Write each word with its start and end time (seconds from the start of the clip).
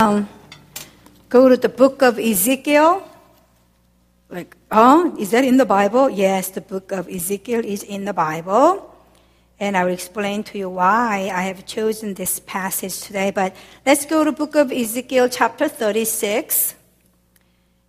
um, 0.00 0.28
go 1.28 1.48
to 1.48 1.56
the 1.56 1.68
book 1.68 2.02
of 2.02 2.20
Ezekiel. 2.20 3.02
Like, 4.30 4.56
oh, 4.70 5.16
is 5.18 5.32
that 5.32 5.42
in 5.42 5.56
the 5.56 5.66
Bible? 5.66 6.08
Yes, 6.08 6.50
the 6.50 6.60
book 6.60 6.92
of 6.92 7.08
Ezekiel 7.08 7.64
is 7.64 7.82
in 7.82 8.04
the 8.04 8.12
Bible. 8.12 8.94
And 9.58 9.76
I 9.76 9.82
will 9.82 9.92
explain 9.92 10.44
to 10.44 10.58
you 10.58 10.70
why 10.70 11.32
I 11.34 11.42
have 11.50 11.66
chosen 11.66 12.14
this 12.14 12.38
passage 12.38 13.00
today. 13.00 13.32
But 13.32 13.56
let's 13.84 14.06
go 14.06 14.22
to 14.22 14.30
book 14.30 14.54
of 14.54 14.70
Ezekiel 14.70 15.28
chapter 15.28 15.66
36. 15.66 16.76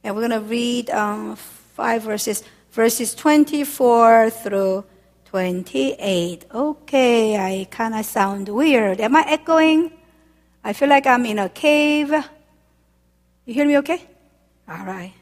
And 0.04 0.16
we're 0.16 0.28
going 0.28 0.41
to 0.41 0.50
read 0.50 0.89
um, 0.89 1.36
five 1.36 2.02
verses, 2.02 2.44
verses 2.71 3.14
24 3.14 4.32
through 4.32 4.84
28. 5.26 6.46
Okay, 6.55 7.38
I 7.38 7.68
kind 7.70 7.94
of 7.94 8.04
sound 8.04 8.50
weird. 8.50 9.00
Am 9.00 9.16
I 9.16 9.26
echoing? 9.28 9.91
I 10.64 10.73
feel 10.73 10.89
like 10.89 11.07
I'm 11.07 11.26
in 11.26 11.39
a 11.39 11.50
cave. 11.50 12.10
You 13.46 13.54
hear 13.54 13.66
me 13.66 13.78
okay? 13.78 14.05
All 14.67 14.86
right. 14.86 15.13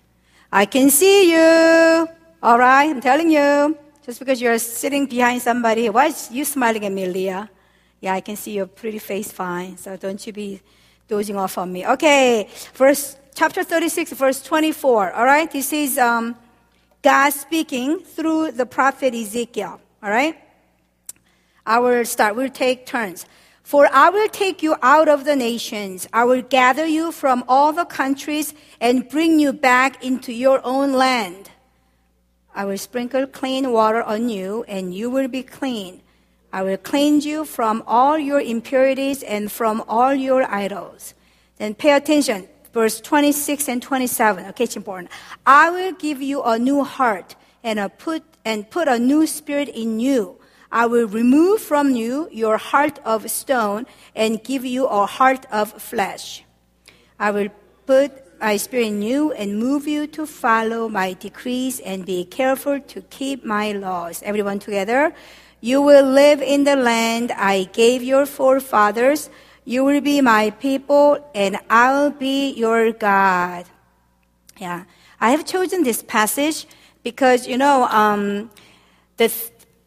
I 0.52 0.66
can 0.66 0.90
see 0.90 1.32
you. 1.32 2.08
All 2.42 2.58
right, 2.58 2.90
I'm 2.90 3.02
telling 3.02 3.30
you. 3.30 3.78
Just 4.06 4.20
because 4.20 4.42
you're 4.42 4.58
sitting 4.58 5.06
behind 5.06 5.42
somebody, 5.42 5.90
why 5.90 6.08
is 6.08 6.32
you 6.32 6.46
smiling 6.46 6.86
at 6.86 6.92
me, 6.92 7.08
Leah? 7.08 7.50
Yeah, 8.00 8.14
I 8.14 8.22
can 8.22 8.36
see 8.36 8.52
your 8.54 8.68
pretty 8.68 9.00
face 9.00 9.32
fine. 9.32 9.78
So 9.78 9.98
don't 9.98 10.26
you 10.26 10.32
be 10.32 10.62
dozing 11.08 11.36
off 11.36 11.58
on 11.58 11.74
me. 11.74 11.86
Okay, 11.86 12.50
verse 12.74 13.18
chapter 13.36 13.64
36, 13.64 14.14
verse 14.14 14.42
24. 14.42 15.14
All 15.14 15.26
right, 15.26 15.52
this 15.52 15.74
is 15.74 15.98
um, 15.98 16.36
God 17.02 17.32
speaking 17.32 18.00
through 18.00 18.52
the 18.52 18.66
prophet 18.66 19.14
Ezekiel. 19.14 19.82
All 20.02 20.10
right, 20.10 20.38
I 21.66 21.80
will 21.80 22.06
start. 22.06 22.36
We'll 22.36 22.50
take 22.50 22.86
turns. 22.86 23.26
For 23.68 23.90
I 23.92 24.10
will 24.10 24.30
take 24.30 24.64
you 24.64 24.78
out 24.82 25.10
of 25.10 25.26
the 25.26 25.36
nations. 25.36 26.08
I 26.14 26.24
will 26.24 26.42
gather 26.42 26.86
you 26.86 27.12
from 27.12 27.44
all 27.50 27.74
the 27.74 27.84
countries 27.84 28.54
and 28.80 29.10
bring 29.10 29.42
you 29.42 29.52
back 29.52 30.02
into 30.02 30.32
your 30.32 30.62
own 30.64 30.94
land. 30.94 31.52
I 32.56 32.64
will 32.64 32.78
sprinkle 32.78 33.28
clean 33.28 33.74
water 33.74 34.02
on 34.02 34.30
you, 34.30 34.64
and 34.70 34.96
you 34.96 35.10
will 35.10 35.28
be 35.28 35.44
clean. 35.44 36.02
I 36.54 36.64
will 36.64 36.78
cleanse 36.78 37.26
you 37.26 37.44
from 37.44 37.84
all 37.86 38.18
your 38.18 38.40
impurities 38.40 39.22
and 39.22 39.52
from 39.52 39.84
all 39.86 40.14
your 40.14 40.50
idols. 40.50 41.14
Then 41.58 41.76
pay 41.76 41.92
attention, 41.92 42.48
verse 42.72 43.02
26 43.02 43.68
and 43.68 43.82
27. 43.84 44.46
Okay, 44.46 44.64
it's 44.64 44.78
important. 44.78 45.12
I 45.46 45.72
will 45.72 45.92
give 45.92 46.22
you 46.22 46.42
a 46.42 46.58
new 46.58 46.86
heart 46.86 47.36
and 47.66 47.80
a 47.80 47.90
put 47.90 48.24
and 48.46 48.70
put 48.70 48.88
a 48.88 48.98
new 48.98 49.28
spirit 49.28 49.68
in 49.68 50.00
you. 50.00 50.37
I 50.72 50.86
will 50.86 51.08
remove 51.08 51.62
from 51.62 51.96
you 51.96 52.30
your 52.32 52.58
heart 52.58 53.00
of 53.06 53.30
stone 53.30 53.86
and 54.16 54.44
give 54.44 54.66
you 54.66 54.86
a 54.88 55.06
heart 55.06 55.46
of 55.52 55.72
flesh. 55.82 56.44
I 57.20 57.32
will 57.32 57.50
put 57.86 58.12
my 58.40 58.58
spirit 58.58 58.88
in 58.88 59.02
you 59.02 59.32
and 59.32 59.58
move 59.58 59.88
you 59.88 60.08
to 60.08 60.26
follow 60.26 60.88
my 60.90 61.14
decrees 61.14 61.80
and 61.80 62.06
be 62.06 62.26
careful 62.26 62.80
to 62.80 63.02
keep 63.02 63.44
my 63.44 63.72
laws. 63.72 64.22
Everyone 64.24 64.60
together. 64.60 65.14
You 65.60 65.82
will 65.82 66.06
live 66.06 66.42
in 66.42 66.64
the 66.64 66.76
land 66.76 67.32
I 67.32 67.64
gave 67.74 68.04
your 68.04 68.26
forefathers. 68.26 69.30
You 69.66 69.84
will 69.84 70.02
be 70.02 70.22
my 70.22 70.52
people 70.52 71.18
and 71.34 71.58
I'll 71.70 72.12
be 72.12 72.52
your 72.52 72.92
God. 72.92 73.66
Yeah. 74.60 74.84
I 75.20 75.32
have 75.32 75.46
chosen 75.46 75.84
this 75.84 76.04
passage 76.04 76.68
because, 77.04 77.48
you 77.48 77.58
know, 77.58 77.86
um, 77.86 78.52
the 79.18 79.30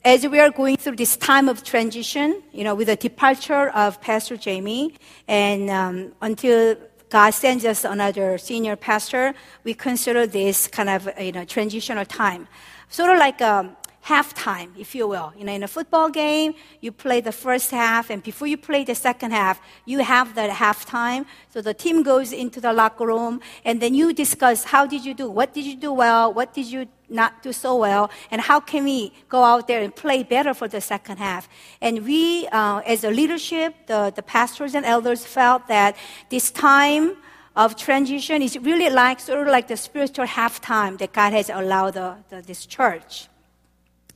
as 0.04 0.26
we 0.26 0.40
are 0.40 0.50
going 0.50 0.76
through 0.76 0.96
this 0.96 1.16
time 1.16 1.48
of 1.48 1.62
transition, 1.62 2.42
you 2.52 2.64
know, 2.64 2.74
with 2.74 2.86
the 2.86 2.96
departure 2.96 3.68
of 3.70 4.00
Pastor 4.00 4.36
Jamie, 4.36 4.94
and 5.28 5.68
um, 5.68 6.12
until 6.22 6.76
God 7.10 7.30
sends 7.30 7.64
us 7.64 7.84
another 7.84 8.38
senior 8.38 8.76
pastor, 8.76 9.34
we 9.62 9.74
consider 9.74 10.26
this 10.26 10.68
kind 10.68 10.88
of 10.88 11.10
you 11.20 11.32
know 11.32 11.44
transitional 11.44 12.06
time, 12.06 12.48
sort 12.88 13.10
of 13.10 13.18
like 13.18 13.42
a 13.42 13.76
halftime, 14.06 14.70
if 14.78 14.94
you 14.94 15.06
will. 15.06 15.34
You 15.36 15.44
know, 15.44 15.52
in 15.52 15.62
a 15.62 15.68
football 15.68 16.08
game, 16.08 16.54
you 16.80 16.92
play 16.92 17.20
the 17.20 17.32
first 17.32 17.70
half, 17.70 18.08
and 18.08 18.22
before 18.22 18.48
you 18.48 18.56
play 18.56 18.84
the 18.84 18.94
second 18.94 19.32
half, 19.32 19.60
you 19.84 19.98
have 19.98 20.34
that 20.34 20.50
halftime. 20.50 21.26
So 21.50 21.60
the 21.60 21.74
team 21.74 22.02
goes 22.02 22.32
into 22.32 22.58
the 22.58 22.72
locker 22.72 23.06
room, 23.06 23.42
and 23.66 23.82
then 23.82 23.94
you 23.94 24.14
discuss 24.14 24.64
how 24.64 24.86
did 24.86 25.04
you 25.04 25.12
do, 25.12 25.28
what 25.28 25.52
did 25.52 25.66
you 25.66 25.76
do 25.76 25.92
well, 25.92 26.32
what 26.32 26.54
did 26.54 26.66
you 26.66 26.88
not 27.10 27.42
do 27.42 27.52
so 27.52 27.76
well, 27.76 28.10
and 28.30 28.40
how 28.40 28.60
can 28.60 28.84
we 28.84 29.12
go 29.28 29.42
out 29.42 29.66
there 29.66 29.82
and 29.82 29.94
play 29.94 30.22
better 30.22 30.54
for 30.54 30.68
the 30.68 30.80
second 30.80 31.18
half. 31.18 31.48
And 31.80 32.04
we, 32.04 32.46
uh, 32.48 32.80
as 32.86 33.04
a 33.04 33.10
leadership, 33.10 33.74
the, 33.86 34.12
the 34.14 34.22
pastors 34.22 34.74
and 34.74 34.84
elders 34.84 35.24
felt 35.26 35.68
that 35.68 35.96
this 36.28 36.50
time 36.50 37.16
of 37.56 37.76
transition 37.76 38.42
is 38.42 38.58
really 38.58 38.88
like 38.88 39.20
sort 39.20 39.40
of 39.40 39.48
like 39.48 39.68
the 39.68 39.76
spiritual 39.76 40.26
halftime 40.26 40.98
that 40.98 41.12
God 41.12 41.32
has 41.32 41.50
allowed 41.50 41.94
the, 41.94 42.16
the, 42.28 42.42
this 42.42 42.64
church. 42.66 43.28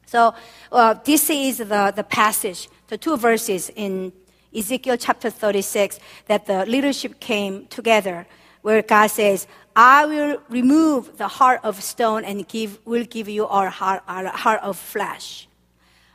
So 0.07 0.35
uh, 0.71 0.95
this 1.05 1.29
is 1.31 1.59
the, 1.59 1.93
the 1.95 2.05
passage, 2.05 2.69
the 2.89 2.97
two 2.97 3.17
verses 3.17 3.71
in 3.75 4.13
Ezekiel 4.55 4.97
chapter 4.97 5.31
36 5.31 5.99
that 6.27 6.47
the 6.47 6.65
leadership 6.67 7.19
came 7.19 7.67
together 7.67 8.27
where 8.63 8.81
God 8.81 9.09
says, 9.09 9.47
I 9.77 10.07
will 10.07 10.39
remove 10.49 11.19
the 11.19 11.27
heart 11.27 11.61
of 11.65 11.83
stone 11.83 12.25
and 12.25 12.47
give, 12.47 12.79
will 12.85 13.05
give 13.05 13.29
you 13.29 13.47
our 13.47 13.71
heart, 13.71 14.03
our 14.07 14.27
heart 14.27 14.61
of 14.63 14.77
flesh. 14.77 15.49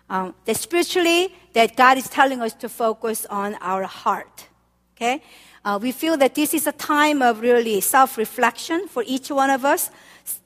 Um, 0.10 0.34
spiritually, 0.54 1.36
that 1.54 1.76
God 1.76 1.98
is 1.98 2.08
telling 2.08 2.42
us 2.42 2.54
to 2.56 2.70
focus 2.70 3.26
on 3.26 3.56
our 3.62 3.84
heart. 3.84 4.48
Okay? 4.96 5.22
Uh, 5.64 5.78
we 5.82 5.92
feel 5.92 6.16
that 6.18 6.36
this 6.36 6.54
is 6.54 6.68
a 6.68 6.72
time 6.72 7.22
of 7.22 7.42
really 7.42 7.82
self-reflection 7.82 8.88
for 8.88 9.04
each 9.06 9.30
one 9.30 9.50
of 9.50 9.66
us, 9.66 9.92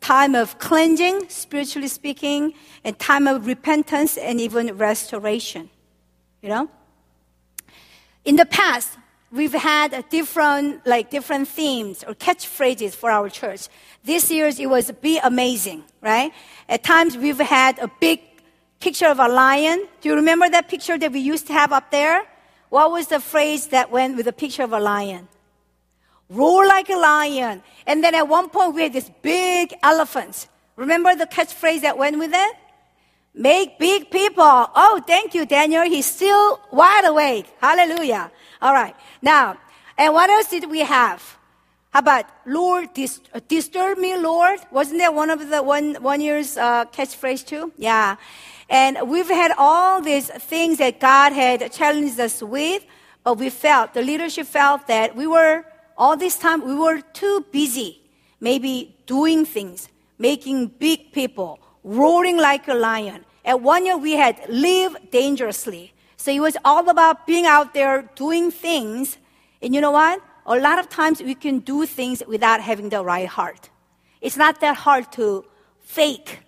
time 0.01 0.34
of 0.34 0.57
cleansing, 0.57 1.30
spiritually 1.30 1.88
speaking, 1.88 2.53
and 2.84 2.97
time 2.97 3.28
of 3.28 3.45
repentance 3.45 4.18
and 4.18 4.41
even 4.41 4.75
restoration. 4.75 5.69
You 6.41 6.50
know? 6.50 6.69
In 8.25 8.35
the 8.38 8.45
past, 8.45 8.97
we've 9.33 9.53
had 9.53 10.05
different, 10.09 10.85
like 10.85 11.09
different 11.09 11.47
themes 11.47 12.03
or 12.07 12.13
catchphrases 12.13 12.94
for 12.94 13.09
our 13.09 13.29
church. 13.29 13.67
This 14.03 14.29
year's 14.29 14.59
it 14.59 14.69
was 14.69 14.91
be 15.01 15.19
amazing, 15.23 15.83
right? 16.01 16.31
At 16.69 16.83
times 16.83 17.17
we've 17.17 17.39
had 17.39 17.79
a 17.79 17.89
big 17.99 18.21
picture 18.79 19.07
of 19.07 19.19
a 19.19 19.27
lion. 19.27 19.88
Do 20.01 20.09
you 20.09 20.16
remember 20.16 20.47
that 20.49 20.69
picture 20.69 20.97
that 20.97 21.11
we 21.11 21.19
used 21.19 21.47
to 21.47 21.53
have 21.53 21.71
up 21.71 21.89
there? 21.89 22.23
What 22.69 22.91
was 22.91 23.07
the 23.07 23.19
phrase 23.19 23.67
that 23.67 23.91
went 23.91 24.16
with 24.17 24.25
the 24.25 24.33
picture 24.33 24.63
of 24.63 24.71
a 24.71 24.79
lion? 24.79 25.27
Roar 26.29 26.67
like 26.67 26.89
a 26.89 26.95
lion. 26.95 27.63
And 27.88 28.03
then 28.03 28.15
at 28.15 28.27
one 28.27 28.50
point 28.50 28.75
we 28.75 28.83
had 28.83 28.94
this 28.94 29.09
big 29.21 29.73
elephant. 29.81 30.47
Remember 30.75 31.15
the 31.15 31.27
catchphrase 31.27 31.81
that 31.81 31.97
went 31.97 32.17
with 32.17 32.31
it? 32.33 32.55
Make 33.35 33.79
big 33.79 34.11
people. 34.11 34.44
Oh, 34.44 35.01
thank 35.07 35.33
you, 35.33 35.45
Daniel. 35.45 35.83
He's 35.83 36.05
still 36.05 36.59
wide 36.71 37.05
awake. 37.05 37.47
Hallelujah. 37.59 38.31
All 38.63 38.74
right. 38.74 38.96
Now, 39.22 39.57
and 39.97 40.13
what 40.13 40.29
else 40.29 40.50
did 40.50 40.72
we 40.72 40.79
have? 40.79 41.38
How 41.90 42.00
about 42.00 42.25
Lord, 42.46 42.94
dis- 42.94 43.19
uh, 43.34 43.41
disturb 43.50 43.97
me, 43.97 44.16
Lord? 44.16 44.57
Wasn't 44.72 45.00
that 45.00 45.13
one 45.13 45.29
of 45.29 45.50
the 45.50 45.62
one, 45.62 45.96
one 45.96 46.22
year's 46.22 46.56
uh, 46.56 46.85
catchphrase 46.85 47.46
too? 47.46 47.74
Yeah. 47.75 48.16
And 48.69 49.09
we've 49.09 49.28
had 49.28 49.51
all 49.57 50.01
these 50.01 50.29
things 50.29 50.78
that 50.78 51.01
God 51.01 51.34
had 51.34 51.74
challenged 51.74 52.18
us 52.22 52.41
with, 52.41 52.85
but 53.25 53.38
we 53.38 53.50
felt, 53.50 53.94
the 53.94 54.01
leadership 54.01 54.47
felt 54.47 54.88
that 54.88 55.13
we 55.13 55.28
were, 55.28 55.66
all 55.97 56.16
this 56.16 56.38
time, 56.38 56.66
we 56.66 56.74
were 56.74 57.01
too 57.01 57.45
busy, 57.51 58.00
maybe 58.40 58.95
doing 59.06 59.45
things, 59.45 59.90
making 60.18 60.68
big 60.68 61.12
people, 61.12 61.59
roaring 61.84 62.38
like 62.38 62.69
a 62.69 62.74
lion. 62.74 63.25
At 63.44 63.59
one 63.59 63.85
year, 63.85 63.97
we 63.97 64.13
had 64.13 64.40
live 64.47 64.95
dangerously. 65.12 65.94
So 66.23 66.31
it 66.31 66.39
was 66.39 66.56
all 66.63 66.88
about 66.88 67.28
being 67.28 67.45
out 67.45 67.73
there 67.73 68.09
doing 68.16 68.50
things. 68.50 69.17
And 69.61 69.75
you 69.75 69.81
know 69.81 69.91
what? 69.91 70.22
A 70.45 70.56
lot 70.56 70.79
of 70.79 70.88
times 70.88 71.22
we 71.22 71.35
can 71.35 71.59
do 71.59 71.85
things 71.85 72.24
without 72.25 72.62
having 72.62 72.88
the 72.88 73.03
right 73.03 73.27
heart. 73.27 73.69
It's 74.21 74.38
not 74.38 74.62
that 74.62 74.77
hard 74.77 75.12
to 75.19 75.44
fake 75.81 76.39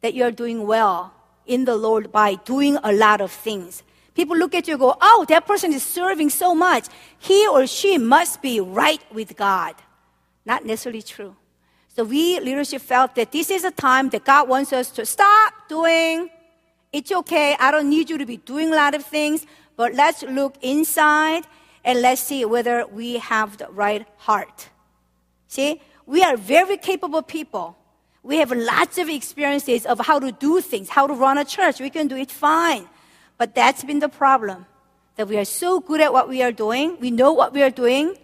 that 0.00 0.14
you're 0.14 0.30
doing 0.30 0.66
well 0.66 1.12
in 1.44 1.66
the 1.66 1.76
Lord 1.76 2.10
by 2.10 2.36
doing 2.46 2.78
a 2.82 2.90
lot 2.90 3.20
of 3.20 3.30
things. 3.30 3.82
People 4.14 4.34
look 4.34 4.54
at 4.54 4.66
you 4.66 4.72
and 4.72 4.80
go, 4.80 4.96
oh, 4.98 5.26
that 5.28 5.46
person 5.46 5.74
is 5.74 5.82
serving 5.82 6.30
so 6.30 6.54
much. 6.54 6.86
He 7.18 7.46
or 7.48 7.66
she 7.66 7.98
must 7.98 8.40
be 8.40 8.60
right 8.60 9.02
with 9.12 9.36
God. 9.36 9.74
Not 10.46 10.64
necessarily 10.64 11.02
true. 11.02 11.36
So 11.88 12.02
we 12.02 12.40
leadership 12.40 12.80
felt 12.80 13.14
that 13.16 13.30
this 13.32 13.50
is 13.50 13.64
a 13.64 13.72
time 13.72 14.08
that 14.08 14.24
God 14.24 14.48
wants 14.48 14.72
us 14.72 14.90
to 14.92 15.04
stop 15.04 15.52
doing. 15.68 16.30
It's 16.92 17.12
okay. 17.12 17.56
I 17.58 17.70
don't 17.70 17.90
need 17.90 18.10
you 18.10 18.18
to 18.18 18.26
be 18.26 18.38
doing 18.38 18.72
a 18.72 18.76
lot 18.76 18.94
of 18.94 19.04
things, 19.04 19.46
but 19.76 19.94
let's 19.94 20.22
look 20.22 20.56
inside 20.62 21.44
and 21.84 22.00
let's 22.00 22.20
see 22.20 22.44
whether 22.44 22.86
we 22.86 23.18
have 23.18 23.58
the 23.58 23.68
right 23.68 24.06
heart. 24.16 24.68
See, 25.48 25.80
we 26.06 26.22
are 26.22 26.36
very 26.36 26.76
capable 26.76 27.22
people. 27.22 27.76
We 28.22 28.38
have 28.38 28.52
lots 28.52 28.98
of 28.98 29.08
experiences 29.08 29.86
of 29.86 30.00
how 30.00 30.18
to 30.18 30.32
do 30.32 30.60
things, 30.60 30.88
how 30.88 31.06
to 31.06 31.14
run 31.14 31.38
a 31.38 31.44
church. 31.44 31.80
We 31.80 31.90
can 31.90 32.08
do 32.08 32.16
it 32.16 32.30
fine. 32.30 32.88
But 33.36 33.54
that's 33.54 33.84
been 33.84 34.00
the 34.00 34.08
problem. 34.08 34.66
That 35.16 35.28
we 35.28 35.38
are 35.38 35.44
so 35.44 35.80
good 35.80 36.00
at 36.00 36.12
what 36.12 36.28
we 36.28 36.42
are 36.42 36.52
doing. 36.52 36.98
We 37.00 37.10
know 37.10 37.32
what 37.32 37.52
we 37.52 37.62
are 37.62 37.70
doing 37.70 38.16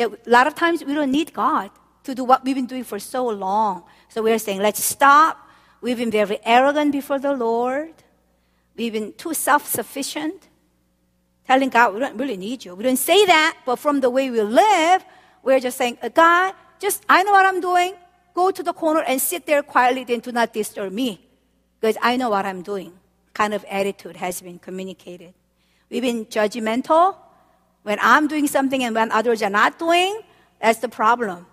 that 0.00 0.26
a 0.26 0.30
lot 0.30 0.46
of 0.46 0.54
times 0.54 0.82
we 0.82 0.94
don't 0.94 1.12
need 1.12 1.32
God 1.32 1.70
to 2.04 2.14
do 2.14 2.24
what 2.24 2.44
we've 2.44 2.56
been 2.56 2.66
doing 2.66 2.84
for 2.84 2.98
so 2.98 3.28
long. 3.28 3.84
So 4.08 4.22
we're 4.22 4.38
saying, 4.38 4.60
let's 4.60 4.82
stop. 4.82 5.38
We've 5.82 5.98
been 5.98 6.10
very 6.10 6.38
arrogant 6.44 6.92
before 6.92 7.18
the 7.18 7.34
Lord. 7.34 7.92
We've 8.80 8.94
been 8.94 9.12
too 9.12 9.34
self 9.34 9.66
sufficient. 9.66 10.48
Telling 11.46 11.68
God, 11.68 11.92
we 11.92 12.00
don't 12.00 12.16
really 12.16 12.38
need 12.38 12.64
you. 12.64 12.74
We 12.74 12.82
don't 12.82 12.96
say 12.96 13.26
that, 13.26 13.58
but 13.66 13.76
from 13.76 14.00
the 14.00 14.08
way 14.08 14.30
we 14.30 14.40
live, 14.40 15.04
we're 15.42 15.60
just 15.60 15.76
saying, 15.76 15.98
uh, 16.02 16.08
God, 16.08 16.54
just, 16.78 17.04
I 17.06 17.22
know 17.22 17.32
what 17.32 17.44
I'm 17.44 17.60
doing. 17.60 17.92
Go 18.32 18.50
to 18.50 18.62
the 18.62 18.72
corner 18.72 19.02
and 19.02 19.20
sit 19.20 19.44
there 19.44 19.62
quietly, 19.62 20.04
then 20.04 20.20
do 20.20 20.32
not 20.32 20.54
disturb 20.54 20.94
me. 20.94 21.20
Because 21.78 21.98
I 22.00 22.16
know 22.16 22.30
what 22.30 22.46
I'm 22.46 22.62
doing. 22.62 22.94
Kind 23.34 23.52
of 23.52 23.66
attitude 23.68 24.16
has 24.16 24.40
been 24.40 24.58
communicated. 24.58 25.34
We've 25.90 26.00
been 26.00 26.24
judgmental. 26.24 27.16
When 27.82 27.98
I'm 28.00 28.28
doing 28.28 28.46
something 28.46 28.82
and 28.82 28.94
when 28.94 29.12
others 29.12 29.42
are 29.42 29.50
not 29.50 29.78
doing, 29.78 30.22
that's 30.58 30.78
the 30.78 30.88
problem. 30.88 31.44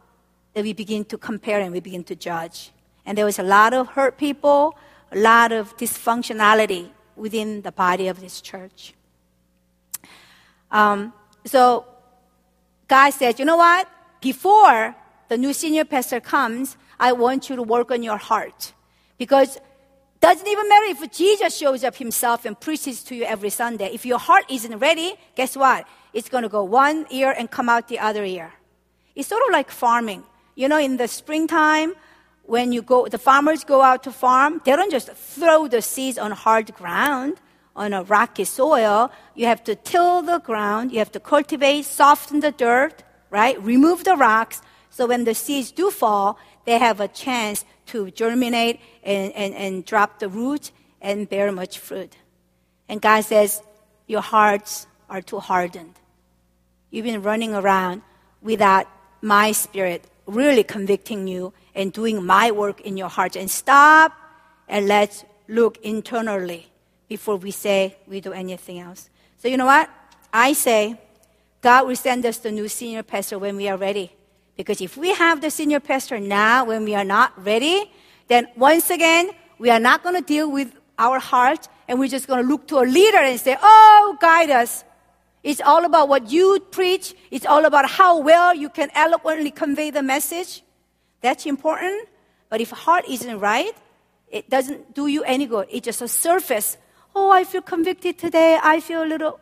That 0.54 0.64
we 0.64 0.72
begin 0.72 1.04
to 1.06 1.18
compare 1.18 1.60
and 1.60 1.74
we 1.74 1.82
begin 1.82 2.06
to 2.06 2.16
judge. 2.16 2.72
And 3.06 3.18
there 3.18 3.26
was 3.26 3.38
a 3.38 3.44
lot 3.44 3.74
of 3.74 3.90
hurt 3.90 4.18
people, 4.18 4.78
a 5.12 5.18
lot 5.18 5.52
of 5.52 5.76
dysfunctionality 5.76 6.92
within 7.18 7.62
the 7.62 7.72
body 7.72 8.08
of 8.08 8.22
this 8.22 8.40
church. 8.42 8.94
Um, 10.72 11.14
so 11.46 11.86
God 12.88 13.12
said, 13.12 13.40
you 13.40 13.46
know 13.46 13.58
what? 13.58 13.90
Before 14.22 14.96
the 15.28 15.38
new 15.38 15.54
senior 15.54 15.86
pastor 15.86 16.20
comes, 16.20 16.78
I 17.00 17.12
want 17.14 17.50
you 17.50 17.56
to 17.56 17.64
work 17.64 17.92
on 17.92 18.04
your 18.04 18.18
heart. 18.18 18.74
Because 19.18 19.58
doesn't 20.20 20.48
even 20.48 20.68
matter 20.68 20.86
if 20.88 21.12
Jesus 21.12 21.56
shows 21.56 21.84
up 21.84 21.96
himself 21.96 22.46
and 22.46 22.60
preaches 22.60 23.04
to 23.04 23.16
you 23.16 23.24
every 23.24 23.52
Sunday. 23.52 23.92
If 23.94 24.06
your 24.06 24.18
heart 24.18 24.46
isn't 24.50 24.80
ready, 24.80 25.14
guess 25.36 25.56
what? 25.56 25.88
It's 26.14 26.30
going 26.30 26.44
to 26.44 26.50
go 26.50 26.64
one 26.64 27.06
ear 27.12 27.36
and 27.38 27.50
come 27.52 27.70
out 27.70 27.88
the 27.88 28.00
other 28.00 28.26
ear. 28.26 28.54
It's 29.16 29.28
sort 29.28 29.44
of 29.44 29.52
like 29.52 29.70
farming. 29.70 30.24
You 30.56 30.68
know, 30.70 30.80
in 30.80 30.98
the 30.98 31.08
springtime, 31.08 31.94
when 32.48 32.72
you 32.72 32.82
go, 32.82 33.08
the 33.08 33.18
farmers 33.18 33.64
go 33.64 33.82
out 33.82 34.04
to 34.04 34.12
farm, 34.12 34.62
they 34.64 34.76
don't 34.76 34.90
just 34.90 35.12
throw 35.12 35.68
the 35.68 35.82
seeds 35.82 36.18
on 36.18 36.32
hard 36.32 36.74
ground, 36.74 37.38
on 37.76 37.94
a 37.94 38.04
rocky 38.04 38.46
soil. 38.46 39.12
You 39.36 39.46
have 39.46 39.64
to 39.66 39.76
till 39.76 40.22
the 40.22 40.40
ground, 40.40 40.94
you 40.94 41.00
have 41.00 41.12
to 41.12 41.20
cultivate, 41.20 41.84
soften 41.86 42.40
the 42.40 42.52
dirt, 42.52 43.04
right? 43.30 43.62
Remove 43.62 44.06
the 44.06 44.16
rocks. 44.16 44.62
So 44.90 45.08
when 45.08 45.26
the 45.26 45.36
seeds 45.36 45.72
do 45.72 45.92
fall, 45.92 46.40
they 46.66 46.78
have 46.80 47.02
a 47.02 47.10
chance 47.10 47.66
to 47.88 48.10
germinate 48.12 48.80
and, 49.04 49.32
and, 49.34 49.54
and 49.54 49.86
drop 49.86 50.20
the 50.20 50.30
roots 50.30 50.72
and 51.02 51.30
bear 51.30 51.52
much 51.52 51.80
fruit. 51.80 52.16
And 52.88 53.02
God 53.02 53.26
says, 53.26 53.62
Your 54.08 54.22
hearts 54.22 54.88
are 55.10 55.22
too 55.22 55.40
hardened. 55.40 55.96
You've 56.92 57.06
been 57.06 57.22
running 57.22 57.54
around 57.54 58.02
without 58.42 58.88
my 59.22 59.52
spirit 59.52 60.06
really 60.26 60.64
convicting 60.64 61.28
you 61.28 61.54
and 61.78 61.94
doing 61.94 62.26
my 62.26 62.52
work 62.52 62.82
in 62.82 62.98
your 62.98 63.08
heart. 63.08 63.38
And 63.38 63.50
stop 63.50 64.12
and 64.68 64.88
let's 64.88 65.24
look 65.48 65.78
internally 65.84 66.68
before 67.08 67.38
we 67.38 67.52
say 67.52 67.96
we 68.08 68.20
do 68.20 68.34
anything 68.34 68.80
else. 68.80 69.10
So, 69.38 69.48
you 69.48 69.56
know 69.56 69.68
what? 69.68 69.90
I 70.34 70.54
say 70.54 71.00
God 71.62 71.88
will 71.88 71.96
send 71.96 72.26
us 72.26 72.40
the 72.40 72.52
new 72.52 72.68
senior 72.68 73.04
pastor 73.04 73.40
when 73.40 73.56
we 73.56 73.70
are 73.70 73.78
ready. 73.78 74.12
Because 74.58 74.82
if 74.82 74.98
we 74.98 75.14
have 75.14 75.40
the 75.40 75.52
senior 75.52 75.80
pastor 75.80 76.20
now 76.20 76.66
when 76.66 76.84
we 76.84 76.96
are 76.96 77.04
not 77.04 77.32
ready, 77.46 77.92
then 78.28 78.48
once 78.58 78.90
again, 78.90 79.30
we 79.60 79.70
are 79.70 79.80
not 79.80 80.04
going 80.04 80.16
to 80.16 80.22
deal 80.22 80.52
with 80.52 80.74
our 80.98 81.20
heart 81.20 81.68
and 81.88 82.00
we're 82.00 82.10
just 82.10 82.28
going 82.28 82.42
to 82.42 82.48
look 82.48 82.68
to 82.68 82.80
a 82.80 82.86
leader 82.86 83.20
and 83.20 83.40
say, 83.40 83.56
Oh, 83.62 84.18
guide 84.20 84.50
us. 84.50 84.84
It's 85.44 85.62
all 85.62 85.86
about 85.86 86.10
what 86.10 86.32
you 86.32 86.60
preach. 86.72 87.16
It's 87.32 87.46
all 87.46 87.66
about 87.66 87.90
how 87.90 88.20
well 88.20 88.54
you 88.54 88.70
can 88.70 88.90
eloquently 88.94 89.52
convey 89.52 89.92
the 89.92 90.02
message. 90.02 90.64
That's 91.22 91.46
important. 91.46 92.08
But 92.50 92.62
if 92.62 92.72
heart 92.72 93.06
isn't 93.10 93.40
right, 93.40 93.74
it 94.30 94.50
doesn't 94.50 94.94
do 94.94 95.08
you 95.08 95.24
any 95.24 95.46
good. 95.46 95.68
It's 95.70 95.86
just 95.86 96.02
a 96.02 96.08
surface. 96.08 96.78
Oh, 97.16 97.32
I 97.32 97.44
feel 97.44 97.62
convicted 97.62 98.18
today. 98.18 98.60
I 98.62 98.80
feel 98.80 99.04
a 99.04 99.10
little. 99.10 99.40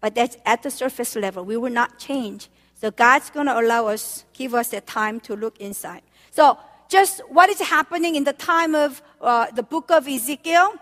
But 0.00 0.14
that's 0.14 0.36
at 0.44 0.62
the 0.62 0.70
surface 0.70 1.14
level. 1.16 1.44
We 1.44 1.56
will 1.56 1.72
not 1.72 1.98
change. 1.98 2.48
So 2.74 2.90
God's 2.90 3.30
going 3.30 3.46
to 3.46 3.58
allow 3.58 3.86
us, 3.86 4.24
give 4.32 4.54
us 4.54 4.68
the 4.68 4.80
time 4.80 5.20
to 5.20 5.36
look 5.36 5.58
inside. 5.58 6.02
So 6.30 6.58
just 6.88 7.20
what 7.28 7.48
is 7.48 7.60
happening 7.60 8.16
in 8.16 8.24
the 8.24 8.32
time 8.32 8.74
of 8.74 9.02
uh, 9.20 9.50
the 9.52 9.62
book 9.62 9.90
of 9.90 10.08
Ezekiel? 10.08 10.74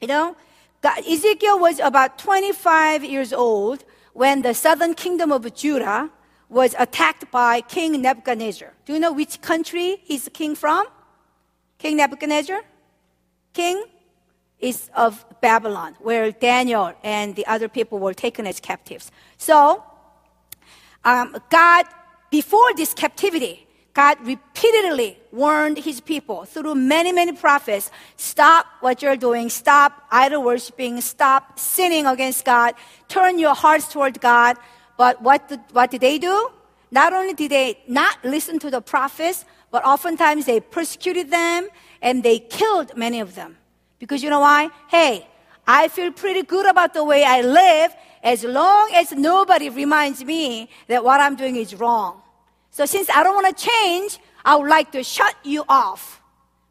You 0.00 0.08
know, 0.08 0.36
God, 0.80 1.06
Ezekiel 1.06 1.58
was 1.58 1.80
about 1.80 2.18
25 2.18 3.04
years 3.04 3.32
old 3.32 3.84
when 4.14 4.42
the 4.42 4.54
southern 4.54 4.94
kingdom 4.94 5.30
of 5.32 5.52
Judah 5.54 6.10
was 6.48 6.74
attacked 6.78 7.30
by 7.30 7.60
King 7.60 8.00
Nebuchadnezzar. 8.00 8.72
Do 8.86 8.92
you 8.94 8.98
know 8.98 9.12
which 9.12 9.40
country 9.40 10.00
he's 10.04 10.28
king 10.32 10.54
from? 10.54 10.86
King 11.78 11.96
Nebuchadnezzar? 11.96 12.62
King 13.52 13.84
is 14.58 14.90
of 14.96 15.24
Babylon, 15.40 15.94
where 16.00 16.32
Daniel 16.32 16.92
and 17.04 17.36
the 17.36 17.46
other 17.46 17.68
people 17.68 17.98
were 17.98 18.14
taken 18.14 18.46
as 18.46 18.60
captives. 18.60 19.10
So 19.36 19.84
um, 21.04 21.36
God, 21.50 21.86
before 22.30 22.74
this 22.74 22.92
captivity, 22.92 23.66
God 23.94 24.18
repeatedly 24.24 25.18
warned 25.32 25.78
his 25.78 26.00
people 26.00 26.44
through 26.44 26.74
many, 26.74 27.10
many 27.10 27.32
prophets 27.32 27.90
stop 28.16 28.66
what 28.80 29.02
you're 29.02 29.16
doing, 29.16 29.48
stop 29.48 30.04
idol 30.10 30.42
worshiping, 30.42 31.00
stop 31.00 31.58
sinning 31.58 32.06
against 32.06 32.44
God, 32.44 32.74
turn 33.08 33.38
your 33.38 33.54
hearts 33.54 33.88
toward 33.88 34.20
God. 34.20 34.56
But 34.98 35.22
what 35.22 35.48
did, 35.48 35.60
what 35.72 35.90
did 35.90 36.02
they 36.02 36.18
do? 36.18 36.50
Not 36.90 37.14
only 37.14 37.32
did 37.32 37.52
they 37.52 37.78
not 37.86 38.18
listen 38.24 38.58
to 38.58 38.70
the 38.70 38.82
prophets, 38.82 39.46
but 39.70 39.84
oftentimes 39.84 40.44
they 40.44 40.60
persecuted 40.60 41.30
them 41.30 41.68
and 42.02 42.22
they 42.22 42.40
killed 42.40 42.96
many 42.96 43.20
of 43.20 43.34
them. 43.34 43.56
Because 43.98 44.22
you 44.22 44.28
know 44.28 44.40
why? 44.40 44.68
Hey, 44.88 45.26
I 45.66 45.88
feel 45.88 46.12
pretty 46.12 46.42
good 46.42 46.66
about 46.66 46.94
the 46.94 47.04
way 47.04 47.24
I 47.24 47.42
live 47.42 47.94
as 48.22 48.42
long 48.42 48.90
as 48.94 49.12
nobody 49.12 49.68
reminds 49.68 50.24
me 50.24 50.68
that 50.88 51.04
what 51.04 51.20
I'm 51.20 51.36
doing 51.36 51.56
is 51.56 51.74
wrong. 51.74 52.20
So 52.70 52.84
since 52.84 53.08
I 53.10 53.22
don't 53.22 53.34
want 53.34 53.56
to 53.56 53.64
change, 53.70 54.18
I 54.44 54.56
would 54.56 54.68
like 54.68 54.90
to 54.92 55.04
shut 55.04 55.36
you 55.44 55.64
off. 55.68 56.20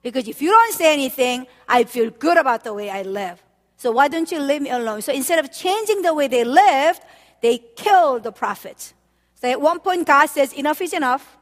Because 0.03 0.27
if 0.27 0.41
you 0.41 0.49
don't 0.51 0.73
say 0.73 0.91
anything, 0.91 1.47
I 1.67 1.85
feel 1.85 2.09
good 2.09 2.37
about 2.37 2.63
the 2.63 2.73
way 2.73 2.89
I 2.89 3.03
live. 3.03 3.41
So 3.77 3.91
why 3.91 4.07
don't 4.07 4.29
you 4.31 4.39
leave 4.39 4.63
me 4.63 4.71
alone? 4.71 5.01
So 5.01 5.13
instead 5.13 5.39
of 5.39 5.51
changing 5.51 6.01
the 6.01 6.13
way 6.13 6.27
they 6.27 6.43
lived, 6.43 7.01
they 7.41 7.59
killed 7.75 8.23
the 8.23 8.31
prophet. 8.31 8.93
So 9.35 9.49
at 9.49 9.61
one 9.61 9.79
point, 9.79 10.07
God 10.07 10.27
says, 10.27 10.53
Enough 10.53 10.81
is 10.81 10.93
enough. 10.93 11.37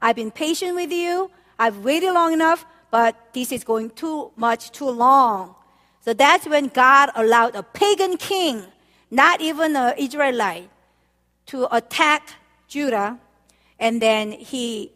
I've 0.00 0.16
been 0.16 0.30
patient 0.30 0.74
with 0.74 0.92
you. 0.92 1.30
I've 1.58 1.78
waited 1.78 2.12
long 2.12 2.32
enough, 2.32 2.64
but 2.90 3.16
this 3.32 3.52
is 3.52 3.64
going 3.64 3.90
too 3.90 4.32
much 4.36 4.70
too 4.72 4.90
long. 4.90 5.54
So 6.00 6.12
that's 6.12 6.46
when 6.46 6.66
God 6.68 7.10
allowed 7.14 7.54
a 7.54 7.62
pagan 7.62 8.16
king 8.16 8.64
not 9.12 9.42
even 9.42 9.76
an 9.76 9.94
Israelite, 9.98 10.70
to 11.44 11.68
attack 11.74 12.30
Judah. 12.66 13.18
And 13.78 14.00
then 14.00 14.32
he 14.32 14.90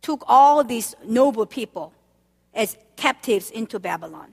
took 0.00 0.24
all 0.26 0.64
these 0.64 0.96
noble 1.04 1.44
people 1.44 1.92
as 2.54 2.76
captives 2.96 3.50
into 3.50 3.78
Babylon. 3.78 4.32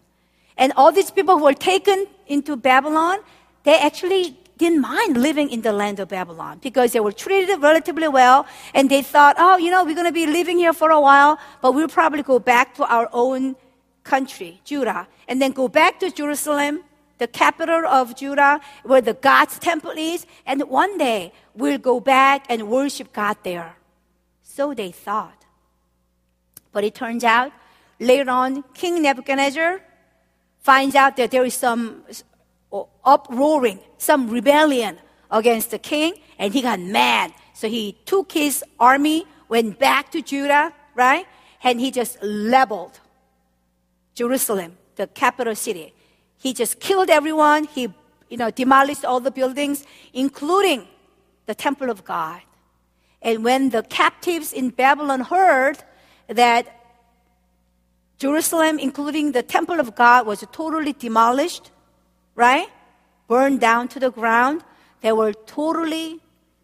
And 0.56 0.72
all 0.78 0.94
these 0.94 1.12
people 1.12 1.38
who 1.38 1.44
were 1.44 1.54
taken 1.54 2.08
into 2.28 2.56
Babylon, 2.56 3.20
they 3.64 3.78
actually 3.78 4.38
didn't 4.64 4.82
mind 4.82 5.18
living 5.18 5.50
in 5.56 5.62
the 5.62 5.74
land 5.82 6.00
of 6.00 6.08
Babylon 6.10 6.60
because 6.68 6.94
they 6.94 7.00
were 7.00 7.12
treated 7.12 7.62
relatively 7.62 8.08
well 8.08 8.46
and 8.74 8.90
they 8.90 9.02
thought, 9.02 9.36
oh, 9.38 9.58
you 9.58 9.70
know, 9.70 9.84
we're 9.84 10.00
going 10.02 10.14
to 10.14 10.20
be 10.24 10.28
living 10.40 10.58
here 10.58 10.74
for 10.74 10.90
a 10.92 11.02
while, 11.10 11.38
but 11.62 11.74
we'll 11.74 11.96
probably 12.02 12.24
go 12.24 12.40
back 12.40 12.76
to 12.76 12.84
our 12.86 13.08
own 13.12 13.56
country, 14.04 14.62
Judah, 14.64 15.08
and 15.28 15.42
then 15.42 15.52
go 15.52 15.68
back 15.68 16.00
to 16.00 16.12
Jerusalem 16.12 16.84
the 17.24 17.28
capital 17.28 17.86
of 17.86 18.16
Judah, 18.16 18.60
where 18.84 19.00
the 19.02 19.14
God's 19.14 19.60
temple 19.60 19.96
is, 19.96 20.26
and 20.46 20.62
one 20.64 20.98
day 20.98 21.32
we'll 21.56 21.78
go 21.78 22.00
back 22.00 22.46
and 22.50 22.68
worship 22.68 23.14
God 23.14 23.38
there. 23.44 23.78
So 24.44 24.74
they 24.74 24.92
thought. 24.92 25.46
But 26.74 26.84
it 26.84 26.96
turns 26.96 27.24
out, 27.24 27.52
later 28.00 28.30
on, 28.30 28.64
King 28.74 29.02
Nebuchadnezzar 29.02 29.80
finds 30.60 30.96
out 30.96 31.16
that 31.18 31.32
there 31.32 31.46
is 31.46 31.54
some 31.54 32.04
uproaring, 33.06 33.80
some 33.98 34.30
rebellion 34.30 34.98
against 35.30 35.72
the 35.72 35.80
king, 35.80 36.14
and 36.38 36.54
he 36.54 36.62
got 36.62 36.80
mad. 36.80 37.34
So 37.54 37.68
he 37.68 37.98
took 38.06 38.32
his 38.32 38.64
army, 38.80 39.26
went 39.50 39.80
back 39.80 40.12
to 40.12 40.22
Judah, 40.22 40.74
right? 40.96 41.26
And 41.64 41.80
he 41.80 41.92
just 41.92 42.22
leveled 42.22 43.00
Jerusalem, 44.16 44.78
the 44.96 45.08
capital 45.08 45.56
city. 45.56 45.94
He 46.38 46.54
just 46.54 46.80
killed 46.80 47.10
everyone. 47.10 47.66
He, 47.66 47.94
you 48.30 48.38
know, 48.38 48.52
demolished 48.52 49.06
all 49.06 49.20
the 49.20 49.32
buildings, 49.32 49.86
including 50.14 50.88
the 51.46 51.56
temple 51.56 51.90
of 51.90 52.04
God. 52.04 52.42
And 53.22 53.44
when 53.44 53.70
the 53.70 53.84
captives 53.84 54.52
in 54.52 54.70
Babylon 54.70 55.22
heard 55.22 55.78
that 56.28 56.68
Jerusalem, 58.18 58.80
including 58.80 59.32
the 59.32 59.44
temple 59.44 59.80
of 59.80 59.96
God, 59.96 60.26
was 60.26 60.46
totally 60.52 60.94
demolished, 60.94 61.72
right? 62.36 62.68
Burned 63.28 63.60
down 63.60 63.88
to 63.90 64.00
the 64.00 64.12
ground, 64.12 64.64
they 65.02 65.12
were 65.12 65.34
totally 65.34 66.22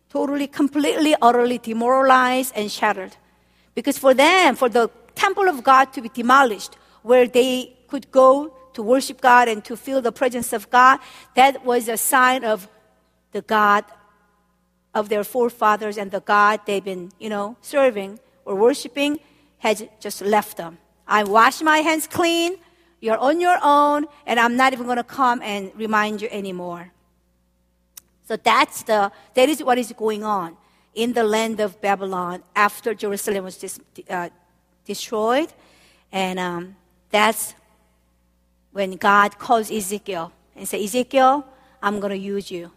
totally, 0.10 0.48
completely, 0.48 1.16
utterly 1.22 1.60
demoralized 1.60 2.52
and 2.56 2.72
shattered. 2.72 3.16
Because 3.76 3.98
for 3.98 4.14
them, 4.14 4.56
for 4.56 4.68
the 4.68 4.90
temple 5.16 5.48
of 5.48 5.64
God 5.64 5.94
to 5.94 6.02
be 6.02 6.10
demolished, 6.10 6.76
where 7.04 7.28
they 7.28 7.78
could 7.88 8.12
go 8.12 8.54
to 8.74 8.84
worship 8.84 9.22
God 9.22 9.48
and 9.48 9.64
to 9.66 9.78
feel 9.78 10.02
the 10.02 10.12
presence 10.12 10.52
of 10.52 10.70
God, 10.70 11.00
that 11.36 11.64
was 11.64 11.88
a 11.88 11.98
sign 11.98 12.44
of 12.44 12.68
the 13.32 13.42
God 13.42 13.86
of 14.94 15.10
their 15.10 15.24
forefathers 15.24 15.98
and 15.98 16.12
the 16.12 16.22
God 16.22 16.62
they've 16.66 16.84
been, 16.84 17.12
you 17.20 17.30
know, 17.30 17.56
serving 17.62 18.20
or 18.46 18.56
worshiping 18.56 19.20
has 19.60 19.84
just 20.00 20.22
left 20.22 20.58
them. 20.58 20.80
I 21.08 21.24
wash 21.24 21.62
my 21.62 21.80
hands 21.80 22.08
clean. 22.08 22.58
You're 23.02 23.18
on 23.18 23.40
your 23.40 23.58
own, 23.62 24.06
and 24.26 24.40
I'm 24.40 24.56
not 24.58 24.74
even 24.74 24.86
going 24.86 24.98
to 24.98 25.04
come 25.04 25.42
and 25.42 25.72
remind 25.76 26.22
you 26.22 26.28
anymore. 26.32 26.92
So 28.28 28.36
that's 28.36 28.84
the, 28.84 29.12
that 29.34 29.50
is 29.50 29.64
what 29.64 29.78
is 29.78 29.92
going 29.94 30.24
on 30.24 30.58
in 30.94 31.14
the 31.14 31.24
land 31.24 31.60
of 31.60 31.80
Babylon 31.82 32.44
after 32.56 32.94
Jerusalem 32.94 33.46
was 33.46 33.58
dis, 33.58 33.80
uh, 34.10 34.30
destroyed. 34.86 35.50
And 36.12 36.40
um, 36.40 36.76
that's 37.10 37.56
when 38.72 38.92
God 38.98 39.40
calls 39.40 39.72
Ezekiel 39.72 40.32
and 40.56 40.68
says, 40.68 40.84
Ezekiel, 40.84 41.46
I'm 41.82 42.00
going 42.00 42.12
to 42.12 42.18
use 42.18 42.52
you. 42.52 42.72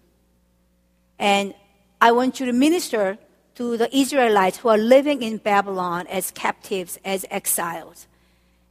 And 1.18 1.54
I 2.00 2.12
want 2.12 2.40
you 2.40 2.46
to 2.46 2.52
minister 2.52 3.18
to 3.56 3.76
the 3.76 3.94
Israelites 3.94 4.58
who 4.58 4.68
are 4.68 4.78
living 4.78 5.22
in 5.22 5.36
Babylon 5.36 6.06
as 6.06 6.30
captives, 6.30 6.98
as 7.04 7.26
exiles. 7.30 8.06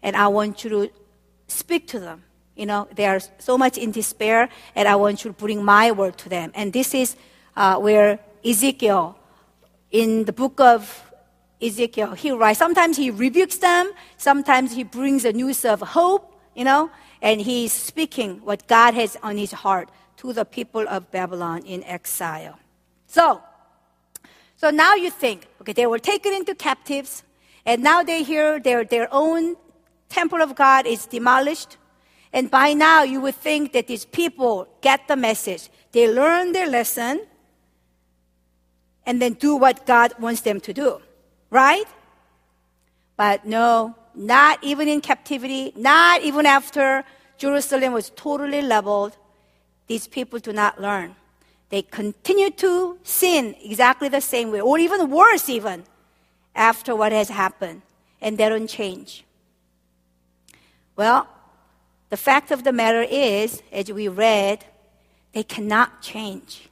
And 0.01 0.15
I 0.15 0.27
want 0.27 0.63
you 0.63 0.69
to 0.71 0.89
speak 1.51 1.87
to 1.89 1.99
them. 1.99 2.23
You 2.55 2.65
know, 2.65 2.87
they 2.95 3.05
are 3.05 3.19
so 3.39 3.57
much 3.57 3.77
in 3.77 3.91
despair, 3.91 4.49
and 4.75 4.87
I 4.87 4.95
want 4.95 5.23
you 5.23 5.31
to 5.31 5.37
bring 5.37 5.63
my 5.63 5.91
word 5.91 6.17
to 6.19 6.29
them. 6.29 6.51
And 6.53 6.73
this 6.73 6.93
is 6.93 7.15
uh, 7.55 7.77
where 7.77 8.19
Ezekiel, 8.43 9.17
in 9.89 10.25
the 10.25 10.33
book 10.33 10.59
of 10.59 11.11
Ezekiel, 11.61 12.13
he 12.13 12.31
writes, 12.31 12.59
sometimes 12.59 12.97
he 12.97 13.09
rebukes 13.09 13.57
them, 13.57 13.91
sometimes 14.17 14.73
he 14.73 14.83
brings 14.83 15.23
the 15.23 15.33
news 15.33 15.63
of 15.63 15.81
hope, 15.81 16.33
you 16.55 16.63
know, 16.63 16.91
and 17.21 17.39
he's 17.41 17.71
speaking 17.71 18.41
what 18.43 18.67
God 18.67 18.93
has 18.95 19.17
on 19.23 19.37
his 19.37 19.51
heart 19.51 19.89
to 20.17 20.33
the 20.33 20.45
people 20.45 20.85
of 20.87 21.09
Babylon 21.11 21.63
in 21.65 21.83
exile. 21.83 22.59
So, 23.07 23.41
so 24.57 24.69
now 24.69 24.95
you 24.95 25.09
think, 25.09 25.47
okay, 25.61 25.73
they 25.73 25.87
were 25.87 25.99
taken 25.99 26.33
into 26.33 26.53
captives, 26.53 27.23
and 27.65 27.81
now 27.81 28.03
they 28.03 28.23
hear 28.23 28.59
their, 28.59 28.83
their 28.83 29.07
own 29.11 29.55
temple 30.11 30.41
of 30.41 30.55
God 30.55 30.85
is 30.85 31.05
demolished. 31.05 31.77
And 32.33 32.49
by 32.49 32.73
now 32.73 33.03
you 33.03 33.19
would 33.21 33.35
think 33.35 33.73
that 33.73 33.87
these 33.87 34.05
people 34.05 34.67
get 34.81 35.07
the 35.07 35.15
message. 35.15 35.69
They 35.91 36.07
learn 36.11 36.51
their 36.51 36.69
lesson 36.69 37.25
and 39.05 39.21
then 39.21 39.33
do 39.33 39.55
what 39.55 39.85
God 39.85 40.13
wants 40.19 40.41
them 40.41 40.59
to 40.61 40.73
do. 40.73 41.01
Right? 41.49 41.87
But 43.17 43.45
no, 43.45 43.95
not 44.15 44.63
even 44.63 44.87
in 44.87 45.01
captivity, 45.01 45.73
not 45.75 46.21
even 46.21 46.45
after 46.45 47.03
Jerusalem 47.37 47.93
was 47.93 48.11
totally 48.15 48.61
leveled, 48.61 49.17
these 49.87 50.07
people 50.07 50.39
do 50.39 50.53
not 50.53 50.79
learn. 50.79 51.15
They 51.69 51.81
continue 51.81 52.49
to 52.51 52.97
sin 53.03 53.55
exactly 53.63 54.09
the 54.09 54.21
same 54.21 54.51
way, 54.51 54.61
or 54.61 54.77
even 54.77 55.09
worse, 55.09 55.49
even 55.49 55.83
after 56.55 56.95
what 56.95 57.11
has 57.11 57.29
happened, 57.29 57.81
and 58.21 58.37
they 58.37 58.47
don't 58.49 58.67
change. 58.67 59.23
Well, 61.01 61.27
the 62.11 62.15
fact 62.15 62.51
of 62.51 62.63
the 62.63 62.71
matter 62.71 63.01
is, 63.01 63.63
as 63.71 63.91
we 63.91 64.07
read, 64.07 64.63
they 65.33 65.41
cannot 65.41 66.03
change. 66.03 66.69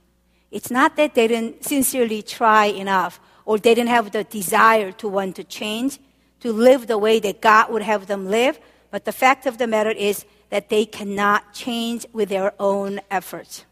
It's 0.52 0.70
not 0.70 0.98
that 0.98 1.16
they 1.16 1.28
didn't 1.28 1.66
sincerely 1.66 2.22
try 2.22 2.66
enough 2.66 3.20
or 3.44 3.58
they 3.58 3.74
didn't 3.74 3.90
have 3.90 4.12
the 4.12 4.24
desire 4.24 4.92
to 5.02 5.08
want 5.08 5.36
to 5.38 5.44
change, 5.44 5.98
to 6.42 6.54
live 6.54 6.86
the 6.86 7.00
way 7.00 7.20
that 7.20 7.42
God 7.42 7.72
would 7.72 7.82
have 7.82 8.06
them 8.06 8.30
live, 8.30 8.60
but 8.92 9.06
the 9.06 9.12
fact 9.12 9.48
of 9.48 9.58
the 9.58 9.66
matter 9.66 9.90
is 9.90 10.26
that 10.52 10.70
they 10.70 10.86
cannot 10.86 11.52
change 11.52 12.06
with 12.14 12.30
their 12.30 12.54
own 12.60 13.02
efforts. 13.10 13.66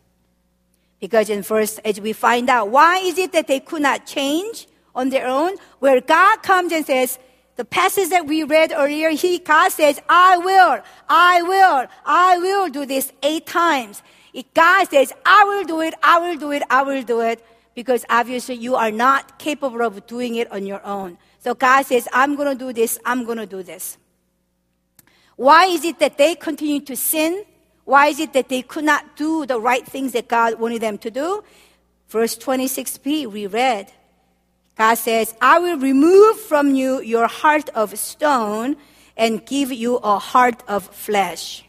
Because 1.00 1.30
in 1.30 1.44
verse, 1.44 1.78
as 1.86 2.02
we 2.02 2.14
find 2.14 2.50
out, 2.50 2.72
why 2.72 2.98
is 2.98 3.20
it 3.20 3.32
that 3.34 3.46
they 3.46 3.60
could 3.60 3.84
not 3.84 4.08
change 4.08 4.68
on 4.96 5.10
their 5.10 5.28
own? 5.28 5.52
Where 5.78 6.02
God 6.02 6.42
comes 6.42 6.72
and 6.72 6.84
says, 6.84 7.20
the 7.58 7.66
passage 7.66 8.10
that 8.10 8.28
we 8.28 8.44
read 8.44 8.72
earlier, 8.72 9.10
he, 9.10 9.40
God 9.40 9.72
says, 9.72 10.00
I 10.08 10.38
will, 10.38 10.80
I 11.10 11.42
will, 11.42 11.88
I 12.06 12.38
will 12.38 12.70
do 12.70 12.86
this 12.86 13.12
eight 13.24 13.48
times. 13.48 14.04
If 14.32 14.54
God 14.54 14.88
says, 14.90 15.12
I 15.26 15.44
will 15.44 15.64
do 15.64 15.82
it, 15.82 15.96
I 16.04 16.20
will 16.20 16.38
do 16.38 16.52
it, 16.52 16.62
I 16.70 16.84
will 16.84 17.02
do 17.02 17.22
it, 17.22 17.44
because 17.74 18.06
obviously 18.10 18.56
you 18.56 18.76
are 18.76 18.92
not 18.92 19.40
capable 19.40 19.82
of 19.82 20.06
doing 20.06 20.36
it 20.36 20.52
on 20.52 20.68
your 20.68 20.86
own. 20.86 21.18
So 21.40 21.56
God 21.56 21.88
says, 21.88 22.08
I'm 22.14 22.36
going 22.36 22.56
to 22.56 22.66
do 22.66 22.72
this, 22.72 23.00
I'm 23.04 23.26
going 23.26 23.40
to 23.40 23.48
do 23.48 23.64
this. 23.64 23.98
Why 25.36 25.66
is 25.66 25.84
it 25.84 25.98
that 25.98 26.18
they 26.20 26.36
continue 26.36 26.82
to 26.82 26.96
sin? 26.96 27.44
Why 27.86 28.08
is 28.08 28.20
it 28.20 28.34
that 28.34 28.50
they 28.50 28.62
could 28.62 28.84
not 28.84 29.16
do 29.16 29.48
the 29.48 29.60
right 29.60 29.86
things 29.86 30.12
that 30.12 30.28
God 30.28 30.60
wanted 30.60 30.82
them 30.82 31.00
to 31.00 31.10
do? 31.10 31.44
Verse 32.08 32.38
26b, 32.38 33.26
we 33.26 33.48
read, 33.48 33.92
God 34.78 34.96
says, 34.96 35.34
I 35.42 35.60
will 35.60 35.78
remove 35.80 36.40
from 36.40 36.76
you 36.76 37.02
your 37.02 37.28
heart 37.28 37.70
of 37.70 37.98
stone 37.98 38.78
and 39.16 39.44
give 39.46 39.72
you 39.72 39.98
a 39.98 40.20
heart 40.20 40.62
of 40.68 40.84
flesh. 40.86 41.66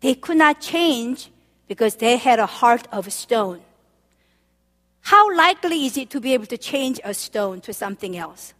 They 0.00 0.14
could 0.14 0.36
not 0.36 0.60
change 0.60 1.30
because 1.66 1.96
they 1.96 2.16
had 2.16 2.38
a 2.38 2.46
heart 2.46 2.86
of 2.92 3.12
stone. 3.12 3.60
How 5.00 5.34
likely 5.36 5.86
is 5.86 5.96
it 5.96 6.10
to 6.10 6.20
be 6.20 6.34
able 6.34 6.46
to 6.46 6.58
change 6.58 7.00
a 7.02 7.14
stone 7.14 7.60
to 7.62 7.72
something 7.72 8.16
else? 8.16 8.54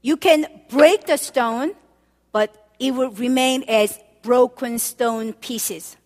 You 0.00 0.16
can 0.16 0.46
break 0.70 1.06
the 1.06 1.18
stone, 1.18 1.72
but 2.32 2.68
it 2.78 2.94
will 2.94 3.10
remain 3.10 3.64
as 3.68 3.98
broken 4.22 4.78
stone 4.78 5.34
pieces. 5.34 5.96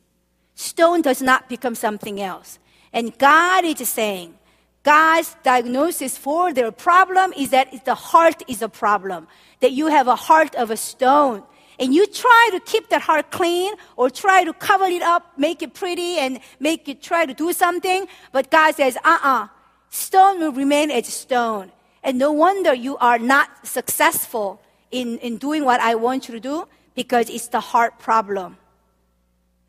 Stone 0.55 1.03
does 1.03 1.23
not 1.23 1.49
become 1.49 1.75
something 1.75 2.21
else. 2.21 2.59
And 2.93 3.17
God 3.19 3.65
is 3.65 3.89
saying, 3.89 4.35
God's 4.83 5.37
diagnosis 5.43 6.19
for 6.19 6.53
their 6.53 6.73
problem 6.73 7.33
is 7.37 7.51
that 7.51 7.85
the 7.85 7.95
heart 7.95 8.43
is 8.49 8.63
a 8.63 8.69
problem, 8.69 9.29
that 9.61 9.73
you 9.73 9.87
have 9.87 10.09
a 10.09 10.17
heart 10.17 10.55
of 10.57 10.71
a 10.71 10.77
stone. 10.77 11.45
And 11.79 11.95
you 11.95 12.07
try 12.07 12.51
to 12.53 12.61
keep 12.61 12.91
that 12.91 13.03
heart 13.03 13.31
clean 13.31 13.73
or 13.97 14.11
try 14.11 14.45
to 14.45 14.53
cover 14.53 14.85
it 14.85 15.03
up, 15.03 15.39
make 15.39 15.63
it 15.63 15.75
pretty 15.75 16.19
and 16.19 16.41
make 16.61 16.89
it 16.89 17.03
try 17.03 17.27
to 17.27 17.35
do 17.35 17.53
something. 17.53 18.07
But 18.31 18.51
God 18.51 18.75
says, 18.75 18.97
uh 18.99 19.01
uh-uh, 19.05 19.45
uh 19.45 19.49
stone 19.91 20.41
will 20.41 20.53
remain 20.53 20.91
as 20.91 21.07
stone. 21.07 21.73
And 22.03 22.19
no 22.19 22.33
wonder 22.33 22.75
you 22.75 22.97
are 22.99 23.19
not 23.19 23.49
successful 23.67 24.61
in, 24.91 25.19
in 25.19 25.39
doing 25.39 25.65
what 25.65 25.81
I 25.81 25.95
want 25.95 26.29
you 26.29 26.35
to 26.35 26.41
do 26.41 26.69
because 26.95 27.31
it's 27.31 27.49
the 27.49 27.61
heart 27.61 27.99
problem. 27.99 28.59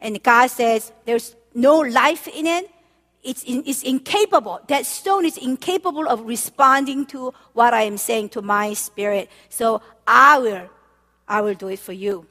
And 0.01 0.21
God 0.21 0.47
says, 0.47 0.91
there's 1.05 1.35
no 1.53 1.79
life 1.79 2.27
in 2.27 2.45
it 2.45 2.69
it's, 3.23 3.43
in, 3.43 3.63
it's 3.65 3.83
incapable. 3.83 4.59
That 4.67 4.85
stone 4.85 5.25
is 5.25 5.37
incapable 5.37 6.07
of 6.07 6.25
responding 6.25 7.05
to 7.07 7.33
what 7.53 7.73
I 7.73 7.83
am 7.83 7.97
saying 7.97 8.29
to 8.29 8.41
my 8.41 8.73
spirit. 8.73 9.29
So 9.49 9.81
I 10.05 10.39
will, 10.39 10.69
I 11.27 11.41
will 11.41 11.53
do 11.53 11.69
it 11.69 11.79
for 11.79 11.93
you. 11.93 12.25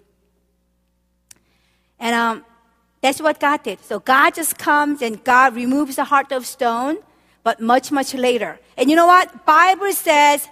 And 1.99 2.15
um, 2.15 2.45
that's 3.01 3.21
what 3.21 3.41
God 3.41 3.63
did. 3.63 3.83
So 3.85 4.01
God 4.01 4.35
just 4.35 4.59
comes 4.59 5.03
and 5.03 5.23
God 5.25 5.55
removes 5.55 5.97
the 5.97 6.05
heart 6.05 6.31
of 6.31 6.47
stone, 6.47 6.99
but 7.43 7.61
much, 7.61 7.91
much 7.91 8.13
later. 8.15 8.61
And 8.77 8.91
you 8.91 8.97
know 8.97 9.07
what? 9.07 9.47
Bible 9.47 9.93
says 9.93 10.49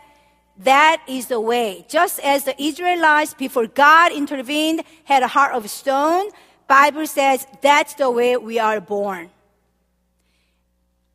that 0.58 1.02
is 1.08 1.26
the 1.26 1.40
way. 1.40 1.84
Just 1.88 2.18
as 2.20 2.44
the 2.44 2.60
Israelites 2.60 3.34
before 3.34 3.66
God 3.66 4.12
intervened 4.12 4.82
had 5.04 5.22
a 5.22 5.28
heart 5.28 5.54
of 5.54 5.68
stone, 5.70 6.30
Bible 6.66 7.06
says 7.06 7.46
that's 7.60 7.94
the 7.94 8.10
way 8.10 8.36
we 8.36 8.58
are 8.58 8.80
born. 8.80 9.30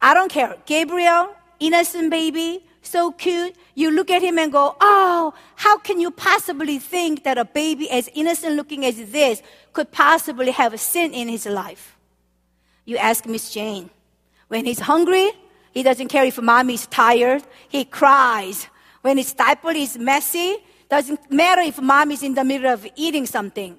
I 0.05 0.13
don't 0.13 0.29
care. 0.31 0.55
Gabriel, 0.67 1.35
innocent 1.59 2.11
baby, 2.11 2.63
so 2.83 3.11
cute. 3.11 3.55
You 3.73 3.89
look 3.89 4.11
at 4.11 4.21
him 4.21 4.37
and 4.37 4.51
go, 4.51 4.77
Oh, 4.79 5.33
how 5.55 5.79
can 5.79 5.99
you 5.99 6.11
possibly 6.11 6.77
think 6.77 7.23
that 7.23 7.39
a 7.39 7.45
baby 7.45 7.89
as 7.89 8.07
innocent 8.13 8.55
looking 8.55 8.85
as 8.85 8.97
this 9.11 9.41
could 9.73 9.91
possibly 9.91 10.51
have 10.51 10.75
a 10.75 10.77
sin 10.77 11.11
in 11.11 11.27
his 11.27 11.47
life? 11.47 11.97
You 12.85 12.97
ask 12.97 13.25
Miss 13.25 13.49
Jane. 13.51 13.89
When 14.47 14.65
he's 14.65 14.81
hungry, 14.81 15.31
he 15.71 15.81
doesn't 15.81 16.09
care 16.09 16.25
if 16.25 16.39
mommy's 16.39 16.85
tired. 16.85 17.41
He 17.67 17.83
cries. 17.83 18.67
When 19.01 19.17
his 19.17 19.33
diaper 19.33 19.71
is 19.71 19.97
messy, 19.97 20.57
doesn't 20.87 21.31
matter 21.31 21.61
if 21.61 21.81
mommy's 21.81 22.21
in 22.21 22.35
the 22.35 22.43
middle 22.43 22.71
of 22.71 22.85
eating 22.95 23.25
something. 23.25 23.75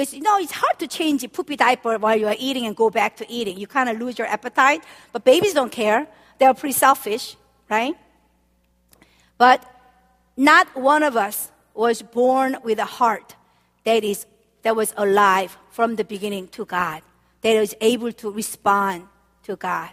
Because, 0.00 0.14
you 0.14 0.22
know, 0.22 0.38
it's 0.38 0.52
hard 0.52 0.78
to 0.78 0.86
change 0.86 1.22
a 1.24 1.28
poopy 1.28 1.56
diaper 1.56 1.98
while 1.98 2.16
you 2.16 2.26
are 2.26 2.36
eating 2.38 2.64
and 2.64 2.74
go 2.74 2.88
back 2.88 3.16
to 3.16 3.30
eating. 3.30 3.58
You 3.58 3.66
kind 3.66 3.86
of 3.90 4.00
lose 4.00 4.18
your 4.18 4.28
appetite. 4.28 4.82
But 5.12 5.26
babies 5.26 5.52
don't 5.52 5.70
care. 5.70 6.06
They're 6.38 6.54
pretty 6.54 6.72
selfish, 6.72 7.36
right? 7.68 7.94
But 9.36 9.62
not 10.38 10.74
one 10.74 11.02
of 11.02 11.18
us 11.18 11.52
was 11.74 12.00
born 12.00 12.56
with 12.64 12.78
a 12.78 12.86
heart 12.86 13.36
that 13.84 14.02
is 14.02 14.24
that 14.62 14.74
was 14.74 14.94
alive 14.96 15.58
from 15.70 15.96
the 15.96 16.04
beginning 16.04 16.48
to 16.56 16.64
God, 16.64 17.02
that 17.42 17.60
was 17.60 17.74
able 17.82 18.10
to 18.10 18.30
respond 18.30 19.06
to 19.42 19.56
God. 19.56 19.90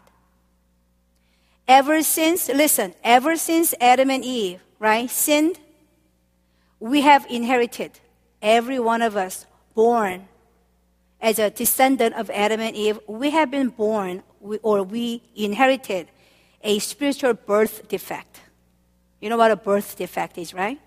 Ever 1.68 2.02
since, 2.02 2.48
listen, 2.48 2.96
ever 3.04 3.36
since 3.36 3.74
Adam 3.82 4.10
and 4.10 4.24
Eve, 4.24 4.62
right, 4.80 5.10
sinned, 5.10 5.60
we 6.80 7.02
have 7.02 7.26
inherited, 7.30 8.00
every 8.42 8.80
one 8.80 9.02
of 9.02 9.18
us, 9.18 9.46
born 9.78 10.28
as 11.22 11.38
a 11.38 11.52
descendant 11.52 12.16
of 12.16 12.32
Adam 12.32 12.60
and 12.60 12.76
Eve, 12.76 13.00
we 13.06 13.30
have 13.30 13.52
been 13.52 13.70
born 13.70 14.24
or 14.64 14.82
we 14.82 15.22
inherited 15.36 16.08
a 16.64 16.80
spiritual 16.80 17.36
birth 17.36 17.88
defect. 17.88 18.42
You 19.22 19.30
know 19.30 19.38
what 19.38 19.52
a 19.52 19.56
birth 19.56 19.96
defect 19.96 20.40
is, 20.40 20.52
right? 20.52 20.80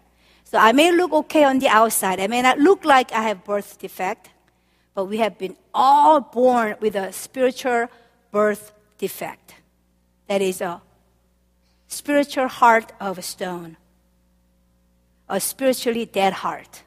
So 0.42 0.58
I 0.58 0.72
may 0.72 0.90
look 0.90 1.12
okay 1.22 1.44
on 1.44 1.60
the 1.60 1.68
outside. 1.68 2.18
I 2.18 2.26
may 2.26 2.42
not 2.42 2.58
look 2.58 2.84
like 2.84 3.12
I 3.12 3.22
have 3.22 3.44
birth 3.44 3.78
defect, 3.78 4.30
but 4.92 5.04
we 5.04 5.18
have 5.18 5.38
been 5.38 5.56
all 5.72 6.20
born 6.20 6.74
with 6.80 6.96
a 6.96 7.12
spiritual 7.12 7.86
birth 8.32 8.72
defect. 8.98 9.54
That 10.26 10.42
is 10.42 10.60
a 10.60 10.82
spiritual 11.86 12.48
heart 12.48 12.92
of 12.98 13.24
stone, 13.24 13.76
a 15.28 15.38
spiritually 15.38 16.06
dead 16.06 16.32
heart. 16.32 16.82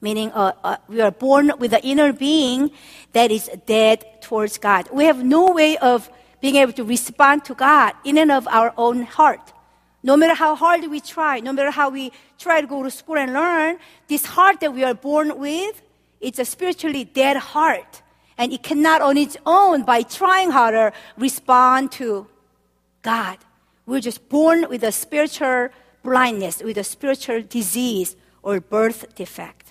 Meaning, 0.00 0.32
uh, 0.32 0.52
uh, 0.64 0.76
we 0.88 1.00
are 1.00 1.10
born 1.10 1.52
with 1.58 1.74
an 1.74 1.80
inner 1.82 2.12
being 2.12 2.70
that 3.12 3.30
is 3.30 3.50
dead 3.66 4.22
towards 4.22 4.56
God. 4.56 4.88
We 4.92 5.04
have 5.04 5.22
no 5.22 5.52
way 5.52 5.76
of 5.76 6.08
being 6.40 6.56
able 6.56 6.72
to 6.72 6.84
respond 6.84 7.44
to 7.44 7.54
God 7.54 7.92
in 8.04 8.16
and 8.16 8.32
of 8.32 8.48
our 8.48 8.72
own 8.78 9.02
heart. 9.02 9.52
No 10.02 10.16
matter 10.16 10.34
how 10.34 10.54
hard 10.54 10.88
we 10.90 11.00
try, 11.00 11.40
no 11.40 11.52
matter 11.52 11.70
how 11.70 11.90
we 11.90 12.12
try 12.38 12.62
to 12.62 12.66
go 12.66 12.82
to 12.82 12.90
school 12.90 13.18
and 13.18 13.34
learn, 13.34 13.76
this 14.08 14.24
heart 14.24 14.60
that 14.60 14.72
we 14.72 14.82
are 14.82 14.94
born 14.94 15.38
with, 15.38 15.82
it's 16.20 16.38
a 16.38 16.44
spiritually 16.46 17.04
dead 17.04 17.36
heart. 17.36 18.00
And 18.38 18.52
it 18.54 18.62
cannot 18.62 19.02
on 19.02 19.18
its 19.18 19.36
own, 19.44 19.82
by 19.82 20.00
trying 20.00 20.50
harder, 20.50 20.94
respond 21.18 21.92
to 21.92 22.26
God. 23.02 23.36
We're 23.84 24.00
just 24.00 24.30
born 24.30 24.66
with 24.70 24.82
a 24.82 24.92
spiritual 24.92 25.68
blindness, 26.02 26.62
with 26.62 26.78
a 26.78 26.84
spiritual 26.84 27.42
disease 27.42 28.16
or 28.42 28.60
birth 28.60 29.14
defect. 29.14 29.69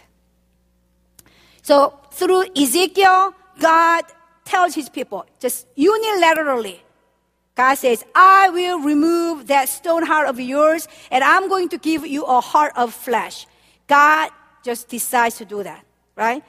So 1.70 1.94
through 2.10 2.46
Ezekiel, 2.58 3.36
God 3.60 4.04
tells 4.44 4.74
his 4.74 4.90
people, 4.90 5.28
just 5.40 5.68
unilaterally, 5.76 6.80
God 7.54 7.76
says, 7.76 8.04
I 8.16 8.50
will 8.50 8.80
remove 8.80 9.46
that 9.54 9.70
stone 9.70 10.02
heart 10.02 10.28
of 10.28 10.40
yours 10.40 10.88
and 11.12 11.24
I'm 11.24 11.48
going 11.48 11.70
to 11.70 11.78
give 11.78 12.08
you 12.08 12.24
a 12.24 12.42
heart 12.42 12.74
of 12.76 12.92
flesh. 12.92 13.46
God 13.86 14.32
just 14.64 14.90
decides 14.90 15.38
to 15.38 15.46
do 15.46 15.62
that, 15.62 15.86
right? 16.16 16.44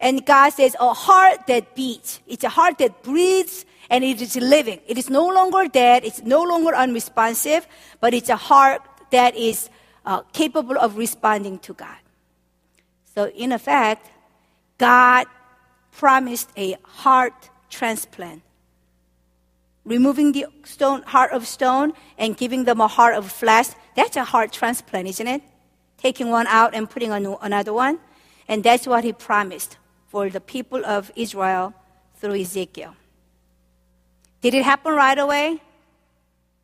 And 0.00 0.26
God 0.26 0.50
says, 0.50 0.74
a 0.80 0.92
heart 0.92 1.46
that 1.46 1.76
beats. 1.76 2.18
It's 2.26 2.42
a 2.42 2.48
heart 2.48 2.78
that 2.78 3.04
breathes 3.04 3.64
and 3.90 4.02
it 4.02 4.20
is 4.20 4.34
living. 4.34 4.80
It 4.88 4.98
is 4.98 5.08
no 5.08 5.28
longer 5.28 5.68
dead. 5.68 6.04
It's 6.04 6.24
no 6.24 6.42
longer 6.42 6.74
unresponsive, 6.74 7.68
but 8.00 8.12
it's 8.12 8.28
a 8.28 8.34
heart 8.50 8.82
that 9.12 9.36
is 9.36 9.70
uh, 10.04 10.22
capable 10.32 10.76
of 10.76 10.96
responding 10.96 11.60
to 11.60 11.74
God. 11.74 11.98
So, 13.14 13.28
in 13.28 13.52
effect, 13.52 14.10
God 14.78 15.26
promised 15.92 16.50
a 16.56 16.76
heart 16.82 17.50
transplant. 17.70 18.42
Removing 19.84 20.32
the 20.32 20.46
stone, 20.64 21.02
heart 21.02 21.32
of 21.32 21.46
stone 21.46 21.92
and 22.16 22.36
giving 22.36 22.64
them 22.64 22.80
a 22.80 22.88
heart 22.88 23.14
of 23.14 23.30
flesh, 23.30 23.68
that's 23.94 24.16
a 24.16 24.24
heart 24.24 24.52
transplant, 24.52 25.08
isn't 25.08 25.26
it? 25.26 25.42
Taking 25.98 26.30
one 26.30 26.46
out 26.46 26.74
and 26.74 26.88
putting 26.88 27.10
new, 27.22 27.36
another 27.40 27.72
one. 27.72 27.98
And 28.48 28.64
that's 28.64 28.86
what 28.86 29.04
he 29.04 29.12
promised 29.12 29.76
for 30.08 30.28
the 30.30 30.40
people 30.40 30.84
of 30.84 31.12
Israel 31.16 31.74
through 32.16 32.40
Ezekiel. 32.40 32.94
Did 34.40 34.54
it 34.54 34.64
happen 34.64 34.94
right 34.94 35.18
away? 35.18 35.62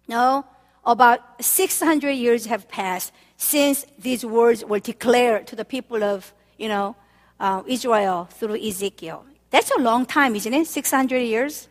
No. 0.08 0.44
About 0.84 1.20
600 1.44 2.10
years 2.10 2.46
have 2.46 2.68
passed 2.68 3.12
since 3.36 3.86
these 3.98 4.24
words 4.24 4.64
were 4.64 4.80
declared 4.80 5.46
to 5.48 5.56
the 5.56 5.64
people 5.64 6.02
of, 6.02 6.32
you 6.58 6.68
know, 6.68 6.96
uh, 7.40 7.62
Israel 7.66 8.28
through 8.30 8.62
Ezekiel. 8.62 9.24
That's 9.50 9.70
a 9.72 9.80
long 9.80 10.06
time, 10.06 10.36
isn't 10.36 10.54
it? 10.54 10.66
600 10.68 11.18
years. 11.18 11.68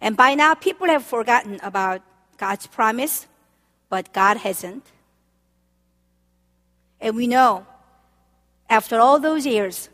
And 0.00 0.16
by 0.16 0.34
now, 0.34 0.54
people 0.54 0.86
have 0.86 1.04
forgotten 1.04 1.58
about 1.62 2.02
God's 2.36 2.66
promise, 2.66 3.26
but 3.88 4.12
God 4.12 4.36
hasn't. 4.36 4.84
And 7.00 7.16
we 7.16 7.26
know, 7.26 7.66
after 8.68 9.00
all 9.00 9.18
those 9.18 9.46
years, 9.46 9.88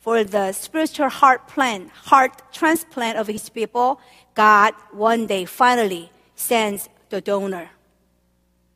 for 0.00 0.22
the 0.22 0.52
spiritual 0.52 1.08
heart 1.08 1.48
plan, 1.48 1.88
heart 1.88 2.42
transplant 2.52 3.16
of 3.16 3.26
his 3.26 3.48
people, 3.48 3.98
God 4.34 4.74
one 4.92 5.26
day 5.26 5.46
finally 5.46 6.10
sends 6.34 6.90
the 7.08 7.22
donor. 7.22 7.70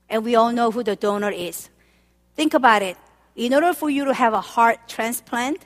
And 0.09 0.25
we 0.25 0.37
all 0.37 0.53
know 0.53 0.71
who 0.71 0.83
the 0.83 0.97
donor 0.97 1.31
is. 1.31 1.69
Think 2.35 2.55
about 2.55 2.81
it. 2.81 2.97
In 3.39 3.55
order 3.55 3.73
for 3.73 3.89
you 3.89 4.05
to 4.05 4.13
have 4.13 4.33
a 4.33 4.41
heart 4.41 4.89
transplant, 4.89 5.65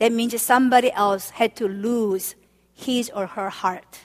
that 0.00 0.10
means 0.10 0.42
somebody 0.42 0.90
else 0.90 1.30
had 1.30 1.54
to 1.56 1.68
lose 1.68 2.34
his 2.74 3.08
or 3.14 3.28
her 3.28 3.48
heart. 3.48 4.00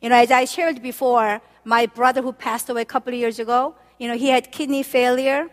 You 0.00 0.08
know, 0.08 0.16
as 0.16 0.30
I 0.30 0.46
shared 0.46 0.80
before, 0.80 1.42
my 1.64 1.84
brother 1.84 2.22
who 2.22 2.32
passed 2.32 2.70
away 2.70 2.80
a 2.80 2.84
couple 2.86 3.12
of 3.12 3.20
years 3.20 3.38
ago, 3.38 3.74
you 3.98 4.08
know, 4.08 4.16
he 4.16 4.30
had 4.30 4.50
kidney 4.50 4.82
failure 4.82 5.50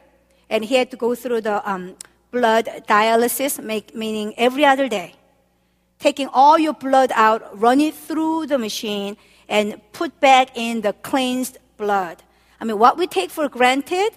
and 0.50 0.64
he 0.64 0.76
had 0.76 0.90
to 0.92 0.96
go 0.96 1.16
through 1.16 1.42
the 1.42 1.70
um, 1.70 1.98
blood 2.32 2.70
dialysis, 2.88 3.62
make, 3.62 3.94
meaning 3.94 4.34
every 4.38 4.64
other 4.64 4.88
day. 4.88 5.16
Taking 6.00 6.30
all 6.30 6.58
your 6.58 6.76
blood 6.76 7.12
out, 7.14 7.60
run 7.60 7.82
it 7.82 7.94
through 7.94 8.46
the 8.48 8.58
machine, 8.58 9.18
and 9.50 9.82
put 9.92 10.18
back 10.22 10.56
in 10.56 10.80
the 10.80 10.94
cleansed 10.94 11.58
blood. 11.76 12.24
I 12.62 12.64
mean, 12.64 12.80
what 12.80 12.98
we 12.98 13.06
take 13.06 13.32
for 13.32 13.50
granted 13.50 14.12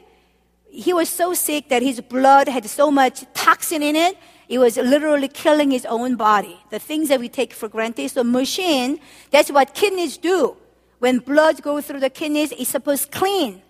he 0.71 0.93
was 0.93 1.09
so 1.09 1.35
sick 1.35 1.69
that 1.69 1.83
his 1.83 2.01
blood 2.01 2.49
had 2.49 2.67
so 2.67 2.91
much 2.91 3.25
toxin 3.35 3.83
in 3.83 3.97
it, 3.97 4.17
it 4.49 4.59
was 4.59 4.77
literally 4.77 5.29
killing 5.29 5.71
his 5.71 5.85
own 5.87 6.17
body. 6.17 6.59
The 6.71 6.79
things 6.79 7.09
that 7.09 7.21
we 7.21 7.29
take 7.29 7.53
for 7.53 7.69
granted. 7.69 8.11
So 8.11 8.25
machine, 8.25 9.01
that's 9.31 9.51
what 9.51 9.75
kidneys 9.75 10.17
do. 10.17 10.57
When 10.99 11.19
blood 11.19 11.63
goes 11.63 11.87
through 11.87 12.01
the 12.01 12.11
kidneys, 12.11 12.53
it's 12.53 12.71
supposed 12.71 13.13
to 13.13 13.19
clean. 13.19 13.63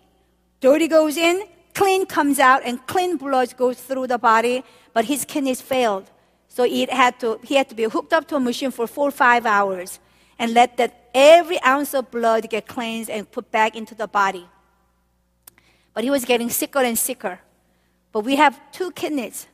Dirty 0.61 0.89
goes 0.89 1.17
in, 1.17 1.47
clean 1.75 2.07
comes 2.07 2.39
out, 2.39 2.63
and 2.65 2.85
clean 2.87 3.17
blood 3.17 3.57
goes 3.57 3.81
through 3.81 4.07
the 4.07 4.19
body, 4.19 4.65
but 4.93 5.05
his 5.05 5.25
kidneys 5.25 5.61
failed. 5.61 6.11
So 6.49 6.65
it 6.65 6.91
had 6.91 7.21
to, 7.21 7.39
he 7.45 7.55
had 7.57 7.69
to 7.69 7.75
be 7.75 7.85
hooked 7.85 8.13
up 8.13 8.27
to 8.29 8.37
a 8.37 8.41
machine 8.41 8.71
for 8.71 8.87
four 8.87 9.09
or 9.09 9.13
five 9.13 9.47
hours 9.47 10.01
and 10.39 10.55
let 10.55 10.77
that 10.79 11.11
every 11.15 11.63
ounce 11.63 11.95
of 11.95 12.11
blood 12.11 12.49
get 12.49 12.67
cleansed 12.67 13.11
and 13.11 13.31
put 13.31 13.51
back 13.51 13.77
into 13.77 13.95
the 13.95 14.09
body. 14.09 14.47
But 15.95 16.05
he 16.05 16.11
was 16.11 16.25
getting 16.25 16.51
sicker 16.51 16.81
and 16.81 16.99
sicker. 16.99 17.41
But 18.13 18.21
we 18.21 18.37
have 18.37 18.61
two 18.73 18.91
kidneys. 18.93 19.47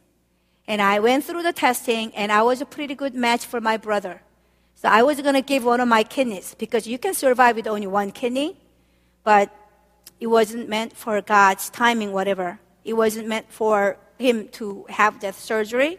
And 0.66 0.81
I 0.81 0.99
went 1.01 1.25
through 1.25 1.42
the 1.42 1.53
testing, 1.53 2.14
and 2.14 2.33
I 2.33 2.42
was 2.42 2.61
a 2.61 2.66
pretty 2.66 2.94
good 2.94 3.14
match 3.14 3.44
for 3.44 3.61
my 3.61 3.77
brother. 3.77 4.23
So 4.77 4.88
I 4.88 5.03
was 5.03 5.20
going 5.20 5.35
to 5.35 5.42
give 5.42 5.64
one 5.64 5.81
of 5.81 5.88
my 5.88 6.03
kidneys 6.03 6.55
because 6.55 6.87
you 6.87 6.99
can 6.99 7.14
survive 7.14 7.57
with 7.57 7.66
only 7.66 7.87
one 7.87 8.11
kidney, 8.11 8.57
but 9.23 9.55
it 10.20 10.27
wasn't 10.27 10.68
meant 10.68 10.97
for 10.97 11.20
God's 11.20 11.70
timing, 11.70 12.12
whatever. 12.12 12.59
It 12.85 12.94
wasn't 12.94 13.29
meant 13.29 13.51
for 13.51 13.97
him 14.18 14.49
to 14.49 14.87
have 14.88 15.20
that 15.20 15.35
surgery. 15.35 15.99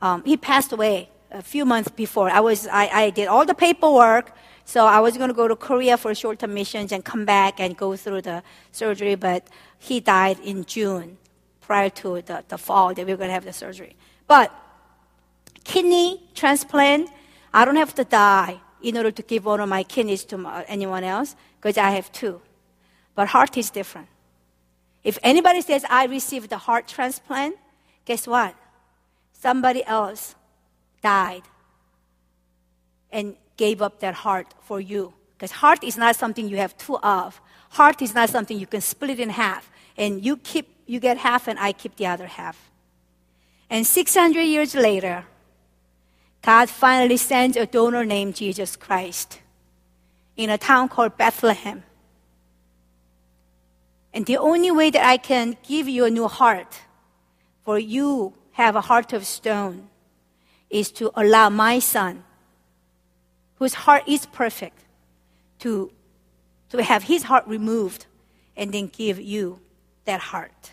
Um, 0.00 0.22
he 0.24 0.36
passed 0.36 0.72
away 0.72 1.08
a 1.34 1.42
few 1.42 1.64
months 1.64 1.90
before. 1.90 2.30
I, 2.30 2.40
was, 2.40 2.66
I, 2.68 2.86
I 2.88 3.10
did 3.10 3.28
all 3.28 3.44
the 3.44 3.54
paperwork 3.54 4.32
so 4.64 4.86
I 4.86 5.00
was 5.00 5.16
going 5.16 5.28
to 5.28 5.34
go 5.34 5.46
to 5.46 5.56
Korea 5.56 5.96
for 5.96 6.14
short-term 6.14 6.54
missions 6.54 6.90
and 6.90 7.04
come 7.04 7.24
back 7.24 7.60
and 7.60 7.76
go 7.76 7.96
through 7.96 8.22
the 8.22 8.42
surgery, 8.72 9.14
but 9.14 9.46
he 9.78 10.00
died 10.00 10.40
in 10.40 10.64
June 10.64 11.18
prior 11.60 11.90
to 11.90 12.22
the, 12.22 12.44
the 12.48 12.58
fall 12.58 12.94
that 12.94 13.06
we 13.06 13.12
were 13.12 13.18
going 13.18 13.28
to 13.28 13.34
have 13.34 13.44
the 13.44 13.52
surgery. 13.52 13.94
But 14.26 14.52
kidney 15.64 16.22
transplant, 16.34 17.10
I 17.52 17.64
don't 17.64 17.76
have 17.76 17.94
to 17.96 18.04
die 18.04 18.60
in 18.82 18.96
order 18.96 19.10
to 19.10 19.22
give 19.22 19.44
one 19.44 19.60
of 19.60 19.68
my 19.68 19.82
kidneys 19.82 20.24
to 20.24 20.46
uh, 20.46 20.64
anyone 20.66 21.04
else 21.04 21.36
because 21.60 21.76
I 21.78 21.90
have 21.90 22.10
two. 22.12 22.40
But 23.14 23.28
heart 23.28 23.56
is 23.56 23.70
different. 23.70 24.08
If 25.04 25.18
anybody 25.22 25.60
says, 25.60 25.84
I 25.90 26.06
received 26.06 26.48
the 26.48 26.58
heart 26.58 26.88
transplant, 26.88 27.56
guess 28.06 28.26
what? 28.26 28.54
Somebody 29.32 29.84
else 29.84 30.34
died. 31.04 31.44
And 33.12 33.36
gave 33.56 33.80
up 33.82 34.00
their 34.00 34.12
heart 34.12 34.48
for 34.62 34.80
you. 34.80 35.12
Because 35.34 35.52
heart 35.52 35.84
is 35.84 35.96
not 35.96 36.16
something 36.16 36.48
you 36.48 36.56
have 36.56 36.76
two 36.76 36.98
of. 36.98 37.40
Heart 37.70 38.02
is 38.02 38.14
not 38.14 38.30
something 38.30 38.58
you 38.58 38.66
can 38.66 38.80
split 38.80 39.20
in 39.20 39.30
half. 39.30 39.70
And 39.96 40.24
you 40.24 40.36
keep, 40.36 40.66
you 40.86 41.00
get 41.00 41.18
half 41.18 41.48
and 41.48 41.58
I 41.58 41.72
keep 41.72 41.96
the 41.96 42.06
other 42.06 42.26
half. 42.26 42.70
And 43.70 43.86
600 43.86 44.40
years 44.40 44.74
later, 44.74 45.24
God 46.42 46.68
finally 46.68 47.16
sends 47.16 47.56
a 47.56 47.66
donor 47.66 48.04
named 48.04 48.36
Jesus 48.36 48.76
Christ 48.76 49.40
in 50.36 50.50
a 50.50 50.58
town 50.58 50.88
called 50.88 51.16
Bethlehem. 51.16 51.82
And 54.12 54.26
the 54.26 54.36
only 54.36 54.70
way 54.70 54.90
that 54.90 55.04
I 55.04 55.16
can 55.16 55.56
give 55.66 55.88
you 55.88 56.04
a 56.04 56.10
new 56.10 56.28
heart, 56.28 56.82
for 57.64 57.78
you 57.78 58.34
have 58.52 58.76
a 58.76 58.80
heart 58.80 59.12
of 59.12 59.26
stone, 59.26 59.88
is 60.70 60.90
to 60.92 61.10
allow 61.14 61.48
my 61.48 61.78
son 61.78 62.24
whose 63.56 63.74
heart 63.74 64.02
is 64.08 64.26
perfect, 64.26 64.84
to, 65.60 65.90
to 66.70 66.82
have 66.82 67.04
his 67.04 67.24
heart 67.24 67.46
removed 67.46 68.06
and 68.56 68.72
then 68.72 68.88
give 68.88 69.20
you 69.20 69.60
that 70.04 70.20
heart. 70.20 70.72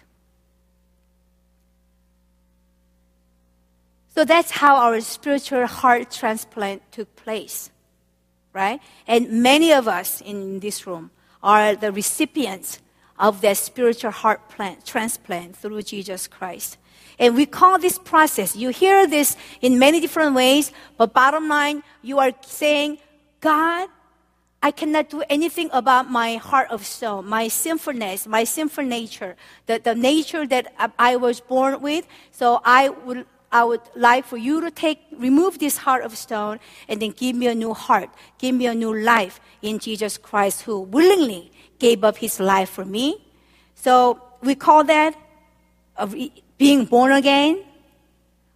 So 4.13 4.25
that's 4.25 4.51
how 4.51 4.75
our 4.75 4.99
spiritual 4.99 5.67
heart 5.67 6.11
transplant 6.11 6.81
took 6.91 7.15
place, 7.15 7.71
right? 8.51 8.81
And 9.07 9.41
many 9.41 9.71
of 9.71 9.87
us 9.87 10.19
in 10.19 10.59
this 10.59 10.85
room 10.85 11.11
are 11.41 11.75
the 11.75 11.91
recipients 11.91 12.79
of 13.17 13.39
that 13.41 13.55
spiritual 13.55 14.11
heart 14.11 14.49
plant, 14.49 14.85
transplant 14.85 15.55
through 15.55 15.83
Jesus 15.83 16.27
Christ. 16.27 16.77
And 17.19 17.35
we 17.35 17.45
call 17.45 17.79
this 17.79 17.97
process, 17.97 18.55
you 18.55 18.69
hear 18.69 19.07
this 19.07 19.35
in 19.61 19.79
many 19.79 19.99
different 19.99 20.35
ways, 20.35 20.71
but 20.97 21.13
bottom 21.13 21.47
line, 21.47 21.83
you 22.01 22.19
are 22.19 22.31
saying, 22.41 22.97
God, 23.39 23.89
I 24.63 24.69
cannot 24.69 25.09
do 25.09 25.23
anything 25.27 25.69
about 25.73 26.11
my 26.11 26.35
heart 26.35 26.69
of 26.69 26.85
stone, 26.85 27.27
my 27.27 27.47
sinfulness, 27.47 28.27
my 28.27 28.43
sinful 28.43 28.83
nature, 28.83 29.35
the, 29.65 29.79
the 29.79 29.95
nature 29.95 30.45
that 30.47 30.71
I 30.99 31.15
was 31.15 31.39
born 31.39 31.81
with. 31.81 32.05
So 32.31 32.61
I 32.63 32.89
would, 32.89 33.25
I 33.51 33.63
would 33.63 33.81
like 33.95 34.25
for 34.25 34.37
you 34.37 34.61
to 34.61 34.69
take, 34.69 34.99
remove 35.17 35.57
this 35.57 35.77
heart 35.77 36.03
of 36.03 36.15
stone 36.15 36.59
and 36.87 37.01
then 37.01 37.09
give 37.11 37.35
me 37.35 37.47
a 37.47 37.55
new 37.55 37.73
heart, 37.73 38.09
give 38.37 38.53
me 38.53 38.67
a 38.67 38.75
new 38.75 38.95
life 38.95 39.39
in 39.63 39.79
Jesus 39.79 40.19
Christ 40.19 40.61
who 40.61 40.79
willingly 40.79 41.51
gave 41.79 42.03
up 42.03 42.17
his 42.17 42.39
life 42.39 42.69
for 42.69 42.85
me. 42.85 43.25
So 43.73 44.21
we 44.41 44.53
call 44.53 44.83
that 44.83 45.15
being 46.61 46.85
born 46.85 47.11
again 47.11 47.57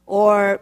or 0.05 0.61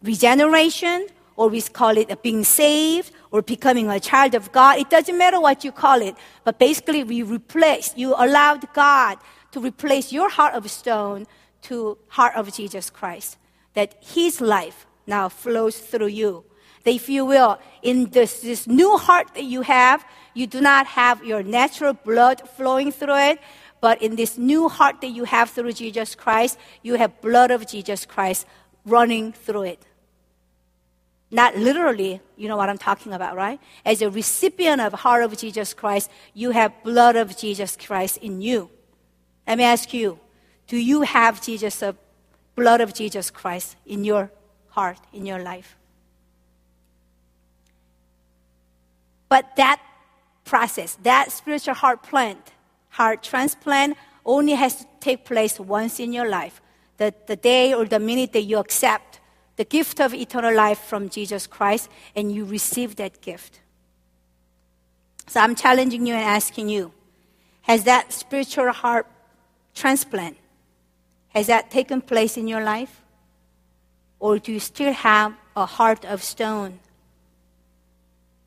regeneration 0.00 1.08
or 1.34 1.48
we 1.48 1.60
call 1.60 1.98
it 1.98 2.06
being 2.22 2.44
saved 2.44 3.10
or 3.32 3.42
becoming 3.42 3.90
a 3.90 3.98
child 3.98 4.32
of 4.36 4.52
God. 4.52 4.78
It 4.78 4.88
doesn't 4.88 5.18
matter 5.18 5.40
what 5.40 5.64
you 5.64 5.72
call 5.72 6.00
it, 6.00 6.14
but 6.44 6.60
basically 6.60 7.02
we 7.02 7.24
replace, 7.24 7.92
you 7.96 8.14
allowed 8.16 8.72
God 8.74 9.18
to 9.50 9.58
replace 9.58 10.12
your 10.12 10.30
heart 10.30 10.54
of 10.54 10.70
stone 10.70 11.26
to 11.62 11.98
heart 12.06 12.36
of 12.36 12.54
Jesus 12.54 12.90
Christ. 12.90 13.38
That 13.74 13.96
his 14.00 14.40
life 14.40 14.86
now 15.04 15.28
flows 15.28 15.80
through 15.80 16.12
you. 16.22 16.44
That 16.84 16.92
if 16.92 17.08
you 17.08 17.24
will, 17.24 17.58
in 17.82 18.10
this, 18.10 18.40
this 18.42 18.68
new 18.68 18.96
heart 18.96 19.34
that 19.34 19.44
you 19.54 19.62
have, 19.62 20.04
you 20.32 20.46
do 20.46 20.60
not 20.60 20.86
have 20.86 21.24
your 21.24 21.42
natural 21.42 21.92
blood 21.92 22.48
flowing 22.56 22.92
through 22.92 23.18
it, 23.30 23.40
but 23.80 24.02
in 24.02 24.16
this 24.16 24.36
new 24.36 24.68
heart 24.68 25.00
that 25.00 25.08
you 25.08 25.24
have 25.24 25.50
through 25.50 25.72
Jesus 25.72 26.14
Christ, 26.14 26.58
you 26.82 26.94
have 26.94 27.20
blood 27.20 27.50
of 27.50 27.66
Jesus 27.66 28.04
Christ 28.04 28.46
running 28.84 29.32
through 29.32 29.62
it. 29.62 29.82
Not 31.30 31.56
literally, 31.56 32.20
you 32.36 32.48
know 32.48 32.56
what 32.56 32.70
I'm 32.70 32.78
talking 32.78 33.12
about, 33.12 33.36
right? 33.36 33.60
As 33.84 34.00
a 34.00 34.10
recipient 34.10 34.80
of 34.80 34.94
heart 34.94 35.22
of 35.24 35.36
Jesus 35.36 35.74
Christ, 35.74 36.10
you 36.32 36.52
have 36.52 36.72
blood 36.82 37.16
of 37.16 37.36
Jesus 37.36 37.76
Christ 37.76 38.16
in 38.18 38.40
you. 38.40 38.70
Let 39.46 39.58
me 39.58 39.64
ask 39.64 39.92
you, 39.92 40.18
do 40.66 40.76
you 40.76 41.02
have 41.02 41.42
Jesus 41.42 41.82
of 41.82 41.96
blood 42.54 42.80
of 42.80 42.94
Jesus 42.94 43.30
Christ 43.30 43.76
in 43.86 44.04
your 44.04 44.30
heart, 44.70 44.98
in 45.12 45.26
your 45.26 45.42
life? 45.42 45.76
But 49.28 49.56
that 49.56 49.80
process, 50.44 50.96
that 51.02 51.30
spiritual 51.30 51.74
heart 51.74 52.02
plant, 52.02 52.52
heart 52.98 53.22
transplant 53.22 53.96
only 54.26 54.54
has 54.54 54.74
to 54.80 54.86
take 54.98 55.24
place 55.24 55.60
once 55.60 56.00
in 56.00 56.12
your 56.12 56.28
life. 56.28 56.60
The, 56.96 57.14
the 57.26 57.36
day 57.36 57.72
or 57.72 57.84
the 57.84 58.00
minute 58.00 58.32
that 58.32 58.42
you 58.42 58.58
accept 58.58 59.20
the 59.54 59.64
gift 59.64 60.00
of 60.00 60.12
eternal 60.14 60.54
life 60.54 60.80
from 60.80 61.08
Jesus 61.08 61.46
Christ 61.46 61.88
and 62.16 62.32
you 62.32 62.44
receive 62.44 62.96
that 62.96 63.20
gift. 63.20 63.60
So 65.28 65.38
I'm 65.40 65.54
challenging 65.54 66.06
you 66.06 66.14
and 66.14 66.24
asking 66.24 66.68
you 66.70 66.92
has 67.62 67.84
that 67.84 68.12
spiritual 68.12 68.72
heart 68.72 69.06
transplant 69.74 70.36
has 71.28 71.46
that 71.46 71.70
taken 71.70 72.00
place 72.00 72.36
in 72.36 72.48
your 72.48 72.64
life 72.64 73.02
or 74.18 74.38
do 74.38 74.50
you 74.50 74.58
still 74.58 74.92
have 74.92 75.34
a 75.54 75.66
heart 75.66 76.04
of 76.04 76.22
stone 76.22 76.80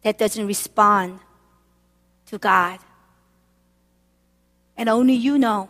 that 0.01 0.17
doesn't 0.17 0.47
respond 0.47 1.19
to 2.25 2.37
God 2.37 2.79
and 4.81 4.89
only 4.89 5.13
you 5.13 5.37
know 5.37 5.69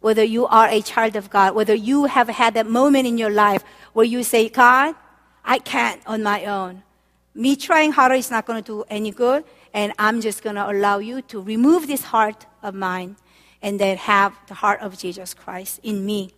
whether 0.00 0.22
you 0.22 0.46
are 0.46 0.68
a 0.68 0.82
child 0.82 1.16
of 1.16 1.30
God, 1.30 1.54
whether 1.54 1.74
you 1.74 2.04
have 2.04 2.28
had 2.28 2.52
that 2.52 2.66
moment 2.66 3.06
in 3.06 3.16
your 3.16 3.30
life 3.30 3.64
where 3.94 4.04
you 4.04 4.22
say, 4.22 4.50
God, 4.50 4.94
I 5.46 5.58
can't 5.58 6.02
on 6.06 6.22
my 6.22 6.44
own. 6.44 6.82
Me 7.34 7.56
trying 7.56 7.90
harder 7.90 8.16
is 8.16 8.30
not 8.30 8.44
going 8.44 8.62
to 8.62 8.66
do 8.66 8.84
any 8.90 9.12
good, 9.12 9.44
and 9.72 9.94
I'm 9.98 10.20
just 10.20 10.42
going 10.42 10.56
to 10.56 10.70
allow 10.70 10.98
you 10.98 11.22
to 11.22 11.40
remove 11.40 11.86
this 11.86 12.02
heart 12.02 12.44
of 12.62 12.74
mine 12.74 13.16
and 13.62 13.80
then 13.80 13.96
have 13.96 14.36
the 14.46 14.52
heart 14.52 14.82
of 14.82 14.98
Jesus 14.98 15.32
Christ 15.32 15.80
in 15.82 16.04
me. 16.04 16.30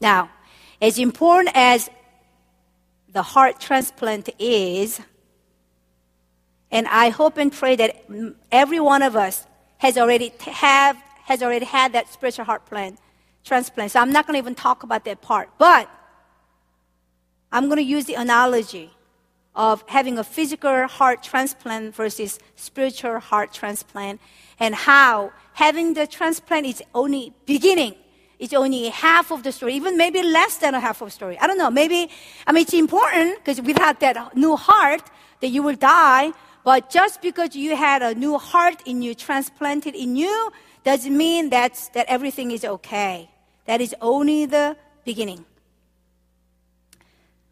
Now, 0.00 0.30
as 0.80 0.98
important 0.98 1.50
as 1.54 1.90
the 3.12 3.22
heart 3.22 3.60
transplant 3.60 4.30
is, 4.38 5.02
and 6.70 6.86
I 6.88 7.10
hope 7.10 7.38
and 7.38 7.52
pray 7.52 7.76
that 7.76 8.04
every 8.50 8.80
one 8.80 9.02
of 9.02 9.16
us 9.16 9.46
has 9.78 9.96
already 9.96 10.32
have 10.40 10.96
has 11.24 11.42
already 11.42 11.64
had 11.64 11.92
that 11.92 12.12
spiritual 12.12 12.44
heart 12.44 12.66
plan 12.66 12.98
transplant. 13.44 13.92
So 13.92 14.00
I'm 14.00 14.12
not 14.12 14.26
going 14.26 14.34
to 14.34 14.38
even 14.38 14.54
talk 14.54 14.82
about 14.82 15.04
that 15.04 15.22
part. 15.22 15.48
But 15.58 15.90
I'm 17.50 17.66
going 17.66 17.78
to 17.78 17.84
use 17.84 18.04
the 18.04 18.14
analogy 18.14 18.90
of 19.54 19.82
having 19.88 20.18
a 20.18 20.24
physical 20.24 20.86
heart 20.86 21.22
transplant 21.22 21.94
versus 21.94 22.38
spiritual 22.56 23.18
heart 23.18 23.52
transplant 23.52 24.20
and 24.60 24.74
how 24.74 25.32
having 25.54 25.94
the 25.94 26.06
transplant 26.06 26.66
is 26.66 26.82
only 26.94 27.32
beginning. 27.46 27.94
It's 28.38 28.52
only 28.52 28.90
half 28.90 29.30
of 29.30 29.42
the 29.42 29.50
story, 29.50 29.74
even 29.74 29.96
maybe 29.96 30.22
less 30.22 30.58
than 30.58 30.74
a 30.74 30.80
half 30.80 31.00
of 31.00 31.08
the 31.08 31.12
story. 31.12 31.38
I 31.38 31.46
don't 31.46 31.56
know. 31.56 31.70
Maybe, 31.70 32.10
I 32.46 32.52
mean, 32.52 32.62
it's 32.62 32.74
important 32.74 33.38
because 33.38 33.62
without 33.62 33.98
that 34.00 34.36
new 34.36 34.56
heart, 34.56 35.02
that 35.40 35.48
you 35.48 35.62
will 35.62 35.76
die. 35.76 36.32
But 36.66 36.90
just 36.90 37.22
because 37.22 37.54
you 37.54 37.76
had 37.76 38.02
a 38.02 38.12
new 38.12 38.38
heart 38.38 38.82
in 38.86 39.00
you, 39.00 39.14
transplanted 39.14 39.94
in 39.94 40.16
you, 40.16 40.50
doesn't 40.82 41.16
mean 41.16 41.48
that's, 41.48 41.90
that 41.90 42.06
everything 42.08 42.50
is 42.50 42.64
okay. 42.64 43.30
That 43.66 43.80
is 43.80 43.94
only 44.00 44.46
the 44.46 44.76
beginning. 45.04 45.44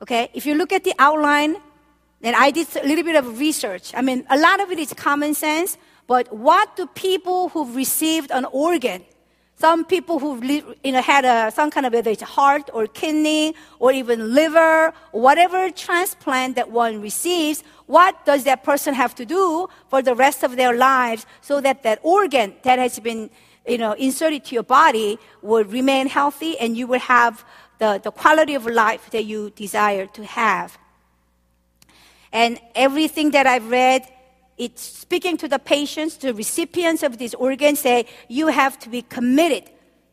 Okay? 0.02 0.30
If 0.34 0.46
you 0.46 0.56
look 0.56 0.72
at 0.72 0.82
the 0.82 0.94
outline, 0.98 1.54
then 2.22 2.34
I 2.34 2.50
did 2.50 2.66
a 2.74 2.84
little 2.84 3.04
bit 3.04 3.14
of 3.14 3.38
research. 3.38 3.92
I 3.94 4.02
mean, 4.02 4.26
a 4.30 4.36
lot 4.36 4.58
of 4.58 4.72
it 4.72 4.80
is 4.80 4.92
common 4.92 5.34
sense, 5.34 5.78
but 6.08 6.34
what 6.36 6.74
do 6.74 6.88
people 6.88 7.50
who've 7.50 7.76
received 7.76 8.32
an 8.32 8.46
organ 8.46 9.04
some 9.64 9.82
people 9.82 10.18
who've 10.18 10.44
you 10.44 10.92
know, 10.92 11.00
had 11.00 11.24
a, 11.24 11.50
some 11.50 11.70
kind 11.70 11.86
of 11.86 11.92
whether 11.94 12.10
it's 12.10 12.20
heart 12.20 12.68
or 12.74 12.86
kidney 12.86 13.54
or 13.78 13.92
even 13.92 14.34
liver, 14.34 14.92
whatever 15.12 15.70
transplant 15.70 16.54
that 16.56 16.70
one 16.70 17.00
receives, 17.00 17.64
what 17.86 18.12
does 18.26 18.44
that 18.44 18.62
person 18.62 18.92
have 18.92 19.14
to 19.14 19.24
do 19.24 19.66
for 19.88 20.02
the 20.02 20.14
rest 20.14 20.42
of 20.42 20.56
their 20.56 20.76
lives 20.76 21.24
so 21.40 21.62
that 21.62 21.82
that 21.82 21.98
organ 22.02 22.52
that 22.62 22.78
has 22.78 23.00
been 23.00 23.30
you 23.66 23.78
know, 23.78 23.92
inserted 23.92 24.44
to 24.44 24.54
your 24.54 24.68
body 24.80 25.18
will 25.40 25.64
remain 25.64 26.08
healthy 26.08 26.58
and 26.58 26.76
you 26.76 26.86
will 26.86 27.00
have 27.16 27.42
the, 27.78 27.98
the 28.04 28.10
quality 28.10 28.54
of 28.54 28.66
life 28.66 29.08
that 29.12 29.24
you 29.24 29.48
desire 29.56 30.04
to 30.08 30.24
have. 30.24 30.76
And 32.34 32.60
everything 32.74 33.30
that 33.30 33.46
I've 33.46 33.70
read 33.70 34.02
it's 34.56 34.82
speaking 34.82 35.36
to 35.38 35.48
the 35.48 35.58
patients, 35.58 36.16
the 36.16 36.32
recipients 36.32 37.02
of 37.02 37.18
these 37.18 37.34
organs, 37.34 37.80
say 37.80 38.06
you 38.28 38.48
have 38.48 38.78
to 38.80 38.88
be 38.88 39.02
committed 39.02 39.70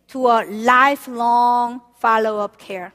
to 0.09 0.27
a 0.27 0.45
lifelong 0.49 1.81
follow 1.99 2.39
up 2.39 2.57
care. 2.57 2.93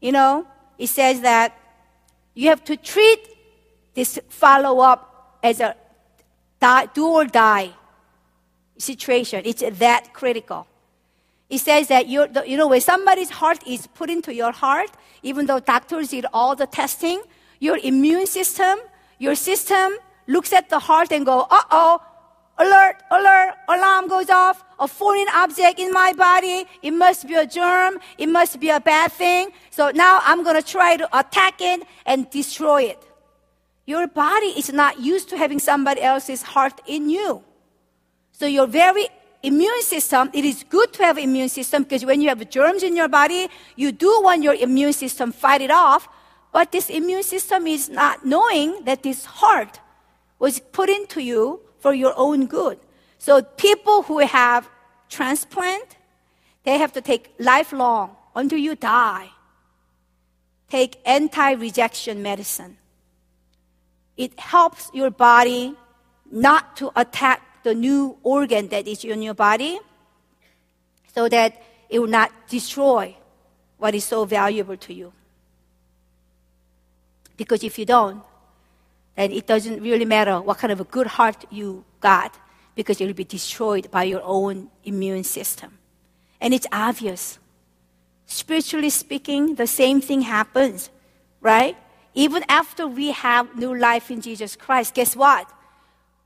You 0.00 0.12
know, 0.12 0.46
it 0.78 0.88
says 0.88 1.22
that 1.22 1.58
you 2.34 2.48
have 2.50 2.62
to 2.64 2.76
treat 2.76 3.20
this 3.94 4.18
follow 4.28 4.80
up 4.80 5.38
as 5.42 5.60
a 5.60 5.74
die, 6.60 6.86
do 6.94 7.06
or 7.06 7.24
die 7.24 7.70
situation. 8.76 9.42
It's 9.44 9.62
that 9.78 10.12
critical. 10.12 10.66
It 11.48 11.58
says 11.58 11.88
that 11.88 12.06
you 12.06 12.26
you 12.46 12.56
know, 12.56 12.68
when 12.68 12.80
somebody's 12.80 13.30
heart 13.30 13.66
is 13.66 13.86
put 13.86 14.10
into 14.10 14.34
your 14.34 14.52
heart, 14.52 14.90
even 15.22 15.46
though 15.46 15.60
doctors 15.60 16.08
did 16.08 16.26
all 16.32 16.54
the 16.54 16.66
testing, 16.66 17.22
your 17.60 17.78
immune 17.78 18.26
system 18.26 18.78
your 19.18 19.34
system 19.34 19.96
looks 20.26 20.52
at 20.52 20.68
the 20.68 20.78
heart 20.78 21.12
and 21.12 21.24
go, 21.24 21.46
uh 21.50 21.62
oh, 21.70 22.02
alert, 22.58 22.96
alert, 23.10 23.54
alarm 23.68 24.08
goes 24.08 24.30
off, 24.30 24.64
a 24.78 24.88
foreign 24.88 25.26
object 25.34 25.78
in 25.78 25.92
my 25.92 26.12
body. 26.12 26.64
It 26.82 26.92
must 26.92 27.26
be 27.26 27.34
a 27.34 27.46
germ. 27.46 27.98
It 28.18 28.28
must 28.28 28.60
be 28.60 28.70
a 28.70 28.80
bad 28.80 29.12
thing. 29.12 29.50
So 29.70 29.90
now 29.90 30.20
I'm 30.22 30.42
going 30.42 30.60
to 30.60 30.66
try 30.66 30.96
to 30.96 31.18
attack 31.18 31.60
it 31.60 31.82
and 32.04 32.28
destroy 32.30 32.82
it. 32.84 33.02
Your 33.86 34.06
body 34.08 34.46
is 34.46 34.72
not 34.72 35.00
used 35.00 35.28
to 35.30 35.36
having 35.36 35.60
somebody 35.60 36.02
else's 36.02 36.42
heart 36.42 36.80
in 36.86 37.08
you. 37.08 37.44
So 38.32 38.46
your 38.46 38.66
very 38.66 39.08
immune 39.42 39.82
system, 39.82 40.28
it 40.34 40.44
is 40.44 40.64
good 40.68 40.92
to 40.94 41.04
have 41.04 41.18
immune 41.18 41.48
system 41.48 41.84
because 41.84 42.04
when 42.04 42.20
you 42.20 42.28
have 42.28 42.50
germs 42.50 42.82
in 42.82 42.96
your 42.96 43.08
body, 43.08 43.48
you 43.76 43.92
do 43.92 44.20
want 44.22 44.42
your 44.42 44.54
immune 44.54 44.92
system 44.92 45.30
fight 45.30 45.62
it 45.62 45.70
off. 45.70 46.08
But 46.56 46.72
this 46.72 46.88
immune 46.88 47.22
system 47.22 47.66
is 47.66 47.90
not 47.90 48.24
knowing 48.24 48.82
that 48.84 49.02
this 49.02 49.26
heart 49.26 49.78
was 50.38 50.58
put 50.58 50.88
into 50.88 51.20
you 51.20 51.60
for 51.80 51.92
your 51.92 52.14
own 52.16 52.46
good. 52.46 52.78
So 53.18 53.42
people 53.42 54.04
who 54.04 54.20
have 54.20 54.66
transplant, 55.10 55.98
they 56.64 56.78
have 56.78 56.94
to 56.94 57.02
take 57.02 57.34
lifelong 57.38 58.16
until 58.34 58.58
you 58.58 58.74
die. 58.74 59.28
Take 60.70 60.96
anti-rejection 61.04 62.22
medicine. 62.22 62.78
It 64.16 64.40
helps 64.40 64.90
your 64.94 65.10
body 65.10 65.74
not 66.32 66.74
to 66.78 66.90
attack 66.96 67.64
the 67.64 67.74
new 67.74 68.16
organ 68.22 68.68
that 68.68 68.88
is 68.88 69.04
in 69.04 69.20
your 69.20 69.34
body 69.34 69.78
so 71.14 71.28
that 71.28 71.62
it 71.90 71.98
will 71.98 72.08
not 72.08 72.32
destroy 72.48 73.14
what 73.76 73.94
is 73.94 74.04
so 74.04 74.24
valuable 74.24 74.78
to 74.78 74.94
you. 74.94 75.12
Because 77.36 77.62
if 77.62 77.78
you 77.78 77.84
don't, 77.84 78.22
then 79.16 79.32
it 79.32 79.46
doesn't 79.46 79.82
really 79.82 80.04
matter 80.04 80.40
what 80.40 80.58
kind 80.58 80.72
of 80.72 80.80
a 80.80 80.84
good 80.84 81.06
heart 81.06 81.44
you 81.50 81.84
got 82.00 82.38
because 82.74 83.00
it 83.00 83.06
will 83.06 83.14
be 83.14 83.24
destroyed 83.24 83.90
by 83.90 84.04
your 84.04 84.22
own 84.22 84.68
immune 84.84 85.24
system. 85.24 85.78
And 86.40 86.52
it's 86.52 86.66
obvious. 86.70 87.38
Spiritually 88.26 88.90
speaking, 88.90 89.54
the 89.54 89.66
same 89.66 90.00
thing 90.00 90.22
happens, 90.22 90.90
right? 91.40 91.76
Even 92.14 92.44
after 92.48 92.86
we 92.86 93.12
have 93.12 93.56
new 93.56 93.76
life 93.76 94.10
in 94.10 94.20
Jesus 94.20 94.56
Christ, 94.56 94.94
guess 94.94 95.16
what? 95.16 95.50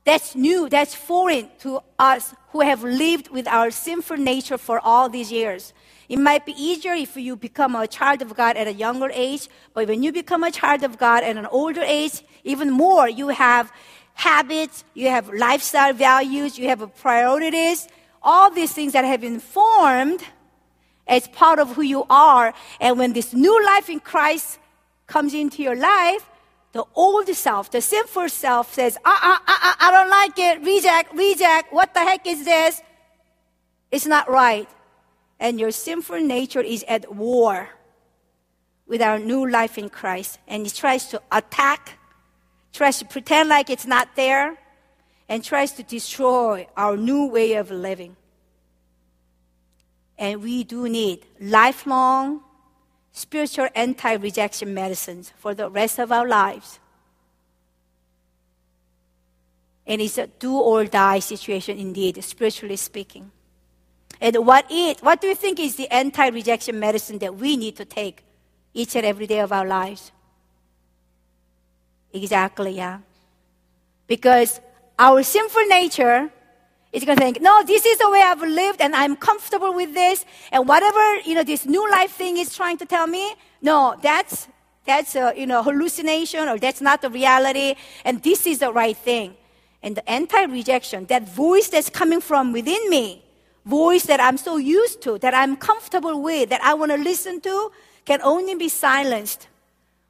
That's 0.05 0.35
new, 0.35 0.69
that's 0.69 0.95
foreign 0.95 1.51
to 1.61 1.81
us 1.99 2.35
who 2.51 2.61
have 2.63 2.83
lived 2.83 3.29
with 3.29 3.47
our 3.47 3.71
sinful 3.71 4.17
nature 4.17 4.59
for 4.59 4.81
all 4.81 5.09
these 5.09 5.31
years. 5.31 5.73
It 6.11 6.19
might 6.19 6.45
be 6.45 6.61
easier 6.61 6.93
if 6.93 7.17
you 7.17 7.37
become 7.37 7.77
a 7.77 7.87
child 7.87 8.21
of 8.21 8.35
God 8.35 8.57
at 8.57 8.67
a 8.67 8.73
younger 8.73 9.11
age, 9.13 9.49
but 9.75 9.87
when 9.87 10.03
you 10.03 10.11
become 10.11 10.43
a 10.43 10.51
child 10.51 10.83
of 10.83 10.99
God 10.99 11.23
at 11.23 11.37
an 11.37 11.47
older 11.47 11.83
age, 11.83 12.25
even 12.43 12.69
more, 12.69 13.09
you 13.09 13.29
have 13.29 13.73
habits, 14.15 14.83
you 14.93 15.09
have 15.09 15.33
lifestyle 15.33 15.93
values, 15.93 16.59
you 16.59 16.67
have 16.67 16.83
priorities, 16.97 17.87
all 18.25 18.51
these 18.51 18.73
things 18.73 18.93
that 18.95 19.05
have 19.05 19.21
been 19.21 19.39
formed 19.39 20.21
as 21.07 21.29
part 21.29 21.61
of 21.61 21.77
who 21.77 21.83
you 21.83 22.05
are. 22.11 22.53
And 22.81 22.99
when 22.99 23.13
this 23.13 23.33
new 23.33 23.65
life 23.65 23.89
in 23.89 24.01
Christ 24.01 24.59
comes 25.07 25.33
into 25.33 25.63
your 25.63 25.77
life, 25.77 26.29
the 26.73 26.83
old 26.97 27.29
self, 27.29 27.71
the 27.71 27.81
sinful 27.81 28.31
self 28.31 28.75
says, 28.75 28.99
uh, 29.05 29.17
uh, 29.23 29.39
uh, 29.47 29.59
uh, 29.63 29.75
I 29.79 29.91
don't 29.93 30.11
like 30.11 30.37
it. 30.37 30.67
Reject, 30.67 31.15
reject. 31.15 31.73
What 31.73 31.95
the 31.95 32.01
heck 32.01 32.27
is 32.27 32.45
this? 32.45 32.83
It's 33.93 34.07
not 34.07 34.29
right. 34.29 34.69
And 35.41 35.59
your 35.59 35.73
sinful 35.73 36.21
nature 36.21 36.61
is 36.61 36.85
at 36.87 37.15
war 37.15 37.71
with 38.87 39.01
our 39.01 39.19
new 39.19 39.49
life 39.49 39.79
in 39.79 39.89
Christ. 39.89 40.39
And 40.47 40.67
it 40.67 40.75
tries 40.75 41.07
to 41.09 41.23
attack, 41.33 41.99
tries 42.75 42.99
to 42.99 43.07
pretend 43.07 43.49
like 43.49 43.71
it's 43.71 43.87
not 43.87 44.15
there, 44.17 44.59
and 45.31 45.43
tries 45.43 45.73
to 45.73 45.83
destroy 45.83 46.67
our 46.77 46.97
new 46.97 47.27
way 47.27 47.55
of 47.55 47.71
living. 47.71 48.17
And 50.19 50.43
we 50.43 50.65
do 50.65 50.87
need 50.89 51.25
lifelong 51.41 52.43
spiritual 53.13 53.69
anti 53.75 54.13
rejection 54.15 54.75
medicines 54.75 55.33
for 55.39 55.55
the 55.55 55.71
rest 55.71 55.99
of 55.99 56.13
our 56.13 56.29
lives. 56.29 56.79
And 59.87 60.03
it's 60.03 60.19
a 60.19 60.27
do 60.27 60.55
or 60.55 60.85
die 60.85 61.21
situation 61.21 61.79
indeed, 61.79 62.23
spiritually 62.23 62.77
speaking. 62.77 63.31
And 64.21 64.37
what 64.47 64.67
it, 64.71 65.01
what 65.03 65.21
do 65.21 65.29
you 65.29 65.35
think 65.35 65.59
is 65.59 65.77
the 65.77 65.89
anti 65.89 66.29
rejection 66.29 66.79
medicine 66.79 67.19
that 67.19 67.37
we 67.37 67.57
need 67.57 67.77
to 67.77 67.85
take 67.85 68.23
each 68.75 68.95
and 68.95 69.07
every 69.07 69.27
day 69.27 69.41
of 69.41 69.53
our 69.53 69.67
lives? 69.67 70.13
Exactly, 72.13 72.73
yeah. 72.73 72.99
Because 74.07 74.61
our 74.99 75.23
sinful 75.23 75.65
nature 75.67 76.31
is 76.93 77.05
going 77.05 77.17
to 77.17 77.25
think, 77.25 77.41
no, 77.41 77.63
this 77.63 77.87
is 77.87 77.99
the 77.99 78.11
way 78.11 78.21
I've 78.21 78.43
lived 78.43 78.81
and 78.81 78.95
I'm 78.95 79.17
comfortable 79.17 79.73
with 79.73 79.95
this. 79.95 80.25
And 80.51 80.69
whatever, 80.69 81.17
you 81.21 81.35
know, 81.35 81.45
this 81.45 81.65
new 81.65 81.89
life 81.91 82.11
thing 82.11 82.37
is 82.37 82.55
trying 82.55 82.79
to 82.79 82.87
tell 82.87 83.07
me, 83.07 83.35
no, 83.63 83.97
that's, 84.03 84.49
that's 84.85 85.15
a, 85.15 85.33
you 85.37 85.47
know, 85.47 85.63
hallucination 85.63 86.49
or 86.49 86.59
that's 86.59 86.81
not 86.81 87.01
the 87.01 87.11
reality. 87.11 87.77
And 88.05 88.23
this 88.23 88.47
is 88.47 88.59
the 88.59 88.73
right 88.73 88.97
thing. 88.97 89.37
And 89.83 89.97
the 89.97 90.11
anti-rejection, 90.11 91.07
that 91.07 91.29
voice 91.29 91.69
that's 91.69 91.89
coming 91.89 92.21
from 92.21 92.53
within 92.53 92.91
me, 92.91 93.25
voice 93.71 94.05
that 94.05 94.21
I'm 94.21 94.37
so 94.37 94.57
used 94.57 95.01
to, 95.03 95.19
that 95.19 95.35
I'm 95.35 95.57
comfortable 95.57 96.21
with, 96.21 96.51
that 96.51 96.63
I 96.63 96.75
want 96.75 96.93
to 96.93 96.99
listen 96.99 97.41
to, 97.43 97.73
can 98.05 98.21
only 98.23 98.55
be 98.57 98.69
silenced 98.69 99.49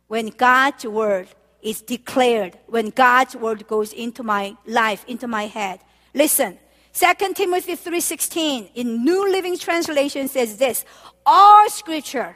when 0.09 0.29
God's 0.29 0.87
word 0.87 1.29
is 1.62 1.83
declared, 1.83 2.59
when 2.66 2.90
God's 2.90 3.37
word 3.37 3.68
goes 3.68 3.92
into 3.92 4.23
my 4.23 4.57
life, 4.66 5.05
into 5.07 5.29
my 5.29 5.46
head. 5.46 5.81
Listen, 6.14 6.59
2 6.92 7.35
Timothy 7.35 7.77
3:16 7.77 8.70
in 8.75 9.05
New 9.05 9.31
Living 9.31 9.57
Translation 9.59 10.27
says 10.27 10.57
this, 10.57 10.85
all 11.25 11.68
scripture 11.68 12.35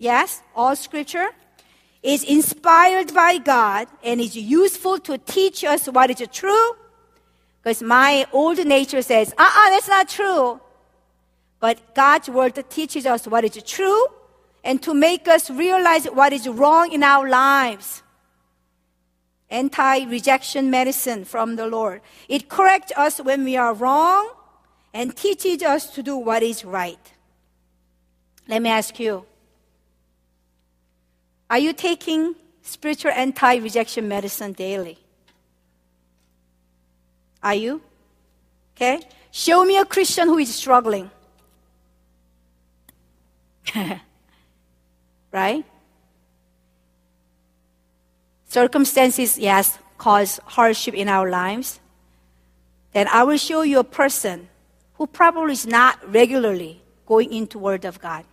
yes, 0.00 0.42
all 0.56 0.74
scripture 0.74 1.28
is 2.02 2.24
inspired 2.24 3.14
by 3.14 3.38
God 3.38 3.86
and 4.02 4.20
is 4.20 4.34
useful 4.34 4.98
to 4.98 5.18
teach 5.18 5.62
us 5.62 5.86
what 5.86 6.10
is 6.10 6.26
true. 6.32 6.70
Because 7.62 7.82
my 7.82 8.26
old 8.32 8.64
nature 8.66 9.02
says, 9.02 9.34
uh-uh, 9.36 9.70
that's 9.70 9.88
not 9.88 10.08
true. 10.08 10.60
But 11.58 11.94
God's 11.94 12.30
word 12.30 12.62
teaches 12.70 13.04
us 13.04 13.26
what 13.26 13.44
is 13.44 13.62
true 13.64 14.06
and 14.64 14.82
to 14.82 14.94
make 14.94 15.28
us 15.28 15.50
realize 15.50 16.06
what 16.06 16.32
is 16.32 16.48
wrong 16.48 16.92
in 16.92 17.02
our 17.02 17.28
lives 17.28 18.02
anti 19.50 20.04
rejection 20.04 20.70
medicine 20.70 21.24
from 21.24 21.56
the 21.56 21.66
Lord. 21.66 22.00
It 22.28 22.48
corrects 22.48 22.92
us 22.96 23.18
when 23.18 23.44
we 23.44 23.56
are 23.56 23.74
wrong 23.74 24.30
and 24.94 25.14
teaches 25.16 25.62
us 25.62 25.92
to 25.94 26.02
do 26.02 26.16
what 26.16 26.42
is 26.42 26.64
right. 26.64 27.12
Let 28.48 28.62
me 28.62 28.70
ask 28.70 28.98
you 28.98 29.26
Are 31.50 31.58
you 31.58 31.72
taking 31.72 32.36
spiritual 32.62 33.10
anti 33.10 33.56
rejection 33.56 34.08
medicine 34.08 34.52
daily? 34.52 34.99
Are 37.42 37.54
you? 37.54 37.80
Okay? 38.76 39.00
Show 39.30 39.64
me 39.64 39.78
a 39.78 39.84
Christian 39.84 40.28
who 40.28 40.38
is 40.38 40.54
struggling. 40.54 41.10
right? 45.32 45.64
circumstances, 48.50 49.38
yes, 49.38 49.78
cause 49.96 50.40
hardship 50.44 50.94
in 50.94 51.08
our 51.08 51.30
lives, 51.30 51.80
then 52.92 53.06
I 53.08 53.22
will 53.22 53.38
show 53.38 53.62
you 53.62 53.78
a 53.78 53.84
person 53.84 54.48
who 54.94 55.06
probably 55.06 55.52
is 55.52 55.66
not 55.66 55.96
regularly 56.10 56.82
going 57.06 57.32
into 57.32 57.58
Word 57.58 57.84
of 57.84 58.00
God. 58.00 58.24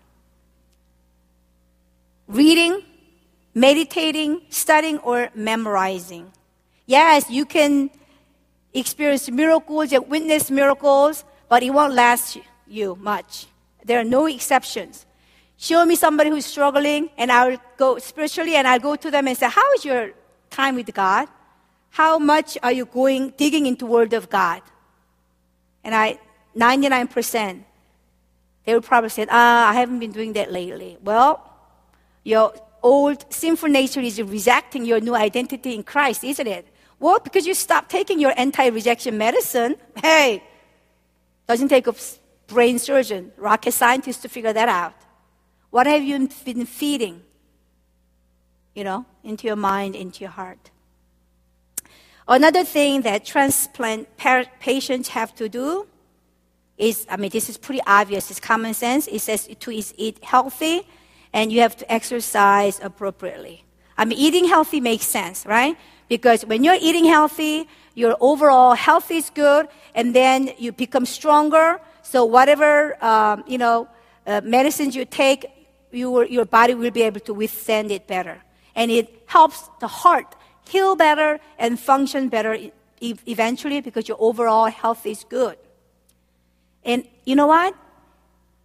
Reading, 2.28 2.82
meditating, 3.54 4.41
studying, 4.50 4.98
or 5.00 5.30
memorizing. 5.36 6.34
Yes, 6.88 7.30
you 7.30 7.46
can 7.46 7.91
experience 8.79 9.29
miracles 9.29 9.91
and 9.91 10.07
witness 10.07 10.51
miracles, 10.51 11.23
but 11.49 11.63
it 11.63 11.71
won't 11.71 11.93
last 11.93 12.37
you 12.67 12.95
much. 12.95 13.47
There 13.83 13.99
are 13.99 14.03
no 14.03 14.25
exceptions 14.25 15.07
show 15.57 15.83
me 15.85 15.95
somebody 15.95 16.29
who's 16.29 16.45
struggling, 16.45 17.09
and 17.17 17.31
I'll 17.31 17.57
go 17.77 17.97
spiritually 17.97 18.55
and 18.55 18.67
I'll 18.67 18.79
go 18.79 18.95
to 18.95 19.11
them 19.11 19.27
and 19.27 19.37
say, 19.37 19.49
How 19.49 19.73
is 19.73 19.83
your 19.83 20.11
time 20.49 20.75
with 20.75 20.93
God? 20.93 21.27
How 21.89 22.19
much 22.19 22.57
are 22.61 22.71
you 22.71 22.85
going, 22.85 23.33
digging 23.35 23.65
into 23.65 23.85
Word 23.85 24.13
of 24.13 24.29
God? 24.29 24.61
And 25.83 25.95
I, 25.95 26.19
99%, 26.55 27.63
they 28.65 28.73
will 28.73 28.81
probably 28.81 29.09
say, 29.09 29.25
Ah, 29.29 29.69
I 29.69 29.73
haven't 29.73 29.99
been 29.99 30.11
doing 30.11 30.33
that 30.33 30.51
lately. 30.51 30.97
Well, 31.03 31.43
your 32.23 32.53
old 32.83 33.25
sinful 33.33 33.69
nature 33.69 34.01
is 34.01 34.21
rejecting 34.21 34.85
your 34.85 34.99
new 34.99 35.15
identity 35.15 35.73
in 35.73 35.83
Christ, 35.83 36.23
isn't 36.23 36.47
it? 36.47 36.67
Well, 36.99 37.19
because 37.19 37.45
you 37.45 37.53
stopped 37.53 37.89
taking 37.89 38.19
your 38.19 38.33
anti 38.38 38.67
rejection 38.67 39.17
medicine. 39.17 39.75
Hey, 40.01 40.43
doesn't 41.47 41.69
take 41.69 41.88
a 41.88 41.93
brain 42.47 42.79
surgeon, 42.79 43.31
rocket 43.38 43.73
scientist 43.73 44.21
to 44.23 44.29
figure 44.29 44.53
that 44.53 44.69
out. 44.69 44.93
What 45.69 45.86
have 45.86 46.03
you 46.03 46.27
been 46.45 46.65
feeding? 46.65 47.21
You 48.73 48.83
know, 48.83 49.05
into 49.23 49.47
your 49.47 49.55
mind, 49.55 49.95
into 49.95 50.21
your 50.21 50.31
heart. 50.31 50.71
Another 52.27 52.63
thing 52.63 53.01
that 53.03 53.25
transplant 53.25 54.07
patients 54.60 55.10
have 55.10 55.33
to 55.36 55.47
do 55.47 55.88
is, 56.77 57.07
I 57.10 57.17
mean, 57.17 57.29
this 57.31 57.49
is 57.49 57.57
pretty 57.57 57.81
obvious. 57.88 58.29
It's 58.29 58.39
common 58.39 58.73
sense. 58.73 59.07
It 59.07 59.19
says 59.19 59.47
to 59.47 59.71
eat 59.71 60.23
healthy 60.23 60.88
and 61.33 61.51
you 61.51 61.62
have 61.62 61.77
to 61.77 61.91
exercise 61.91 62.79
appropriately. 62.83 63.63
I 63.97 64.05
mean, 64.05 64.17
eating 64.17 64.45
healthy 64.45 64.79
makes 64.79 65.05
sense, 65.05 65.45
right? 65.45 65.77
Because 66.08 66.46
when 66.46 66.63
you're 66.63 66.78
eating 66.80 67.06
healthy, 67.06 67.67
your 67.96 68.15
overall 68.20 68.74
health 68.74 69.12
is 69.12 69.30
good, 69.30 69.67
and 69.96 70.15
then 70.15 70.52
you 70.58 70.72
become 70.72 71.06
stronger. 71.06 71.80
So 72.02 72.24
whatever 72.26 73.04
um, 73.04 73.43
you 73.48 73.58
know 73.58 73.88
uh, 74.26 74.41
medicines 74.43 74.96
you 74.96 75.06
take, 75.06 75.46
your, 75.91 76.26
your 76.26 76.46
body 76.46 76.76
will 76.76 76.91
be 76.91 77.04
able 77.04 77.22
to 77.22 77.34
withstand 77.34 77.91
it 77.91 78.08
better. 78.08 78.41
And 78.76 78.91
it 78.91 79.24
helps 79.26 79.70
the 79.80 79.88
heart 79.88 80.36
heal 80.70 80.96
better 80.96 81.39
and 81.58 81.80
function 81.80 82.30
better 82.30 82.54
e- 82.54 82.72
eventually 83.00 83.82
because 83.82 84.08
your 84.08 84.17
overall 84.20 84.65
health 84.65 85.06
is 85.06 85.24
good. 85.24 85.58
And 86.84 87.08
you 87.26 87.36
know 87.36 87.48
what? 87.48 87.74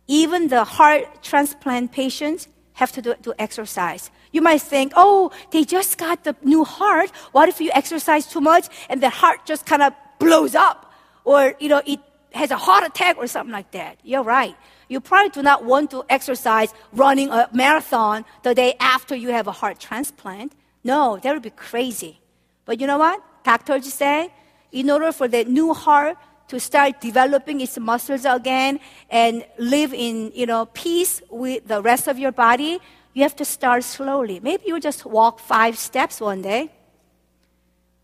Even 0.08 0.48
the 0.48 0.64
heart 0.64 1.22
transplant 1.22 1.92
patients 1.92 2.48
have 2.74 2.92
to 2.92 3.02
do, 3.02 3.14
do 3.22 3.34
exercise. 3.38 4.10
You 4.32 4.40
might 4.42 4.62
think, 4.62 4.92
oh, 4.96 5.30
they 5.50 5.64
just 5.64 5.98
got 5.98 6.24
the 6.24 6.34
new 6.42 6.64
heart. 6.64 7.10
What 7.32 7.48
if 7.48 7.60
you 7.60 7.70
exercise 7.72 8.26
too 8.26 8.40
much 8.40 8.66
and 8.88 9.02
the 9.02 9.10
heart 9.10 9.46
just 9.46 9.66
kind 9.66 9.82
of 9.82 9.92
blows 10.18 10.54
up? 10.54 10.92
Or, 11.24 11.54
you 11.60 11.68
know, 11.68 11.82
it 11.86 12.00
has 12.32 12.50
a 12.50 12.56
heart 12.56 12.84
attack 12.84 13.18
or 13.18 13.26
something 13.26 13.52
like 13.52 13.70
that. 13.72 13.98
You're 14.02 14.22
right. 14.22 14.56
You 14.88 15.00
probably 15.00 15.30
do 15.30 15.42
not 15.42 15.64
want 15.64 15.90
to 15.92 16.04
exercise 16.08 16.74
running 16.92 17.28
a 17.30 17.48
marathon 17.52 18.24
the 18.42 18.54
day 18.54 18.74
after 18.80 19.14
you 19.14 19.28
have 19.30 19.46
a 19.46 19.52
heart 19.52 19.78
transplant. 19.78 20.52
No, 20.82 21.18
that 21.22 21.32
would 21.32 21.42
be 21.42 21.50
crazy. 21.50 22.18
But 22.64 22.80
you 22.80 22.86
know 22.86 22.98
what? 22.98 23.22
Doctors 23.44 23.92
say, 23.92 24.32
in 24.72 24.90
order 24.90 25.12
for 25.12 25.28
the 25.28 25.44
new 25.44 25.74
heart 25.74 26.16
to 26.48 26.58
start 26.58 27.00
developing 27.00 27.60
its 27.60 27.78
muscles 27.78 28.24
again 28.24 28.80
and 29.10 29.44
live 29.58 29.94
in, 29.94 30.32
you 30.34 30.46
know, 30.46 30.66
peace 30.66 31.22
with 31.30 31.66
the 31.66 31.80
rest 31.80 32.08
of 32.08 32.18
your 32.18 32.32
body, 32.32 32.80
you 33.14 33.22
have 33.22 33.36
to 33.36 33.44
start 33.44 33.84
slowly. 33.84 34.40
Maybe 34.40 34.64
you 34.66 34.80
just 34.80 35.04
walk 35.04 35.38
five 35.38 35.76
steps 35.78 36.20
one 36.20 36.42
day. 36.42 36.70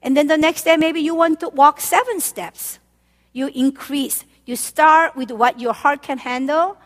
And 0.02 0.16
then 0.16 0.26
the 0.26 0.36
next 0.36 0.62
day, 0.62 0.76
maybe 0.76 1.00
you 1.00 1.14
want 1.14 1.40
to 1.40 1.48
walk 1.48 1.80
seven 1.80 2.20
steps. 2.20 2.78
You 3.32 3.48
increase. 3.48 4.24
You 4.46 4.56
start 4.56 5.16
with 5.16 5.30
what 5.30 5.60
your 5.60 5.72
heart 5.72 6.02
can 6.02 6.18
handle. 6.18 6.76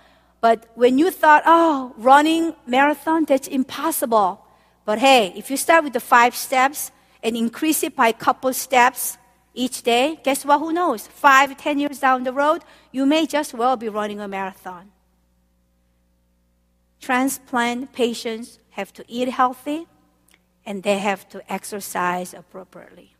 But 0.40 0.66
when 0.74 0.98
you 0.98 1.10
thought, 1.10 1.42
oh, 1.46 1.94
running 1.96 2.54
marathon, 2.66 3.24
that's 3.24 3.48
impossible. 3.48 4.44
But 4.84 4.98
hey, 4.98 5.32
if 5.36 5.50
you 5.50 5.56
start 5.56 5.84
with 5.84 5.92
the 5.92 6.00
five 6.00 6.34
steps 6.34 6.90
and 7.22 7.36
increase 7.36 7.82
it 7.82 7.94
by 7.94 8.08
a 8.08 8.12
couple 8.12 8.52
steps 8.52 9.18
each 9.54 9.82
day, 9.82 10.18
guess 10.24 10.44
what? 10.44 10.58
Who 10.58 10.72
knows? 10.72 11.06
Five, 11.06 11.56
ten 11.56 11.78
years 11.78 12.00
down 12.00 12.24
the 12.24 12.32
road, 12.32 12.62
you 12.90 13.06
may 13.06 13.26
just 13.26 13.54
well 13.54 13.76
be 13.76 13.88
running 13.88 14.20
a 14.20 14.26
marathon. 14.26 14.90
Transplant 17.02 17.92
patients 17.92 18.60
have 18.70 18.92
to 18.92 19.04
eat 19.08 19.28
healthy 19.28 19.88
and 20.64 20.84
they 20.84 20.98
have 20.98 21.28
to 21.30 21.42
exercise 21.52 22.32
appropriately. 22.32 23.16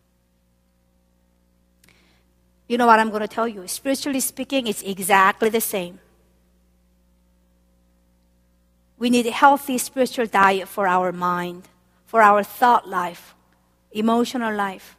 You 2.68 2.79
know 2.79 2.87
what 2.87 3.01
I'm 3.01 3.11
going 3.11 3.23
to 3.23 3.29
tell 3.29 3.49
you? 3.49 3.66
Spiritually 3.66 4.21
speaking, 4.21 4.68
it's 4.68 4.83
exactly 4.83 5.49
the 5.49 5.61
same. 5.61 5.99
We 8.99 9.11
need 9.11 9.27
a 9.27 9.33
healthy 9.33 9.79
spiritual 9.79 10.27
diet 10.27 10.68
for 10.68 10.87
our 10.87 11.11
mind, 11.11 11.68
for 12.07 12.23
our 12.23 12.45
thought 12.45 12.88
life, 12.88 13.35
emotional 13.90 14.55
life. 14.55 14.97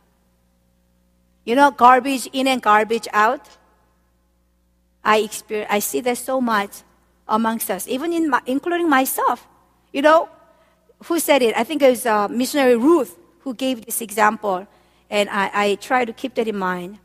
You 1.45 1.55
know, 1.55 1.71
garbage 1.71 2.27
in 2.33 2.47
and 2.47 2.61
garbage 2.61 3.07
out. 3.13 3.47
I 5.05 5.19
experience, 5.19 5.69
I 5.71 5.79
see 5.79 6.01
that 6.01 6.17
so 6.17 6.41
much 6.41 6.83
amongst 7.27 7.69
us, 7.71 7.87
even 7.87 8.13
in 8.13 8.29
my, 8.29 8.41
including 8.45 8.89
myself. 8.89 9.47
You 9.91 10.01
know, 10.01 10.29
who 11.05 11.19
said 11.19 11.41
it? 11.41 11.55
I 11.57 11.63
think 11.63 11.81
it 11.81 11.89
was 11.89 12.05
uh, 12.05 12.27
missionary 12.27 12.75
Ruth 12.75 13.17
who 13.39 13.53
gave 13.53 13.85
this 13.85 14.01
example, 14.01 14.67
and 15.09 15.29
I, 15.29 15.51
I 15.53 15.75
try 15.75 16.05
to 16.05 16.13
keep 16.13 16.35
that 16.35 16.47
in 16.47 16.57
mind. 16.57 16.99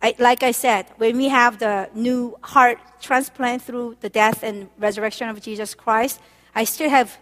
I, 0.00 0.14
like 0.18 0.42
I 0.42 0.50
said, 0.50 0.86
when 0.96 1.16
we 1.16 1.28
have 1.28 1.58
the 1.58 1.88
new 1.94 2.36
heart 2.42 2.78
transplant 3.00 3.62
through 3.62 3.96
the 4.00 4.08
death 4.08 4.42
and 4.42 4.68
resurrection 4.78 5.28
of 5.28 5.40
Jesus 5.40 5.74
Christ, 5.74 6.20
I 6.54 6.64
still 6.64 6.90
have 6.90 7.18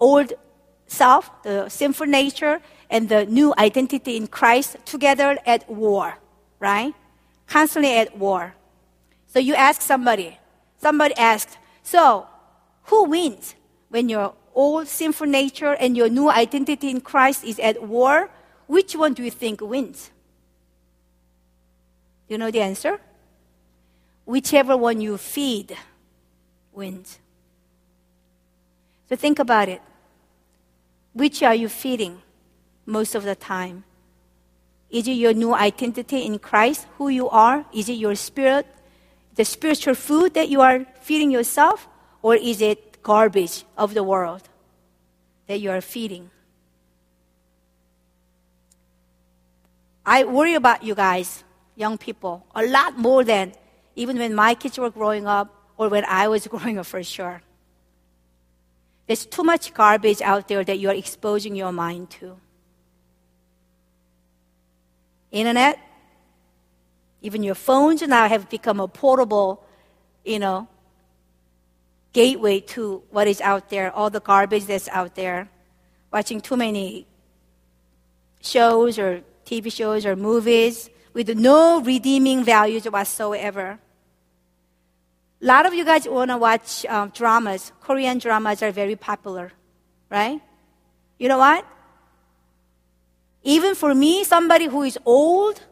old 0.00 0.32
self, 0.86 1.30
the 1.42 1.68
sinful 1.68 2.06
nature, 2.06 2.60
and 2.90 3.08
the 3.08 3.24
new 3.26 3.54
identity 3.56 4.16
in 4.16 4.26
Christ 4.26 4.76
together 4.84 5.38
at 5.46 5.70
war, 5.70 6.18
right? 6.58 6.92
Constantly 7.46 7.96
at 7.96 8.18
war. 8.18 8.54
So 9.28 9.38
you 9.38 9.54
ask 9.54 9.80
somebody, 9.80 10.39
somebody 10.80 11.14
asked, 11.16 11.58
so 11.82 12.26
who 12.84 13.04
wins 13.04 13.54
when 13.88 14.08
your 14.08 14.34
old 14.54 14.88
sinful 14.88 15.26
nature 15.26 15.74
and 15.74 15.96
your 15.96 16.08
new 16.08 16.28
identity 16.28 16.90
in 16.90 17.00
Christ 17.00 17.44
is 17.44 17.58
at 17.58 17.82
war? 17.82 18.30
Which 18.66 18.96
one 18.96 19.14
do 19.14 19.22
you 19.22 19.30
think 19.30 19.60
wins? 19.60 20.10
You 22.28 22.38
know 22.38 22.50
the 22.50 22.60
answer? 22.60 23.00
Whichever 24.24 24.76
one 24.76 25.00
you 25.00 25.18
feed 25.18 25.76
wins. 26.72 27.18
So 29.08 29.16
think 29.16 29.40
about 29.40 29.68
it. 29.68 29.82
Which 31.12 31.42
are 31.42 31.54
you 31.54 31.68
feeding 31.68 32.22
most 32.86 33.16
of 33.16 33.24
the 33.24 33.34
time? 33.34 33.82
Is 34.88 35.08
it 35.08 35.12
your 35.12 35.34
new 35.34 35.52
identity 35.52 36.24
in 36.24 36.38
Christ, 36.38 36.86
who 36.98 37.08
you 37.08 37.28
are? 37.28 37.64
Is 37.74 37.88
it 37.88 37.94
your 37.94 38.14
spirit, 38.14 38.66
the 39.34 39.44
spiritual 39.44 39.94
food 39.94 40.34
that 40.34 40.48
you 40.48 40.60
are 40.60 40.86
feeding 41.00 41.30
yourself? 41.30 41.88
Or 42.22 42.34
is 42.34 42.60
it 42.60 43.02
garbage 43.02 43.64
of 43.76 43.94
the 43.94 44.02
world 44.02 44.42
that 45.46 45.60
you 45.60 45.70
are 45.70 45.80
feeding? 45.80 46.30
I 50.04 50.24
worry 50.24 50.54
about 50.54 50.82
you 50.82 50.94
guys 50.94 51.44
young 51.76 51.96
people 51.96 52.44
a 52.54 52.66
lot 52.66 52.98
more 52.98 53.24
than 53.24 53.52
even 53.96 54.18
when 54.18 54.34
my 54.34 54.54
kids 54.54 54.78
were 54.78 54.90
growing 54.90 55.26
up 55.26 55.54
or 55.76 55.88
when 55.88 56.04
I 56.04 56.28
was 56.28 56.46
growing 56.52 56.78
up 56.78 56.86
for 56.86 57.02
sure. 57.02 57.42
There's 59.06 59.26
too 59.26 59.42
much 59.42 59.74
garbage 59.74 60.22
out 60.22 60.46
there 60.46 60.62
that 60.62 60.78
you're 60.78 60.94
exposing 60.94 61.56
your 61.56 61.72
mind 61.72 62.10
to. 62.20 62.38
Internet, 65.32 65.78
even 67.22 67.42
your 67.42 67.54
phones 67.54 68.02
now 68.02 68.28
have 68.28 68.48
become 68.48 68.80
a 68.80 68.88
portable, 68.88 69.64
you 70.24 70.38
know, 70.38 70.68
gateway 72.12 72.60
to 72.60 73.02
what 73.10 73.28
is 73.28 73.40
out 73.40 73.70
there, 73.70 73.90
all 73.92 74.10
the 74.10 74.20
garbage 74.20 74.64
that's 74.64 74.88
out 74.88 75.14
there. 75.14 75.48
Watching 76.12 76.40
too 76.40 76.56
many 76.56 77.06
shows 78.40 78.98
or 78.98 79.22
TV 79.44 79.72
shows 79.72 80.06
or 80.06 80.16
movies 80.16 80.90
with 81.12 81.28
no 81.36 81.80
redeeming 81.80 82.44
values 82.44 82.84
whatsoever. 82.84 83.78
A 85.42 85.44
lot 85.44 85.66
of 85.66 85.74
you 85.74 85.84
guys 85.84 86.08
want 86.08 86.30
to 86.30 86.36
watch 86.36 86.84
um, 86.86 87.10
dramas. 87.10 87.72
Korean 87.80 88.18
dramas 88.18 88.62
are 88.62 88.70
very 88.72 88.96
popular, 88.96 89.52
right? 90.10 90.40
You 91.18 91.28
know 91.28 91.38
what? 91.38 91.64
Even 93.42 93.74
for 93.74 93.94
me, 93.94 94.24
somebody 94.24 94.66
who 94.66 94.82
is 94.82 94.98
old, 95.04 95.62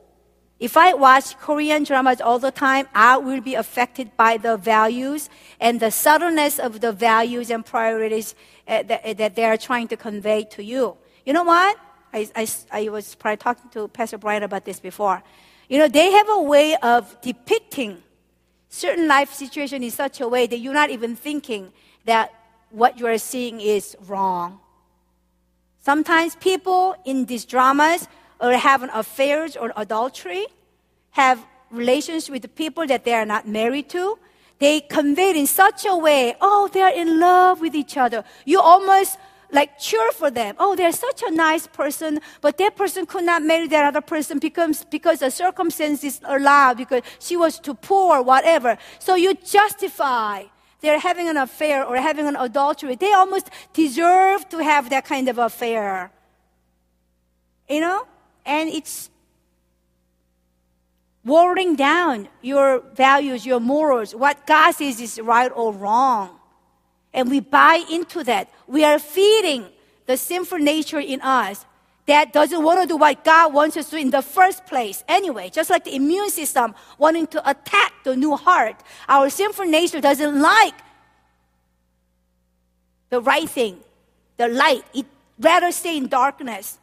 if 0.61 0.77
I 0.77 0.93
watch 0.93 1.39
Korean 1.39 1.85
dramas 1.85 2.21
all 2.21 2.41
the 2.41 2.51
time, 2.51 2.89
I 2.95 3.17
will 3.17 3.41
be 3.41 3.55
affected 3.55 4.17
by 4.17 4.39
the 4.39 4.57
values 4.57 5.31
and 5.61 5.79
the 5.79 5.91
subtleness 5.91 6.59
of 6.59 6.81
the 6.81 6.91
values 6.91 7.51
and 7.51 7.65
priorities 7.65 8.35
uh, 8.67 8.83
that, 8.85 9.19
that, 9.19 9.37
they 9.37 9.45
are 9.45 9.57
trying 9.57 9.87
to 9.89 9.97
convey 9.97 10.45
to 10.45 10.65
you. 10.65 10.97
You 11.25 11.33
know 11.33 11.45
what? 11.45 11.77
I, 12.13 12.29
I, 12.35 12.49
I 12.73 12.89
was 12.89 13.15
probably 13.15 13.37
talking 13.37 13.71
to 13.71 13.87
Pastor 13.89 14.19
Brian 14.19 14.43
about 14.43 14.65
this 14.65 14.81
before. 14.81 15.23
You 15.69 15.79
know, 15.79 15.87
they 15.87 16.11
have 16.11 16.29
a 16.29 16.43
way 16.43 16.77
of 16.83 17.21
depicting 17.21 18.03
certain 18.69 19.07
life 19.07 19.33
situation 19.33 19.83
in 19.85 19.91
such 19.91 20.21
a 20.21 20.27
way 20.27 20.47
that 20.47 20.59
you're 20.59 20.75
not 20.75 20.91
even 20.91 21.15
thinking 21.15 21.73
that 22.05 22.35
what 22.71 22.99
you 22.99 23.07
are 23.07 23.19
seeing 23.19 23.61
is 23.61 23.97
wrong. 24.07 24.59
Sometimes 25.83 26.37
people 26.37 26.97
in 27.05 27.27
these 27.27 27.45
dramas 27.45 28.09
are 28.41 28.53
having 28.55 28.91
affairs 28.91 29.57
or 29.57 29.73
adultery, 29.77 30.47
have 31.11 31.45
relations 31.71 32.31
with 32.31 32.55
people 32.55 32.87
that 32.87 33.05
they 33.05 33.15
are 33.15 33.27
not 33.27 33.47
married 33.47 33.89
to. 33.91 34.19
They 34.59 34.81
convey 34.81 35.31
it 35.31 35.37
in 35.37 35.47
such 35.47 35.87
a 35.87 35.97
way, 35.97 36.35
oh, 36.41 36.69
they're 36.73 36.95
in 36.95 37.21
love 37.21 37.61
with 37.61 37.75
each 37.75 37.97
other. 37.97 38.25
You 38.45 38.61
almost 38.61 39.19
like 39.51 39.79
cheer 39.79 40.11
for 40.13 40.31
them. 40.31 40.57
Oh, 40.59 40.77
they're 40.77 40.93
such 40.93 41.23
a 41.23 41.31
nice 41.31 41.67
person, 41.67 42.21
but 42.41 42.59
that 42.59 42.77
person 42.77 43.07
could 43.07 43.25
not 43.25 43.43
marry 43.43 43.69
that 43.69 43.85
other 43.85 44.01
person 44.01 44.39
because, 44.39 44.85
because 44.85 45.21
the 45.21 45.31
circumstances 45.31 46.21
allowed, 46.25 46.77
because 46.77 47.03
she 47.19 47.37
was 47.37 47.59
too 47.59 47.75
poor, 47.75 48.21
whatever. 48.21 48.77
So 48.99 49.15
you 49.15 49.35
justify 49.35 50.45
they're 50.81 51.01
having 51.01 51.29
an 51.29 51.37
affair 51.37 51.85
or 51.85 51.97
having 51.97 52.27
an 52.27 52.37
adultery. 52.37 52.95
They 52.95 53.13
almost 53.13 53.51
deserve 53.73 54.49
to 54.51 54.59
have 54.59 54.91
that 54.91 55.05
kind 55.05 55.29
of 55.29 55.39
affair. 55.39 56.13
You 57.69 57.81
know? 57.81 58.07
And 58.49 58.69
it's 58.69 59.11
watering 61.25 61.77
down 61.77 62.29
your 62.43 62.81
values, 62.95 63.47
your 63.47 63.61
morals, 63.61 64.13
what 64.13 64.45
God 64.47 64.73
says 64.73 65.01
is 65.01 65.21
right 65.21 65.53
or 65.55 65.73
wrong 65.73 66.39
and 67.13 67.31
we 67.31 67.41
buy 67.41 67.85
into 67.91 68.23
that, 68.25 68.51
we 68.67 68.85
are 68.85 68.99
feeding 68.99 69.67
the 70.07 70.17
sinful 70.17 70.59
nature 70.59 71.01
in 71.01 71.21
us 71.21 71.65
that 72.07 72.33
doesn't 72.33 72.63
want 72.63 72.81
to 72.81 72.87
do 72.87 72.97
what 72.97 73.25
God 73.25 73.53
wants 73.53 73.77
us 73.77 73.91
to 73.91 73.97
do 73.97 74.03
in 74.03 74.11
the 74.11 74.23
first 74.23 74.65
place. 74.67 75.05
Anyway, 75.09 75.51
just 75.51 75.69
like 75.69 75.85
the 75.85 75.95
immune 75.95 76.31
system 76.31 76.75
wanting 76.97 77.27
to 77.29 77.51
attack 77.51 77.93
the 78.05 78.17
new 78.17 78.37
heart, 78.37 78.77
our 79.09 79.29
sinful 79.29 79.67
nature 79.67 80.01
doesn't 80.01 80.41
like 80.41 80.75
the 83.11 83.21
right 83.21 83.49
thing, 83.49 83.79
the 84.37 84.49
light. 84.49 84.85
It 84.95 85.07
rather 85.39 85.71
stay 85.73 85.97
in 85.97 86.09
darkness. 86.09 86.79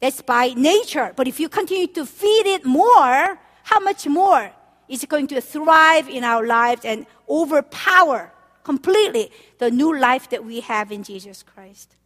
That's 0.00 0.20
by 0.20 0.48
nature. 0.48 1.12
But 1.16 1.26
if 1.26 1.40
you 1.40 1.48
continue 1.48 1.86
to 1.88 2.04
feed 2.04 2.46
it 2.46 2.64
more, 2.64 3.38
how 3.64 3.80
much 3.80 4.06
more 4.06 4.52
is 4.88 5.02
it 5.02 5.08
going 5.08 5.26
to 5.28 5.40
thrive 5.40 6.08
in 6.08 6.22
our 6.22 6.46
lives 6.46 6.84
and 6.84 7.06
overpower 7.28 8.32
completely 8.62 9.30
the 9.58 9.70
new 9.70 9.98
life 9.98 10.28
that 10.30 10.44
we 10.44 10.60
have 10.60 10.92
in 10.92 11.02
Jesus 11.02 11.42
Christ? 11.42 11.96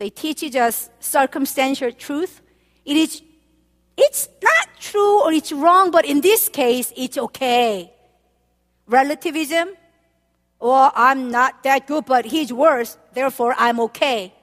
It 0.00 0.16
teaches 0.16 0.56
us 0.56 0.90
circumstantial 0.98 1.92
truth. 1.92 2.42
It 2.84 2.96
is, 2.96 3.22
it's 3.96 4.28
not 4.42 4.68
true 4.80 5.22
or 5.22 5.32
it's 5.32 5.52
wrong, 5.52 5.92
but 5.92 6.04
in 6.04 6.20
this 6.20 6.48
case, 6.48 6.92
it's 6.96 7.16
okay. 7.16 7.92
Relativism, 8.88 9.68
or 10.58 10.90
I'm 10.94 11.30
not 11.30 11.62
that 11.62 11.86
good, 11.86 12.04
but 12.04 12.24
he's 12.24 12.52
worse, 12.52 12.98
therefore 13.14 13.54
I'm 13.56 13.78
okay. 13.80 14.34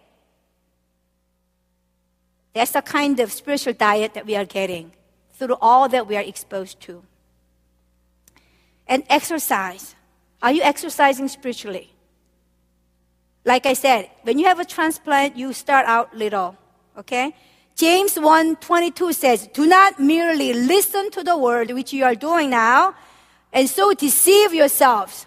That's 2.54 2.72
the 2.72 2.82
kind 2.82 3.20
of 3.20 3.32
spiritual 3.32 3.74
diet 3.74 4.14
that 4.14 4.26
we 4.26 4.36
are 4.36 4.46
getting 4.46 4.92
through 5.34 5.56
all 5.62 5.88
that 5.90 6.08
we 6.08 6.18
are 6.18 6.24
exposed 6.24 6.80
to. 6.82 7.04
And 8.88 9.04
exercise. 9.10 9.96
Are 10.42 10.52
you 10.52 10.62
exercising 10.64 11.28
spiritually? 11.28 11.94
Like 13.46 13.66
I 13.66 13.74
said, 13.74 14.10
when 14.24 14.40
you 14.40 14.46
have 14.46 14.60
a 14.60 14.66
transplant, 14.66 15.38
you 15.38 15.54
start 15.54 15.86
out 15.86 16.16
little, 16.16 16.58
okay? 16.98 17.34
James 17.76 18.16
1:22 18.16 19.14
says, 19.14 19.48
"Do 19.54 19.66
not 19.66 20.00
merely 20.00 20.54
listen 20.54 21.12
to 21.12 21.24
the 21.24 21.38
word 21.38 21.72
which 21.72 21.94
you 21.94 22.04
are 22.04 22.16
doing 22.16 22.50
now, 22.50 22.94
and 23.54 23.70
so 23.70 23.94
deceive 23.94 24.54
yourselves. 24.54 25.26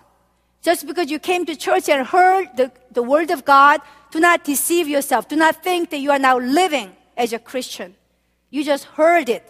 Just 0.62 0.86
because 0.86 1.10
you 1.10 1.18
came 1.18 1.44
to 1.46 1.56
church 1.56 1.88
and 1.88 2.06
heard 2.06 2.56
the, 2.56 2.70
the 2.90 3.02
word 3.02 3.30
of 3.30 3.44
God, 3.44 3.80
do 4.10 4.20
not 4.20 4.44
deceive 4.44 4.86
yourself. 4.86 5.28
Do 5.28 5.36
not 5.36 5.62
think 5.62 5.90
that 5.90 5.98
you 5.98 6.10
are 6.10 6.18
now 6.18 6.38
living 6.38 6.94
as 7.22 7.32
a 7.32 7.38
Christian. 7.38 7.94
You 8.50 8.64
just 8.64 8.84
heard 8.84 9.28
it. 9.28 9.48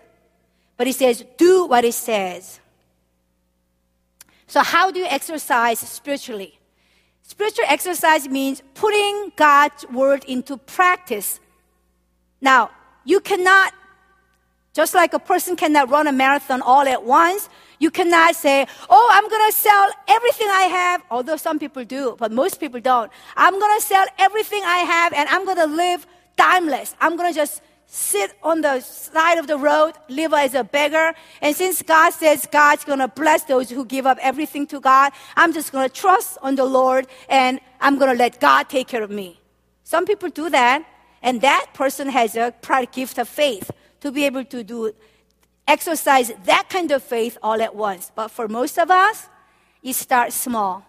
But 0.77 0.87
he 0.87 0.93
says, 0.93 1.25
do 1.39 1.67
what 1.67 1.85
it 1.85 1.95
says. 1.95 2.61
So, 4.47 4.61
how 4.61 4.91
do 4.91 5.01
you 5.01 5.07
exercise 5.07 5.79
spiritually? 5.79 6.59
Spiritual 7.23 7.65
exercise 7.69 8.29
means 8.29 8.63
putting 8.75 9.33
God's 9.37 9.89
word 9.89 10.25
into 10.25 10.59
practice. 10.59 11.41
Now, 12.41 12.71
you 13.05 13.21
cannot, 13.21 13.73
just 14.75 14.93
like 14.95 15.15
a 15.15 15.19
person 15.19 15.57
cannot 15.57 15.89
run 15.89 16.07
a 16.07 16.13
marathon 16.13 16.61
all 16.61 16.87
at 16.87 17.03
once, 17.05 17.49
you 17.79 17.91
cannot 17.91 18.37
say, 18.37 18.67
Oh, 18.91 19.11
I'm 19.15 19.29
going 19.29 19.51
to 19.51 19.57
sell 19.57 19.89
everything 20.09 20.49
I 20.49 20.63
have, 20.63 21.03
although 21.11 21.37
some 21.37 21.59
people 21.59 21.85
do, 21.85 22.17
but 22.19 22.31
most 22.31 22.61
people 22.61 22.81
don't. 22.81 23.11
I'm 23.37 23.59
going 23.59 23.79
to 23.79 23.85
sell 23.87 24.05
everything 24.19 24.63
I 24.65 24.79
have 24.79 25.13
and 25.15 25.29
I'm 25.31 25.45
going 25.47 25.57
to 25.57 25.67
live 25.67 26.07
timeless. 26.37 26.95
I'm 27.01 27.17
going 27.17 27.33
to 27.33 27.37
just 27.37 27.63
sit 27.87 28.33
on 28.43 28.63
the 28.63 28.81
side 28.81 29.37
of 29.37 29.47
the 29.47 29.59
road, 29.59 29.93
live 30.09 30.33
as 30.33 30.55
a 30.55 30.65
beggar. 30.65 31.13
And 31.43 31.55
since 31.55 31.83
God 31.83 32.11
says 32.13 32.49
God's 32.51 32.85
going 32.85 33.01
to 33.01 33.09
bless 33.09 33.45
those 33.45 33.69
who 33.69 33.85
give 33.85 34.07
up 34.07 34.19
everything 34.23 34.67
to 34.69 34.81
God, 34.81 35.13
I'm 35.37 35.53
just 35.53 35.73
going 35.73 35.89
to 35.89 35.95
trust 35.95 36.39
on 36.41 36.55
the 36.55 36.65
Lord 36.65 37.07
and 37.29 37.61
I'm 37.81 37.99
going 37.99 38.11
to 38.11 38.17
let 38.17 38.41
God 38.41 38.71
take 38.71 38.89
care 38.89 39.03
of 39.03 39.11
me. 39.11 39.39
Some 39.85 40.07
people 40.07 40.31
do 40.31 40.49
that, 40.49 40.87
and 41.23 41.43
that 41.43 41.67
person 41.75 42.09
has 42.09 42.35
a 42.35 42.55
private 42.63 42.93
gift 42.93 43.19
of 43.19 43.29
faith 43.29 43.71
to 44.01 44.11
be 44.11 44.25
able 44.25 44.45
to 44.47 44.65
do 44.65 44.95
exercise 45.69 46.33
that 46.47 46.69
kind 46.71 46.91
of 46.93 47.03
faith 47.03 47.37
all 47.43 47.61
at 47.61 47.75
once. 47.75 48.11
But 48.15 48.29
for 48.29 48.49
most 48.49 48.79
of 48.79 48.91
us, 48.91 49.29
it 49.83 49.95
starts 49.95 50.35
small. 50.35 50.85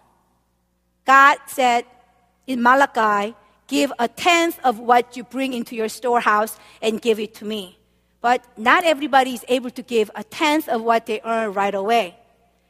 God 1.04 1.36
said 1.46 1.84
in 2.46 2.62
Malachi, 2.62 3.34
give 3.74 3.92
a 3.98 4.06
tenth 4.06 4.56
of 4.62 4.78
what 4.78 5.16
you 5.16 5.22
bring 5.36 5.50
into 5.52 5.74
your 5.74 5.88
storehouse 5.88 6.52
and 6.80 7.02
give 7.02 7.18
it 7.18 7.34
to 7.34 7.44
me. 7.44 7.62
But 8.20 8.38
not 8.56 8.84
everybody 8.84 9.32
is 9.38 9.44
able 9.48 9.72
to 9.78 9.82
give 9.82 10.10
a 10.14 10.22
tenth 10.22 10.68
of 10.68 10.78
what 10.88 11.06
they 11.06 11.18
earn 11.24 11.52
right 11.52 11.74
away. 11.74 12.06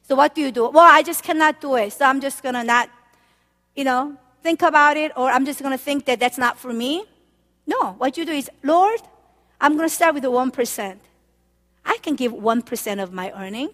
So 0.08 0.12
what 0.20 0.34
do 0.34 0.40
you 0.40 0.50
do? 0.50 0.62
Well, 0.76 0.90
I 0.98 1.02
just 1.02 1.22
cannot 1.22 1.60
do 1.60 1.76
it. 1.76 1.92
So 1.92 2.02
I'm 2.10 2.20
just 2.20 2.42
going 2.42 2.56
to 2.60 2.64
not, 2.64 2.88
you 3.76 3.84
know, 3.84 4.16
think 4.42 4.62
about 4.62 4.96
it 4.96 5.12
or 5.16 5.26
I'm 5.34 5.44
just 5.44 5.60
going 5.60 5.76
to 5.78 5.84
think 5.88 6.06
that 6.06 6.18
that's 6.20 6.38
not 6.38 6.58
for 6.58 6.72
me. 6.72 7.04
No, 7.66 7.80
what 8.02 8.16
you 8.16 8.24
do 8.24 8.32
is, 8.32 8.48
Lord, 8.62 9.00
I'm 9.60 9.76
going 9.76 9.88
to 9.88 9.94
start 9.94 10.14
with 10.14 10.24
the 10.24 10.30
1%. 10.30 10.98
I 11.84 11.96
can 12.04 12.14
give 12.16 12.32
1% 12.32 13.02
of 13.02 13.12
my 13.12 13.30
earning. 13.42 13.68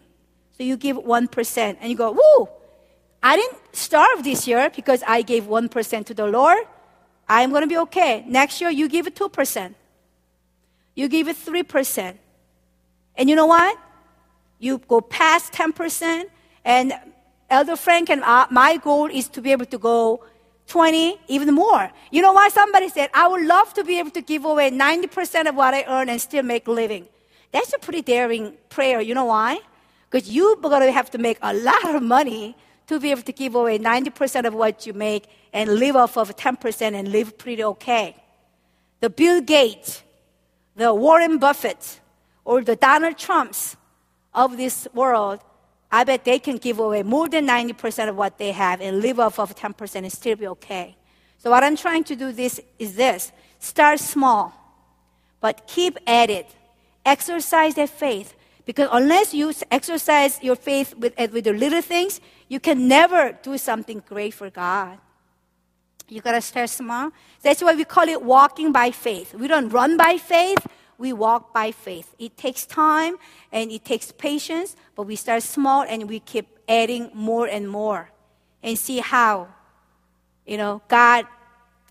So 0.56 0.64
you 0.64 0.76
give 0.76 0.96
1% 0.96 1.76
and 1.80 1.86
you 1.90 1.96
go, 1.96 2.10
woo, 2.20 2.48
I 3.22 3.36
didn't 3.36 3.58
starve 3.72 4.24
this 4.24 4.48
year 4.48 4.70
because 4.74 5.02
I 5.06 5.22
gave 5.22 5.44
1% 5.44 6.06
to 6.06 6.14
the 6.14 6.26
Lord. 6.26 6.64
I'm 7.30 7.50
going 7.50 7.62
to 7.62 7.68
be 7.68 7.76
okay. 7.78 8.24
Next 8.26 8.60
year, 8.60 8.70
you 8.70 8.88
give 8.88 9.06
it 9.06 9.14
2%. 9.14 9.72
You 10.96 11.06
give 11.08 11.28
it 11.28 11.36
3%. 11.36 12.16
And 13.14 13.30
you 13.30 13.36
know 13.36 13.46
what? 13.46 13.78
You 14.58 14.78
go 14.78 15.00
past 15.00 15.52
10%. 15.52 16.24
And 16.64 16.92
Elder 17.48 17.76
Frank 17.76 18.10
and 18.10 18.24
I, 18.24 18.46
my 18.50 18.78
goal 18.78 19.06
is 19.06 19.28
to 19.28 19.40
be 19.40 19.52
able 19.52 19.66
to 19.66 19.78
go 19.78 20.24
20, 20.66 21.20
even 21.28 21.54
more. 21.54 21.92
You 22.10 22.20
know 22.20 22.32
why? 22.32 22.48
Somebody 22.48 22.88
said, 22.88 23.10
I 23.14 23.28
would 23.28 23.46
love 23.46 23.74
to 23.74 23.84
be 23.84 24.00
able 24.00 24.10
to 24.10 24.22
give 24.22 24.44
away 24.44 24.72
90% 24.72 25.48
of 25.48 25.54
what 25.54 25.72
I 25.72 25.84
earn 25.86 26.08
and 26.08 26.20
still 26.20 26.42
make 26.42 26.66
a 26.66 26.72
living. 26.72 27.06
That's 27.52 27.72
a 27.72 27.78
pretty 27.78 28.02
daring 28.02 28.54
prayer. 28.70 29.00
You 29.00 29.14
know 29.14 29.26
why? 29.26 29.60
Because 30.10 30.28
you're 30.28 30.56
going 30.56 30.82
to 30.82 30.90
have 30.90 31.12
to 31.12 31.18
make 31.18 31.38
a 31.42 31.54
lot 31.54 31.94
of 31.94 32.02
money 32.02 32.56
to 32.90 32.98
be 32.98 33.12
able 33.12 33.22
to 33.22 33.32
give 33.32 33.54
away 33.54 33.78
90% 33.78 34.46
of 34.46 34.52
what 34.52 34.84
you 34.84 34.92
make 34.92 35.28
and 35.52 35.76
live 35.76 35.94
off 35.94 36.16
of 36.16 36.34
10% 36.34 36.92
and 36.92 37.12
live 37.12 37.38
pretty 37.38 37.62
okay. 37.62 38.16
The 38.98 39.08
Bill 39.08 39.40
Gates, 39.40 40.02
the 40.74 40.92
Warren 40.92 41.38
Buffett, 41.38 42.00
or 42.44 42.62
the 42.64 42.74
Donald 42.74 43.16
Trumps 43.16 43.76
of 44.34 44.56
this 44.56 44.88
world, 44.92 45.38
I 45.92 46.02
bet 46.02 46.24
they 46.24 46.40
can 46.40 46.56
give 46.56 46.80
away 46.80 47.04
more 47.04 47.28
than 47.28 47.46
90% 47.46 48.08
of 48.08 48.16
what 48.16 48.38
they 48.38 48.50
have 48.50 48.80
and 48.80 49.00
live 49.00 49.20
off 49.20 49.38
of 49.38 49.54
10% 49.54 49.94
and 49.94 50.12
still 50.12 50.34
be 50.34 50.48
okay. 50.48 50.96
So 51.38 51.48
what 51.50 51.62
I'm 51.62 51.76
trying 51.76 52.02
to 52.04 52.16
do 52.16 52.32
this 52.32 52.60
is 52.80 52.96
this. 52.96 53.30
Start 53.60 54.00
small, 54.00 54.52
but 55.40 55.68
keep 55.68 55.96
at 56.08 56.28
it. 56.28 56.48
Exercise 57.04 57.74
that 57.76 57.90
faith. 57.90 58.34
Because 58.70 58.88
unless 58.92 59.34
you 59.34 59.52
exercise 59.72 60.38
your 60.44 60.54
faith 60.54 60.94
with, 60.94 61.12
eh, 61.16 61.26
with 61.26 61.42
the 61.42 61.52
little 61.52 61.82
things, 61.82 62.20
you 62.46 62.60
can 62.60 62.86
never 62.86 63.36
do 63.42 63.58
something 63.58 64.00
great 64.06 64.32
for 64.32 64.48
God. 64.48 64.96
You 66.08 66.20
gotta 66.20 66.40
start 66.40 66.70
small. 66.70 67.10
That's 67.42 67.64
why 67.64 67.74
we 67.74 67.82
call 67.82 68.08
it 68.08 68.22
walking 68.22 68.70
by 68.70 68.92
faith. 68.92 69.34
We 69.34 69.48
don't 69.48 69.70
run 69.70 69.96
by 69.96 70.18
faith, 70.18 70.64
we 70.98 71.12
walk 71.12 71.52
by 71.52 71.72
faith. 71.72 72.14
It 72.16 72.36
takes 72.36 72.64
time 72.64 73.16
and 73.50 73.72
it 73.72 73.84
takes 73.84 74.12
patience, 74.12 74.76
but 74.94 75.02
we 75.02 75.16
start 75.16 75.42
small 75.42 75.82
and 75.82 76.08
we 76.08 76.20
keep 76.20 76.46
adding 76.68 77.10
more 77.12 77.48
and 77.48 77.68
more 77.68 78.12
and 78.62 78.78
see 78.78 79.00
how, 79.00 79.48
you 80.46 80.56
know, 80.56 80.80
God 80.86 81.26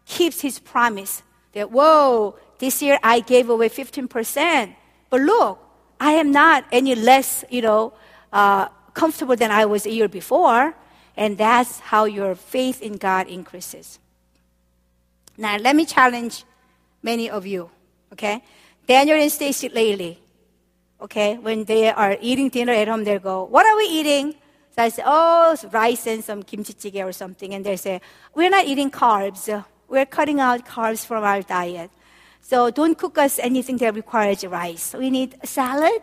keeps 0.05 0.39
his 0.39 0.59
promise 0.59 1.23
that, 1.51 1.71
whoa, 1.71 2.38
this 2.57 2.82
year 2.82 2.99
I 3.03 3.19
gave 3.19 3.49
away 3.49 3.67
15%. 3.67 4.75
But 5.09 5.19
look, 5.19 5.65
I 6.00 6.14
am 6.14 6.32
not 6.32 6.66
any 6.72 6.95
less, 6.95 7.43
you 7.50 7.62
know, 7.62 7.93
uh, 8.32 8.70
comfortable 8.93 9.36
than 9.36 9.52
I 9.52 9.66
was 9.66 9.86
a 9.86 9.91
year 9.91 10.08
before. 10.08 10.76
And 11.18 11.38
that's 11.38 11.80
how 11.80 12.06
your 12.06 12.36
faith 12.36 12.82
in 12.82 12.97
God 12.97 13.28
increases. 13.28 14.00
Now, 15.38 15.58
let 15.58 15.76
me 15.76 15.86
challenge 15.86 16.43
many 17.04 17.30
of 17.30 17.45
you, 17.45 17.70
okay? 18.14 18.43
Daniel 18.88 19.18
and 19.18 19.32
Stacy 19.32 19.70
lately, 19.70 20.20
okay, 21.02 21.38
when 21.38 21.66
they 21.66 21.89
are 21.89 22.18
eating 22.22 22.50
dinner 22.50 22.74
at 22.74 22.88
home, 22.88 23.04
they 23.04 23.20
go, 23.20 23.43
What 23.43 23.66
are 23.66 23.76
we 23.76 23.86
eating? 23.86 24.36
So 24.76 24.84
I 24.84 24.89
say, 24.89 25.04
Oh, 25.06 25.56
rice 25.72 26.08
and 26.08 26.24
some 26.24 26.43
kimchi 26.43 26.74
jjigae 26.74 27.06
or 27.06 27.12
something. 27.12 27.54
And 27.54 27.66
they 27.66 27.76
say, 27.76 28.02
We're 28.34 28.50
not 28.50 28.66
eating 28.66 28.91
carbs. 28.91 29.64
We're 29.88 30.06
cutting 30.06 30.39
out 30.39 30.66
carbs 30.66 31.06
from 31.06 31.24
our 31.24 31.41
diet. 31.41 31.91
So 32.50 32.72
don't 32.72 32.97
cook 32.97 33.20
us 33.20 33.38
anything 33.38 33.78
that 33.78 33.93
requires 33.93 34.43
rice. 34.43 34.95
We 34.97 35.12
need 35.12 35.38
salad 35.43 36.02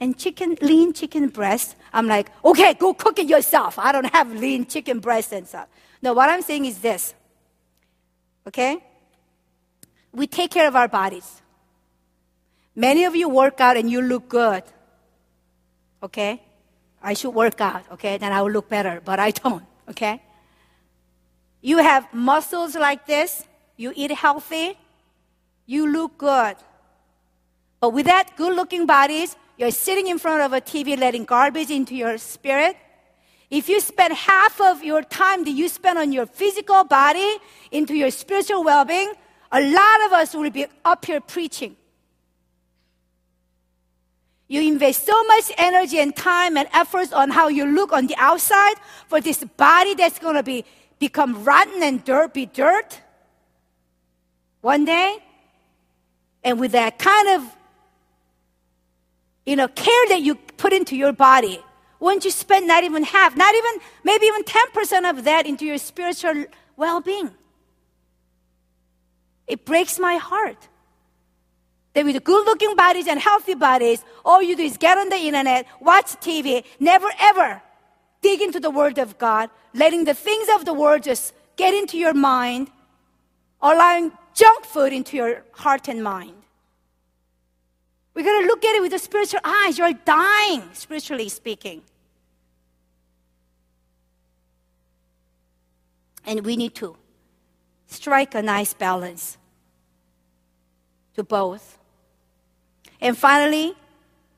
and 0.00 0.18
chicken, 0.18 0.58
lean 0.60 0.92
chicken 0.92 1.28
breast. 1.28 1.76
I'm 1.92 2.08
like, 2.08 2.32
okay, 2.44 2.74
go 2.74 2.94
cook 2.94 3.20
it 3.20 3.28
yourself. 3.28 3.78
I 3.78 3.92
don't 3.92 4.12
have 4.12 4.32
lean 4.32 4.66
chicken 4.66 4.98
breast 4.98 5.32
and 5.32 5.46
stuff. 5.46 5.68
No, 6.02 6.12
what 6.12 6.28
I'm 6.28 6.42
saying 6.42 6.64
is 6.64 6.78
this. 6.80 7.14
Okay? 8.44 8.82
We 10.12 10.26
take 10.26 10.50
care 10.50 10.66
of 10.66 10.74
our 10.74 10.88
bodies. 10.88 11.40
Many 12.74 13.04
of 13.04 13.14
you 13.14 13.28
work 13.28 13.60
out 13.60 13.76
and 13.76 13.88
you 13.88 14.02
look 14.02 14.28
good. 14.28 14.64
Okay? 16.02 16.42
I 17.00 17.14
should 17.14 17.34
work 17.34 17.60
out, 17.60 17.84
okay? 17.92 18.18
Then 18.18 18.32
I 18.32 18.42
will 18.42 18.50
look 18.50 18.68
better, 18.68 19.00
but 19.04 19.20
I 19.20 19.30
don't, 19.30 19.62
okay? 19.90 20.20
You 21.60 21.78
have 21.78 22.12
muscles 22.12 22.74
like 22.74 23.06
this. 23.06 23.44
You 23.76 23.92
eat 23.94 24.10
healthy 24.10 24.76
you 25.66 25.90
look 25.90 26.18
good. 26.18 26.56
But 27.80 27.90
with 27.90 28.06
that 28.06 28.36
good 28.36 28.54
looking 28.56 28.86
bodies, 28.86 29.36
you're 29.56 29.70
sitting 29.70 30.06
in 30.06 30.18
front 30.18 30.42
of 30.42 30.52
a 30.52 30.60
TV 30.60 30.98
letting 30.98 31.24
garbage 31.24 31.70
into 31.70 31.94
your 31.94 32.18
spirit. 32.18 32.76
If 33.50 33.68
you 33.68 33.80
spend 33.80 34.14
half 34.14 34.60
of 34.60 34.82
your 34.82 35.02
time 35.02 35.44
that 35.44 35.50
you 35.50 35.68
spend 35.68 35.98
on 35.98 36.12
your 36.12 36.26
physical 36.26 36.84
body 36.84 37.38
into 37.70 37.94
your 37.94 38.10
spiritual 38.10 38.64
well 38.64 38.84
being, 38.84 39.12
a 39.52 39.60
lot 39.60 40.06
of 40.06 40.12
us 40.12 40.34
will 40.34 40.50
be 40.50 40.66
up 40.84 41.04
here 41.04 41.20
preaching. 41.20 41.76
You 44.48 44.60
invest 44.62 45.06
so 45.06 45.22
much 45.24 45.52
energy 45.56 45.98
and 45.98 46.14
time 46.14 46.56
and 46.56 46.68
efforts 46.72 47.12
on 47.12 47.30
how 47.30 47.48
you 47.48 47.64
look 47.64 47.92
on 47.92 48.06
the 48.06 48.14
outside 48.18 48.74
for 49.08 49.20
this 49.20 49.42
body 49.56 49.94
that's 49.94 50.18
going 50.18 50.36
to 50.36 50.42
be 50.42 50.64
become 50.98 51.44
rotten 51.44 51.82
and 51.82 52.04
dirt, 52.04 52.34
be 52.34 52.46
dirt 52.46 53.00
one 54.60 54.84
day. 54.84 55.18
And 56.44 56.60
with 56.60 56.72
that 56.72 56.98
kind 56.98 57.28
of, 57.30 57.56
you 59.46 59.56
know, 59.56 59.66
care 59.68 60.08
that 60.08 60.20
you 60.20 60.34
put 60.34 60.72
into 60.72 60.94
your 60.94 61.12
body, 61.12 61.58
won't 61.98 62.24
you 62.24 62.30
spend 62.30 62.68
not 62.68 62.84
even 62.84 63.02
half, 63.02 63.34
not 63.36 63.54
even, 63.54 63.80
maybe 64.04 64.26
even 64.26 64.44
10% 64.44 65.10
of 65.10 65.24
that 65.24 65.46
into 65.46 65.64
your 65.64 65.78
spiritual 65.78 66.44
well 66.76 67.00
being? 67.00 67.30
It 69.46 69.64
breaks 69.64 69.98
my 69.98 70.16
heart. 70.16 70.68
That 71.94 72.04
with 72.04 72.22
good 72.24 72.44
looking 72.44 72.74
bodies 72.74 73.06
and 73.06 73.20
healthy 73.20 73.54
bodies, 73.54 74.04
all 74.24 74.42
you 74.42 74.56
do 74.56 74.64
is 74.64 74.76
get 74.76 74.98
on 74.98 75.08
the 75.08 75.16
internet, 75.16 75.66
watch 75.80 76.06
TV, 76.20 76.64
never 76.80 77.08
ever 77.20 77.62
dig 78.20 78.40
into 78.40 78.58
the 78.58 78.70
Word 78.70 78.98
of 78.98 79.16
God, 79.18 79.48
letting 79.74 80.04
the 80.04 80.14
things 80.14 80.48
of 80.56 80.64
the 80.64 80.74
world 80.74 81.04
just 81.04 81.32
get 81.56 81.72
into 81.72 81.96
your 81.96 82.14
mind, 82.14 82.70
allowing 83.62 84.12
junk 84.34 84.64
food 84.64 84.92
into 84.92 85.16
your 85.16 85.42
heart 85.52 85.88
and 85.88 86.02
mind. 86.02 86.34
We're 88.14 88.24
going 88.24 88.42
to 88.42 88.46
look 88.46 88.64
at 88.64 88.76
it 88.76 88.82
with 88.82 88.92
the 88.92 88.98
spiritual 88.98 89.40
eyes. 89.44 89.76
You're 89.76 89.92
dying, 89.92 90.62
spiritually 90.72 91.28
speaking. 91.28 91.82
And 96.26 96.44
we 96.44 96.56
need 96.56 96.74
to 96.76 96.96
strike 97.86 98.34
a 98.34 98.42
nice 98.42 98.72
balance 98.72 99.36
to 101.14 101.24
both. 101.24 101.78
And 103.00 103.18
finally, 103.18 103.74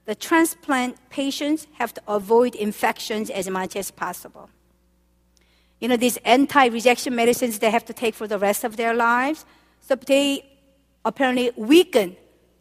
the 0.06 0.14
transplant 0.14 0.96
patients 1.10 1.66
have 1.74 1.92
to 1.94 2.02
avoid 2.08 2.54
infections 2.54 3.28
as 3.28 3.48
much 3.50 3.76
as 3.76 3.90
possible. 3.90 4.48
You 5.80 5.88
know, 5.88 5.96
these 5.96 6.16
anti 6.18 6.66
rejection 6.66 7.14
medicines 7.14 7.58
they 7.58 7.70
have 7.70 7.84
to 7.84 7.92
take 7.92 8.14
for 8.14 8.26
the 8.26 8.38
rest 8.38 8.64
of 8.64 8.76
their 8.76 8.94
lives, 8.94 9.44
so 9.86 9.94
they 9.94 10.44
apparently 11.04 11.52
weaken 11.56 12.16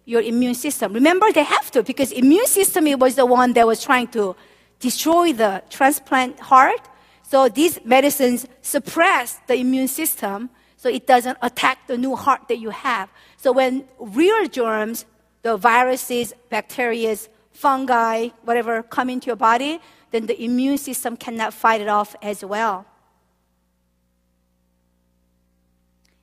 your 0.05 0.21
immune 0.21 0.53
system. 0.53 0.93
Remember, 0.93 1.31
they 1.31 1.43
have 1.43 1.71
to 1.71 1.81
because 1.81 2.11
immune 2.11 2.45
system 2.45 2.85
was 2.99 3.15
the 3.15 3.25
one 3.25 3.53
that 3.53 3.65
was 3.65 3.83
trying 3.83 4.07
to 4.09 4.35
destroy 4.79 5.33
the 5.33 5.63
transplant 5.69 6.39
heart. 6.39 6.81
So 7.23 7.49
these 7.49 7.83
medicines 7.83 8.45
suppress 8.61 9.39
the 9.47 9.55
immune 9.55 9.87
system 9.87 10.51
so 10.77 10.89
it 10.89 11.07
doesn't 11.07 11.39
attack 11.41 11.87
the 11.87 11.97
new 11.97 12.15
heart 12.15 12.47
that 12.49 12.59
you 12.59 12.69
have. 12.69 13.09
So 13.37 13.51
when 13.51 13.85
real 13.99 14.47
germs, 14.47 15.05
the 15.41 15.57
viruses, 15.57 16.33
bacteria, 16.49 17.17
fungi, 17.51 18.29
whatever 18.43 18.83
come 18.83 19.09
into 19.09 19.27
your 19.27 19.35
body, 19.35 19.79
then 20.11 20.27
the 20.27 20.39
immune 20.43 20.77
system 20.77 21.17
cannot 21.17 21.53
fight 21.53 21.81
it 21.81 21.87
off 21.87 22.15
as 22.21 22.45
well. 22.45 22.85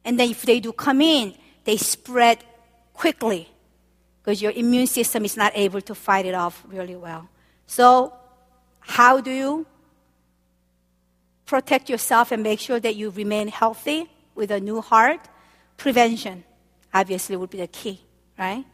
And 0.04 0.18
then 0.18 0.30
if 0.30 0.42
they 0.42 0.60
do 0.60 0.72
come 0.72 1.00
in, 1.00 1.34
they 1.64 1.76
spread 1.76 2.44
quickly 2.92 3.48
because 4.22 4.40
your 4.40 4.52
immune 4.52 4.86
system 4.86 5.24
is 5.24 5.36
not 5.36 5.52
able 5.54 5.80
to 5.80 5.94
fight 5.94 6.26
it 6.26 6.34
off 6.34 6.62
really 6.68 6.96
well. 6.96 7.28
So, 7.66 8.12
how 8.80 9.20
do 9.20 9.30
you 9.30 9.66
protect 11.46 11.88
yourself 11.88 12.32
and 12.32 12.42
make 12.42 12.60
sure 12.60 12.80
that 12.80 12.96
you 12.96 13.10
remain 13.10 13.48
healthy 13.48 14.10
with 14.34 14.50
a 14.50 14.60
new 14.60 14.80
heart? 14.80 15.28
Prevention, 15.76 16.44
obviously, 16.92 17.36
would 17.36 17.50
be 17.50 17.58
the 17.58 17.66
key, 17.66 18.00
right? 18.38 18.64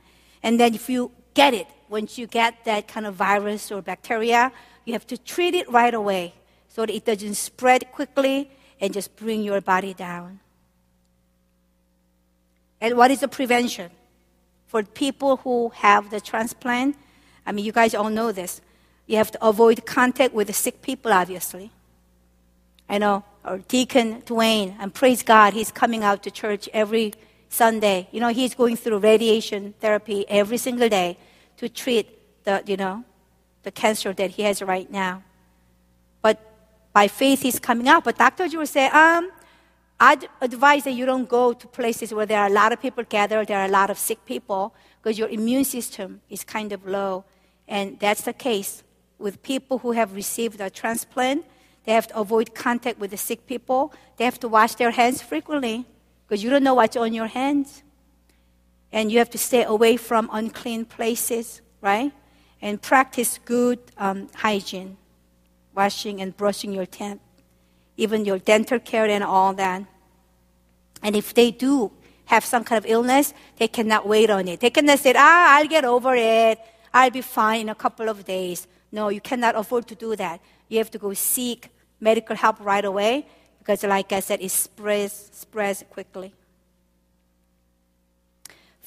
And 0.43 0.59
then 0.59 0.75
if 0.75 0.89
you 0.89 1.13
get 1.35 1.55
it, 1.55 1.67
once 1.89 2.19
you 2.19 2.27
get 2.27 2.65
that 2.65 2.89
kind 2.89 3.07
of 3.07 3.15
virus 3.15 3.73
or 3.73 3.81
bacteria, 3.81 4.53
you 4.85 4.93
have 4.93 5.07
to 5.07 5.19
treat 5.19 5.55
it 5.55 5.71
right 5.71 5.95
away 5.95 6.35
so 6.69 6.85
that 6.85 6.95
it 6.95 7.05
doesn't 7.05 7.35
spread 7.35 7.91
quickly 7.93 8.51
and 8.81 8.93
just 8.93 9.17
bring 9.17 9.43
your 9.43 9.61
body 9.61 9.95
down. 9.95 10.41
And 12.81 12.97
what 12.97 13.11
is 13.11 13.21
the 13.21 13.29
prevention? 13.29 13.91
for 14.69 14.83
people 14.83 15.39
who 15.39 15.71
have 15.71 16.11
the 16.11 16.21
transplant, 16.21 16.95
I 17.45 17.53
mean, 17.53 17.65
you 17.65 17.73
guys 17.73 17.95
all 17.95 18.11
know 18.11 18.31
this. 18.31 18.61
You 19.07 19.17
have 19.17 19.31
to 19.33 19.45
avoid 19.45 19.85
contact 19.87 20.35
with 20.35 20.47
the 20.47 20.53
sick 20.53 20.83
people, 20.83 21.13
obviously. 21.13 21.71
I 22.89 22.99
know 22.99 23.25
our 23.45 23.59
deacon 23.59 24.23
Dwayne, 24.23 24.77
and 24.79 24.93
praise 24.93 25.23
God, 25.23 25.55
he's 25.55 25.73
coming 25.73 26.05
out 26.05 26.23
to 26.25 26.31
church 26.31 26.69
every 26.75 27.15
Sunday. 27.49 28.09
You 28.13 28.21
know, 28.21 28.29
he's 28.29 28.55
going 28.55 28.77
through 28.77 28.99
radiation 28.99 29.75
therapy 29.81 30.27
every 30.29 30.59
single 30.59 30.91
day 30.91 31.17
to 31.57 31.71
treat 31.71 32.07
the, 32.45 32.63
you 32.67 32.77
know, 32.77 33.05
the 33.63 33.71
cancer 33.71 34.13
that 34.13 34.31
he 34.33 34.43
has 34.43 34.61
right 34.61 34.91
now. 34.91 35.23
But 36.21 36.39
by 36.93 37.09
faith, 37.09 37.41
he's 37.41 37.59
coming 37.59 37.89
out. 37.89 38.05
But 38.05 38.19
doctors 38.19 38.55
will 38.55 38.67
say, 38.67 38.89
um, 38.89 39.31
I'd 40.01 40.29
advise 40.41 40.85
that 40.85 40.93
you 40.93 41.07
don't 41.07 41.29
go 41.29 41.53
to 41.53 41.67
places 41.67 42.15
where 42.15 42.27
there 42.27 42.41
are 42.41 42.47
a 42.47 42.53
lot 42.53 42.73
of 42.73 42.81
people 42.81 43.03
gathered, 43.03 43.49
there 43.49 43.59
are 43.59 43.65
a 43.65 43.71
lot 43.71 43.91
of 43.91 43.99
sick 43.99 44.25
people, 44.25 44.73
because 45.03 45.19
your 45.19 45.29
immune 45.29 45.65
system 45.65 46.21
is 46.31 46.45
kind 46.45 46.73
of 46.73 46.87
low. 46.87 47.25
And 47.67 47.99
that's 47.99 48.23
the 48.23 48.33
case 48.33 48.85
with 49.19 49.43
people 49.43 49.79
who 49.79 49.93
have 49.93 50.15
received 50.15 50.61
a 50.61 50.71
transplant. 50.71 51.45
They 51.85 51.93
have 51.93 52.07
to 52.09 52.19
avoid 52.19 52.55
contact 52.55 53.01
with 53.01 53.11
the 53.11 53.17
sick 53.17 53.47
people. 53.47 53.93
They 54.17 54.25
have 54.25 54.39
to 54.41 54.49
wash 54.49 54.77
their 54.77 54.93
hands 54.93 55.21
frequently 55.21 55.85
because 56.27 56.45
you 56.45 56.51
don't 56.51 56.63
know 56.63 56.75
what's 56.75 56.97
on 56.97 57.13
your 57.13 57.27
hands. 57.27 57.83
And 58.93 59.11
you 59.11 59.19
have 59.19 59.31
to 59.31 59.39
stay 59.39 59.65
away 59.65 59.97
from 59.97 60.31
unclean 60.33 60.85
places, 60.85 61.61
right? 61.81 62.13
And 62.63 62.81
practice 62.81 63.41
good 63.45 63.81
um, 63.99 64.29
hygiene, 64.35 64.97
washing 65.75 66.21
and 66.21 66.37
brushing 66.37 66.73
your 66.73 66.87
teeth 66.87 67.19
even 67.99 68.25
your 68.25 68.39
dental 68.39 68.79
care 68.79 69.07
and 69.07 69.23
all 69.23 69.53
that. 69.53 69.83
And 71.03 71.15
if 71.15 71.35
they 71.35 71.51
do 71.51 71.93
have 72.27 72.45
some 72.45 72.65
kind 72.65 72.83
of 72.83 72.91
illness, 72.91 73.35
they 73.59 73.69
cannot 73.69 74.07
wait 74.07 74.31
on 74.31 74.49
it. 74.49 74.61
They 74.61 74.71
cannot 74.71 75.01
say, 75.01 75.13
ah, 75.17 75.59
I'll 75.59 75.67
get 75.67 75.85
over 75.85 76.15
it. 76.15 76.59
I'll 76.95 77.11
be 77.11 77.21
fine 77.21 77.63
in 77.63 77.69
a 77.69 77.75
couple 77.75 78.09
of 78.09 78.25
days. 78.25 78.67
No, 78.91 79.11
you 79.11 79.21
cannot 79.21 79.57
afford 79.57 79.87
to 79.89 79.95
do 79.95 80.17
that. 80.17 80.41
You 80.69 80.79
have 80.79 80.91
to 80.93 80.99
go 80.99 81.13
seek 81.13 81.69
medical 82.01 82.37
help 82.37 82.61
right 82.61 82.85
away 82.85 83.27
because, 83.59 83.83
like 83.83 84.13
I 84.13 84.21
said, 84.21 84.41
it 84.41 84.51
spreads, 84.51 85.31
spreads 85.33 85.85
quickly. 85.91 86.33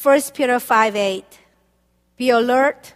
1 0.01 0.21
Peter 0.33 0.59
5 0.59 0.95
8. 0.95 1.25
Be 2.17 2.29
alert 2.29 2.93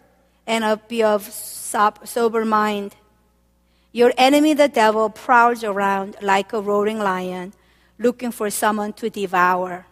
and 0.47 0.79
be 0.87 1.03
of 1.03 1.23
sober 1.23 2.45
mind. 2.45 2.95
Your 3.95 4.11
enemy, 4.17 4.53
the 4.53 4.67
devil, 4.67 5.09
prowls 5.09 5.63
around 5.63 6.17
like 6.21 6.51
a 6.51 6.59
roaring 6.59 6.99
lion, 6.99 7.53
looking 7.97 8.29
for 8.29 8.49
someone 8.49 8.91
to 8.91 9.09
devour. 9.09 9.85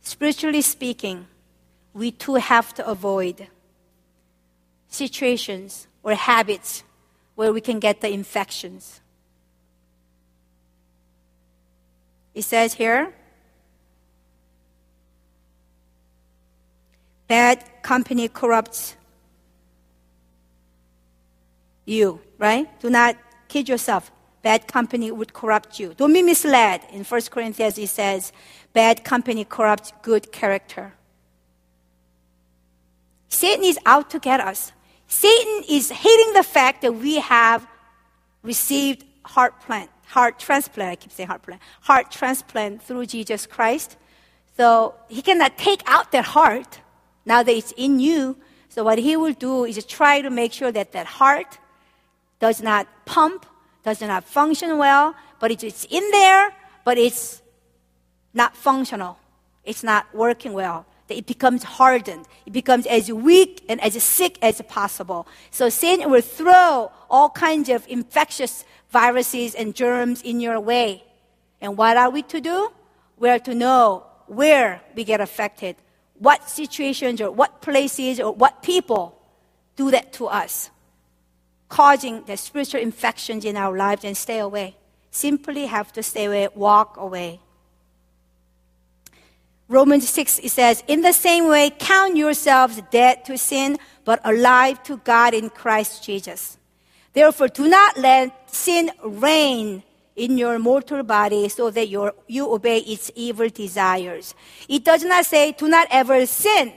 Spiritually 0.00 0.60
speaking, 0.60 1.28
we 1.94 2.10
too 2.10 2.34
have 2.34 2.74
to 2.74 2.84
avoid 2.84 3.46
situations 4.88 5.86
or 6.02 6.14
habits 6.14 6.82
where 7.36 7.52
we 7.52 7.60
can 7.60 7.78
get 7.78 8.00
the 8.00 8.10
infections. 8.10 9.00
It 12.34 12.42
says 12.42 12.74
here 12.74 13.14
bad 17.28 17.62
company 17.82 18.26
corrupts 18.26 18.96
you, 21.90 22.20
right? 22.38 22.66
Do 22.80 22.88
not 22.88 23.16
kid 23.48 23.68
yourself. 23.68 24.10
Bad 24.42 24.66
company 24.66 25.10
would 25.10 25.32
corrupt 25.34 25.78
you. 25.78 25.92
Don't 25.94 26.12
be 26.12 26.22
misled. 26.22 26.80
In 26.92 27.04
1 27.04 27.20
Corinthians, 27.30 27.76
it 27.76 27.88
says, 27.88 28.32
bad 28.72 29.04
company 29.04 29.44
corrupts 29.44 29.92
good 30.00 30.32
character. 30.32 30.94
Satan 33.28 33.64
is 33.64 33.78
out 33.84 34.10
to 34.10 34.18
get 34.18 34.40
us. 34.40 34.72
Satan 35.06 35.64
is 35.68 35.90
hating 35.90 36.32
the 36.32 36.42
fact 36.42 36.82
that 36.82 36.92
we 36.92 37.16
have 37.16 37.66
received 38.42 39.04
heart 39.24 39.60
plant, 39.60 39.90
heart 40.06 40.38
transplant. 40.38 40.92
I 40.92 40.96
keep 40.96 41.12
saying 41.12 41.28
heart 41.28 41.42
plant, 41.42 41.60
heart 41.82 42.10
transplant 42.10 42.82
through 42.82 43.06
Jesus 43.06 43.46
Christ. 43.46 43.96
So 44.56 44.94
he 45.08 45.22
cannot 45.22 45.58
take 45.58 45.82
out 45.86 46.12
that 46.12 46.24
heart 46.24 46.80
now 47.24 47.42
that 47.42 47.52
it's 47.52 47.72
in 47.76 48.00
you. 48.00 48.36
So 48.68 48.84
what 48.84 48.98
he 48.98 49.16
will 49.16 49.32
do 49.32 49.64
is 49.64 49.84
try 49.84 50.22
to 50.22 50.30
make 50.30 50.52
sure 50.52 50.72
that 50.72 50.92
that 50.92 51.06
heart 51.06 51.58
does 52.40 52.60
not 52.62 52.88
pump, 53.04 53.46
does 53.84 54.00
not 54.00 54.24
function 54.24 54.78
well, 54.78 55.14
but 55.38 55.50
it's 55.50 55.86
in 55.90 56.10
there, 56.10 56.52
but 56.84 56.98
it's 56.98 57.42
not 58.34 58.56
functional. 58.56 59.18
It's 59.64 59.82
not 59.82 60.12
working 60.14 60.52
well. 60.52 60.86
It 61.08 61.26
becomes 61.26 61.64
hardened. 61.64 62.26
It 62.46 62.52
becomes 62.52 62.86
as 62.86 63.12
weak 63.12 63.64
and 63.68 63.80
as 63.80 64.00
sick 64.02 64.38
as 64.42 64.62
possible. 64.62 65.26
So 65.50 65.68
Satan 65.68 66.10
will 66.10 66.20
throw 66.20 66.92
all 67.10 67.30
kinds 67.30 67.68
of 67.68 67.86
infectious 67.88 68.64
viruses 68.90 69.54
and 69.54 69.74
germs 69.74 70.22
in 70.22 70.40
your 70.40 70.60
way. 70.60 71.04
And 71.60 71.76
what 71.76 71.96
are 71.96 72.10
we 72.10 72.22
to 72.22 72.40
do? 72.40 72.70
We 73.18 73.28
are 73.28 73.40
to 73.40 73.54
know 73.54 74.06
where 74.26 74.80
we 74.94 75.04
get 75.04 75.20
affected, 75.20 75.76
what 76.18 76.48
situations 76.48 77.20
or 77.20 77.32
what 77.32 77.60
places 77.60 78.20
or 78.20 78.32
what 78.32 78.62
people 78.62 79.20
do 79.76 79.90
that 79.90 80.12
to 80.14 80.28
us 80.28 80.70
causing 81.70 82.22
the 82.24 82.36
spiritual 82.36 82.80
infections 82.80 83.46
in 83.46 83.56
our 83.56 83.74
lives 83.74 84.04
and 84.04 84.14
stay 84.14 84.40
away. 84.40 84.76
Simply 85.10 85.66
have 85.66 85.92
to 85.94 86.02
stay 86.02 86.26
away, 86.26 86.48
walk 86.54 86.98
away. 86.98 87.40
Romans 89.68 90.08
6, 90.08 90.40
it 90.40 90.50
says, 90.50 90.82
In 90.88 91.00
the 91.00 91.12
same 91.12 91.48
way, 91.48 91.70
count 91.70 92.16
yourselves 92.16 92.82
dead 92.90 93.24
to 93.24 93.38
sin, 93.38 93.78
but 94.04 94.20
alive 94.24 94.82
to 94.82 94.98
God 94.98 95.32
in 95.32 95.48
Christ 95.48 96.04
Jesus. 96.04 96.58
Therefore, 97.12 97.48
do 97.48 97.68
not 97.68 97.96
let 97.96 98.50
sin 98.52 98.90
reign 99.02 99.84
in 100.16 100.36
your 100.36 100.58
mortal 100.58 101.04
body 101.04 101.48
so 101.48 101.70
that 101.70 101.88
your, 101.88 102.14
you 102.26 102.52
obey 102.52 102.78
its 102.78 103.12
evil 103.14 103.48
desires. 103.48 104.34
It 104.68 104.84
does 104.84 105.04
not 105.04 105.24
say, 105.24 105.52
do 105.52 105.68
not 105.68 105.86
ever 105.90 106.26
sin. 106.26 106.72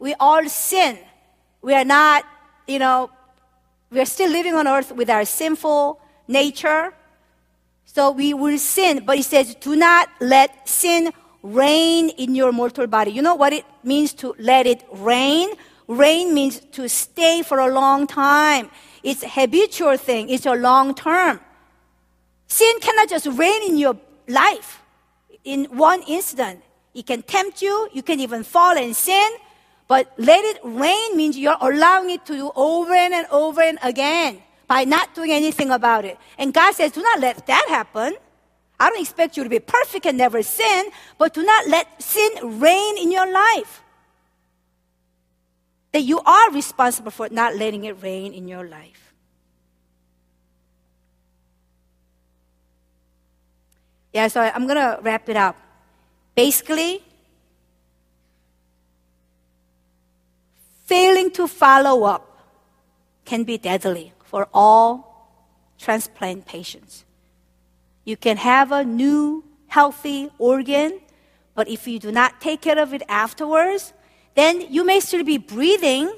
We 0.00 0.14
all 0.18 0.48
sin. 0.48 0.98
We 1.62 1.74
are 1.74 1.84
not, 1.84 2.24
you 2.66 2.80
know, 2.80 3.10
we 3.92 4.00
are 4.00 4.06
still 4.06 4.30
living 4.30 4.54
on 4.54 4.66
earth 4.66 4.90
with 4.92 5.10
our 5.10 5.26
sinful 5.26 6.00
nature. 6.26 6.94
So 7.84 8.10
we 8.10 8.32
will 8.32 8.58
sin. 8.58 9.04
But 9.04 9.18
he 9.18 9.22
says, 9.22 9.54
do 9.56 9.76
not 9.76 10.08
let 10.18 10.66
sin 10.66 11.12
reign 11.42 12.08
in 12.08 12.34
your 12.34 12.52
mortal 12.52 12.86
body. 12.86 13.10
You 13.10 13.20
know 13.20 13.34
what 13.34 13.52
it 13.52 13.66
means 13.84 14.14
to 14.14 14.34
let 14.38 14.66
it 14.66 14.82
reign? 14.92 15.50
Reign 15.88 16.32
means 16.32 16.60
to 16.72 16.88
stay 16.88 17.42
for 17.42 17.58
a 17.58 17.70
long 17.70 18.06
time. 18.06 18.70
It's 19.02 19.22
a 19.22 19.28
habitual 19.28 19.98
thing. 19.98 20.30
It's 20.30 20.46
a 20.46 20.54
long 20.54 20.94
term. 20.94 21.40
Sin 22.46 22.74
cannot 22.80 23.10
just 23.10 23.26
reign 23.26 23.62
in 23.64 23.76
your 23.76 23.96
life 24.26 24.80
in 25.44 25.64
one 25.66 26.02
instant. 26.08 26.62
It 26.94 27.06
can 27.06 27.20
tempt 27.20 27.60
you. 27.60 27.88
You 27.92 28.02
can 28.02 28.20
even 28.20 28.42
fall 28.42 28.76
and 28.78 28.96
sin. 28.96 29.32
But 29.92 30.10
let 30.16 30.42
it 30.42 30.58
reign 30.64 31.18
means 31.18 31.36
you're 31.36 31.54
allowing 31.60 32.08
it 32.08 32.24
to 32.24 32.32
do 32.32 32.50
over 32.56 32.94
and 32.94 33.26
over 33.30 33.60
and 33.60 33.78
again 33.82 34.42
by 34.66 34.84
not 34.84 35.14
doing 35.14 35.30
anything 35.32 35.70
about 35.70 36.06
it. 36.06 36.16
And 36.38 36.54
God 36.54 36.72
says, 36.74 36.92
do 36.92 37.02
not 37.02 37.20
let 37.20 37.46
that 37.46 37.66
happen. 37.68 38.14
I 38.80 38.88
don't 38.88 39.02
expect 39.02 39.36
you 39.36 39.44
to 39.44 39.50
be 39.50 39.58
perfect 39.60 40.06
and 40.06 40.16
never 40.16 40.42
sin, 40.42 40.86
but 41.18 41.34
do 41.34 41.42
not 41.44 41.68
let 41.68 42.02
sin 42.02 42.58
reign 42.58 42.96
in 42.96 43.12
your 43.12 43.30
life. 43.30 43.82
That 45.92 46.04
you 46.04 46.20
are 46.20 46.50
responsible 46.52 47.10
for 47.10 47.28
not 47.28 47.56
letting 47.56 47.84
it 47.84 48.02
reign 48.02 48.32
in 48.32 48.48
your 48.48 48.66
life. 48.66 49.12
Yeah, 54.14 54.28
so 54.28 54.40
I'm 54.40 54.66
going 54.66 54.80
to 54.80 55.00
wrap 55.02 55.28
it 55.28 55.36
up. 55.36 55.56
Basically, 56.34 57.04
failing 60.92 61.30
to 61.30 61.48
follow 61.48 62.04
up 62.04 62.24
can 63.24 63.44
be 63.44 63.56
deadly 63.56 64.12
for 64.24 64.46
all 64.52 64.90
transplant 65.78 66.44
patients. 66.44 67.06
You 68.04 68.18
can 68.18 68.36
have 68.36 68.72
a 68.72 68.84
new, 68.84 69.42
healthy 69.68 70.28
organ, 70.36 71.00
but 71.54 71.66
if 71.66 71.88
you 71.88 71.98
do 71.98 72.12
not 72.12 72.42
take 72.42 72.60
care 72.60 72.78
of 72.78 72.92
it 72.92 73.02
afterwards, 73.08 73.94
then 74.34 74.60
you 74.68 74.84
may 74.84 75.00
still 75.00 75.24
be 75.24 75.38
breathing. 75.38 76.12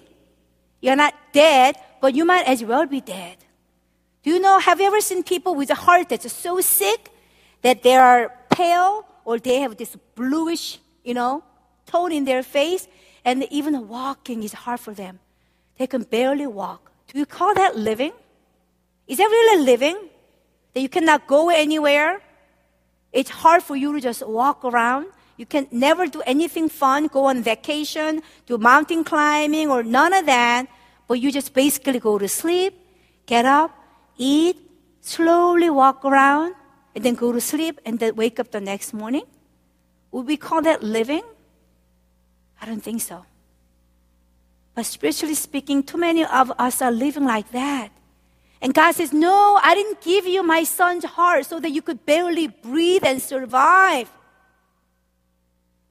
You're 0.81 0.97
not 0.97 1.15
dead, 1.33 1.77
but 2.01 2.17
you 2.17 2.25
might 2.25 2.47
as 2.49 2.65
well 2.65 2.87
be 2.87 3.01
dead. 3.01 3.37
Do 4.25 4.31
you 4.31 4.41
know, 4.41 4.59
have 4.59 4.81
you 4.81 4.87
ever 4.89 5.01
seen 5.01 5.23
people 5.23 5.55
with 5.55 5.71
a 5.71 5.77
heart 5.87 6.09
that's 6.09 6.33
so 6.33 6.61
sick 6.61 7.13
that 7.63 7.85
they 7.85 7.95
are 7.95 8.33
pale 8.51 9.07
or 9.25 9.39
they 9.39 9.61
have 9.61 9.77
this 9.77 9.95
bluish, 10.17 10.81
you 11.05 11.15
know, 11.15 11.45
tone 11.87 12.11
in 12.11 12.25
their 12.25 12.43
face? 12.43 12.89
and 13.25 13.47
even 13.51 13.89
walking 13.89 14.43
is 14.43 14.53
hard 14.53 14.81
for 14.81 14.93
them. 14.93 15.19
They 15.79 15.87
can 15.87 16.03
barely 16.03 16.47
walk. 16.47 16.93
Do 17.09 17.19
you 17.19 17.27
call 17.27 17.55
that 17.55 17.77
living? 17.77 18.13
Is 19.07 19.19
that 19.19 19.25
really 19.25 19.65
living? 19.65 19.97
That 20.73 20.81
you 20.81 20.89
cannot 20.89 21.27
go 21.27 21.51
anywhere? 21.51 22.21
It's 23.13 23.31
hard 23.31 23.63
for 23.63 23.77
you 23.77 23.93
to 23.93 24.01
just 24.01 24.27
walk 24.27 24.65
around. 24.65 25.07
You 25.37 25.47
can 25.47 25.67
never 25.71 26.07
do 26.07 26.21
anything 26.27 26.69
fun, 26.69 27.09
go 27.09 27.25
on 27.25 27.43
vacation, 27.43 28.23
do 28.47 28.59
mountain 28.59 29.05
climbing, 29.05 29.71
or 29.71 29.83
none 29.83 30.13
of 30.13 30.27
that. 30.27 30.67
But 31.09 31.15
you 31.15 31.33
just 31.33 31.55
basically 31.55 31.99
go 31.99 32.19
to 32.19 32.29
sleep, 32.29 32.75
get 33.27 33.45
up, 33.45 33.71
eat, 34.17 34.57
slowly 35.01 35.71
walk 35.71 36.05
around, 36.05 36.55
and 36.95 37.05
then 37.05 37.15
go 37.15 37.33
to 37.33 37.41
sleep, 37.41 37.81
and 37.85 37.99
then 37.99 38.15
wake 38.15 38.39
up 38.39 38.51
the 38.53 38.61
next 38.61 38.93
morning. 38.93 39.25
Would 40.13 40.27
we 40.27 40.37
call 40.37 40.63
that 40.63 40.83
living? 40.83 41.23
I 42.61 42.67
don't 42.67 42.83
think 42.83 43.03
so. 43.03 43.25
But 44.75 44.87
spiritually 44.87 45.35
speaking, 45.35 45.83
too 45.83 45.99
many 45.99 46.25
of 46.25 46.53
us 46.59 46.83
are 46.83 46.91
living 46.91 47.25
like 47.25 47.51
that. 47.53 47.91
And 48.61 48.73
God 48.75 48.93
says, 48.93 49.13
No, 49.13 49.61
I 49.63 49.75
didn't 49.75 50.01
give 50.01 50.27
you 50.27 50.43
my 50.43 50.65
son's 50.65 51.05
heart 51.05 51.47
so 51.47 51.61
that 51.61 51.71
you 51.71 51.83
could 51.83 52.05
barely 52.07 52.49
breathe 52.49 53.05
and 53.05 53.21
survive. 53.21 54.11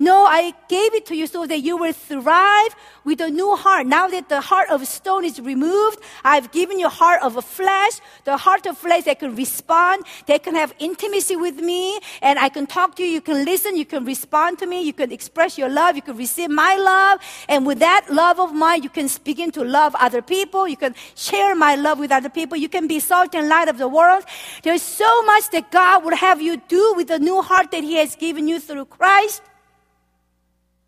No, 0.03 0.25
I 0.25 0.53
gave 0.67 0.93
it 0.93 1.05
to 1.05 1.15
you 1.15 1.27
so 1.27 1.45
that 1.47 1.59
you 1.59 1.77
will 1.77 1.93
thrive 1.93 2.75
with 3.05 3.21
a 3.21 3.29
new 3.29 3.55
heart. 3.55 3.87
Now 3.87 4.09
that 4.09 4.27
the 4.27 4.41
heart 4.41 4.69
of 4.69 4.85
stone 4.85 5.23
is 5.23 5.39
removed, 5.39 5.99
I've 6.25 6.51
given 6.51 6.77
you 6.77 6.87
a 6.87 6.97
heart 7.03 7.21
of 7.23 7.41
flesh, 7.45 8.01
the 8.25 8.35
heart 8.35 8.65
of 8.65 8.77
flesh 8.77 9.05
that 9.05 9.19
can 9.19 9.33
respond, 9.33 10.03
that 10.27 10.43
can 10.43 10.55
have 10.55 10.73
intimacy 10.77 11.37
with 11.37 11.61
me, 11.61 12.01
and 12.21 12.37
I 12.37 12.49
can 12.49 12.67
talk 12.67 12.97
to 12.97 13.03
you, 13.03 13.11
you 13.17 13.21
can 13.21 13.45
listen, 13.45 13.77
you 13.77 13.85
can 13.85 14.03
respond 14.03 14.59
to 14.59 14.65
me, 14.65 14.81
you 14.81 14.91
can 14.91 15.09
express 15.09 15.57
your 15.57 15.69
love, 15.69 15.95
you 15.95 16.01
can 16.01 16.17
receive 16.17 16.49
my 16.49 16.75
love, 16.75 17.21
and 17.47 17.65
with 17.65 17.79
that 17.79 18.07
love 18.11 18.41
of 18.41 18.53
mine, 18.53 18.83
you 18.83 18.89
can 18.89 19.07
begin 19.23 19.51
to 19.51 19.63
love 19.63 19.95
other 19.95 20.21
people, 20.21 20.67
you 20.67 20.75
can 20.75 20.95
share 21.15 21.55
my 21.55 21.75
love 21.75 21.97
with 21.97 22.11
other 22.11 22.29
people, 22.29 22.57
you 22.57 22.67
can 22.67 22.87
be 22.87 22.99
salt 22.99 23.33
and 23.35 23.47
light 23.47 23.69
of 23.69 23.77
the 23.77 23.87
world. 23.87 24.25
There's 24.63 24.81
so 24.81 25.21
much 25.23 25.49
that 25.51 25.71
God 25.71 26.03
would 26.03 26.15
have 26.15 26.41
you 26.41 26.57
do 26.67 26.93
with 26.97 27.07
the 27.07 27.19
new 27.19 27.41
heart 27.41 27.71
that 27.71 27.85
He 27.85 27.95
has 28.03 28.17
given 28.17 28.49
you 28.49 28.59
through 28.59 28.87
Christ. 28.99 29.41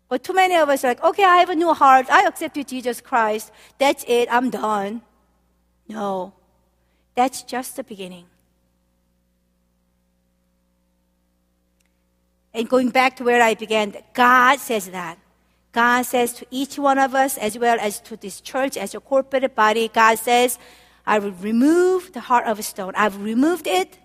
But 0.08 0.22
too 0.22 0.32
many 0.32 0.54
of 0.56 0.68
us 0.68 0.84
are 0.84 0.88
like, 0.88 1.02
okay, 1.02 1.24
I 1.24 1.38
have 1.38 1.50
a 1.50 1.54
new 1.54 1.74
heart. 1.74 2.06
I 2.10 2.26
accepted 2.26 2.68
Jesus 2.68 3.00
Christ. 3.00 3.50
That's 3.78 4.04
it. 4.06 4.28
I'm 4.30 4.50
done. 4.50 5.02
No, 5.88 6.32
that's 7.14 7.42
just 7.42 7.76
the 7.76 7.84
beginning. 7.84 8.26
And 12.54 12.68
going 12.68 12.90
back 12.90 13.16
to 13.16 13.24
where 13.24 13.42
I 13.42 13.54
began, 13.54 13.94
God 14.14 14.58
says 14.60 14.88
that. 14.90 15.18
God 15.72 16.02
says 16.02 16.32
to 16.34 16.46
each 16.50 16.78
one 16.78 16.98
of 16.98 17.14
us, 17.14 17.36
as 17.36 17.58
well 17.58 17.76
as 17.78 18.00
to 18.00 18.16
this 18.16 18.40
church 18.40 18.78
as 18.78 18.94
a 18.94 19.00
corporate 19.00 19.54
body, 19.54 19.88
God 19.88 20.18
says, 20.18 20.58
I 21.06 21.18
will 21.18 21.32
remove 21.32 22.14
the 22.14 22.20
heart 22.20 22.46
of 22.46 22.64
stone. 22.64 22.94
I've 22.96 23.20
removed 23.22 23.66
it, 23.66 23.98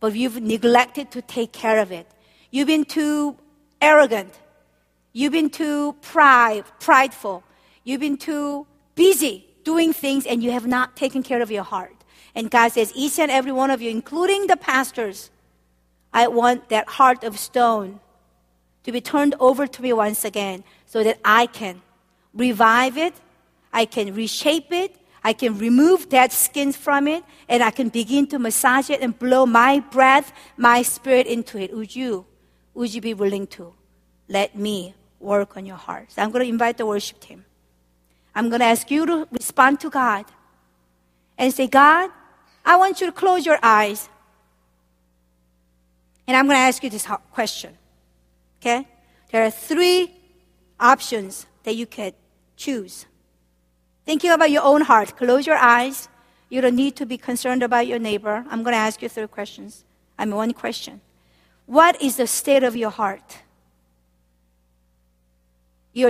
but 0.00 0.14
you've 0.14 0.40
neglected 0.40 1.10
to 1.10 1.20
take 1.20 1.52
care 1.52 1.78
of 1.78 1.92
it. 1.92 2.06
You've 2.50 2.68
been 2.68 2.86
too 2.86 3.36
arrogant. 3.82 4.32
You've 5.14 5.32
been 5.32 5.48
too 5.48 5.92
pride, 6.02 6.64
prideful. 6.80 7.44
You've 7.84 8.00
been 8.00 8.16
too 8.16 8.66
busy 8.96 9.46
doing 9.62 9.92
things 9.92 10.26
and 10.26 10.42
you 10.42 10.50
have 10.50 10.66
not 10.66 10.96
taken 10.96 11.22
care 11.22 11.40
of 11.40 11.52
your 11.52 11.62
heart. 11.62 11.94
And 12.34 12.50
God 12.50 12.72
says, 12.72 12.92
each 12.96 13.20
and 13.20 13.30
every 13.30 13.52
one 13.52 13.70
of 13.70 13.80
you, 13.80 13.90
including 13.90 14.48
the 14.48 14.56
pastors, 14.56 15.30
I 16.12 16.26
want 16.26 16.68
that 16.68 16.88
heart 16.88 17.22
of 17.22 17.38
stone 17.38 18.00
to 18.82 18.90
be 18.90 19.00
turned 19.00 19.36
over 19.38 19.68
to 19.68 19.82
me 19.82 19.92
once 19.92 20.24
again 20.24 20.64
so 20.84 21.04
that 21.04 21.20
I 21.24 21.46
can 21.46 21.80
revive 22.34 22.98
it, 22.98 23.14
I 23.72 23.84
can 23.84 24.14
reshape 24.14 24.72
it, 24.72 24.96
I 25.22 25.32
can 25.32 25.56
remove 25.58 26.10
that 26.10 26.32
skin 26.32 26.72
from 26.72 27.06
it, 27.06 27.24
and 27.48 27.62
I 27.62 27.70
can 27.70 27.88
begin 27.88 28.26
to 28.26 28.38
massage 28.38 28.90
it 28.90 29.00
and 29.00 29.16
blow 29.16 29.46
my 29.46 29.78
breath, 29.78 30.32
my 30.56 30.82
spirit 30.82 31.28
into 31.28 31.56
it. 31.56 31.74
Would 31.74 31.94
you? 31.94 32.26
Would 32.74 32.92
you 32.92 33.00
be 33.00 33.14
willing 33.14 33.46
to? 33.48 33.74
Let 34.28 34.56
me 34.56 34.94
work 35.24 35.56
on 35.56 35.66
your 35.66 35.76
heart. 35.76 36.12
So 36.12 36.22
I'm 36.22 36.30
going 36.30 36.44
to 36.44 36.48
invite 36.48 36.76
the 36.76 36.86
worship 36.86 37.18
team. 37.20 37.44
I'm 38.34 38.48
going 38.48 38.60
to 38.60 38.66
ask 38.66 38.90
you 38.90 39.06
to 39.06 39.28
respond 39.30 39.80
to 39.80 39.90
God 39.90 40.26
and 41.38 41.52
say, 41.52 41.66
God, 41.66 42.10
I 42.64 42.76
want 42.76 43.00
you 43.00 43.06
to 43.06 43.12
close 43.12 43.46
your 43.46 43.58
eyes. 43.62 44.08
And 46.26 46.36
I'm 46.36 46.46
going 46.46 46.56
to 46.56 46.60
ask 46.60 46.82
you 46.82 46.90
this 46.90 47.06
question. 47.32 47.76
Okay? 48.60 48.86
There 49.30 49.44
are 49.44 49.50
three 49.50 50.14
options 50.78 51.46
that 51.64 51.74
you 51.76 51.86
could 51.86 52.14
choose. 52.56 53.06
Thinking 54.04 54.30
about 54.30 54.50
your 54.50 54.62
own 54.62 54.82
heart, 54.82 55.16
close 55.16 55.46
your 55.46 55.56
eyes. 55.56 56.08
You 56.48 56.60
don't 56.60 56.76
need 56.76 56.96
to 56.96 57.06
be 57.06 57.18
concerned 57.18 57.62
about 57.62 57.86
your 57.86 57.98
neighbor. 57.98 58.44
I'm 58.50 58.62
going 58.62 58.74
to 58.74 58.78
ask 58.78 59.02
you 59.02 59.08
three 59.08 59.26
questions. 59.26 59.84
I'm 60.18 60.30
one 60.30 60.52
question. 60.52 61.00
What 61.66 62.00
is 62.00 62.16
the 62.16 62.26
state 62.26 62.62
of 62.62 62.76
your 62.76 62.90
heart? 62.90 63.38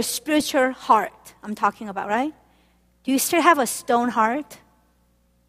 Spiritual 0.03 0.73
heart, 0.73 1.35
I'm 1.43 1.55
talking 1.55 1.89
about, 1.89 2.09
right? 2.09 2.33
Do 3.05 3.13
you 3.13 3.19
still 3.19 3.43
have 3.43 3.59
a 3.59 3.67
stone 3.67 4.09
heart? 4.09 4.59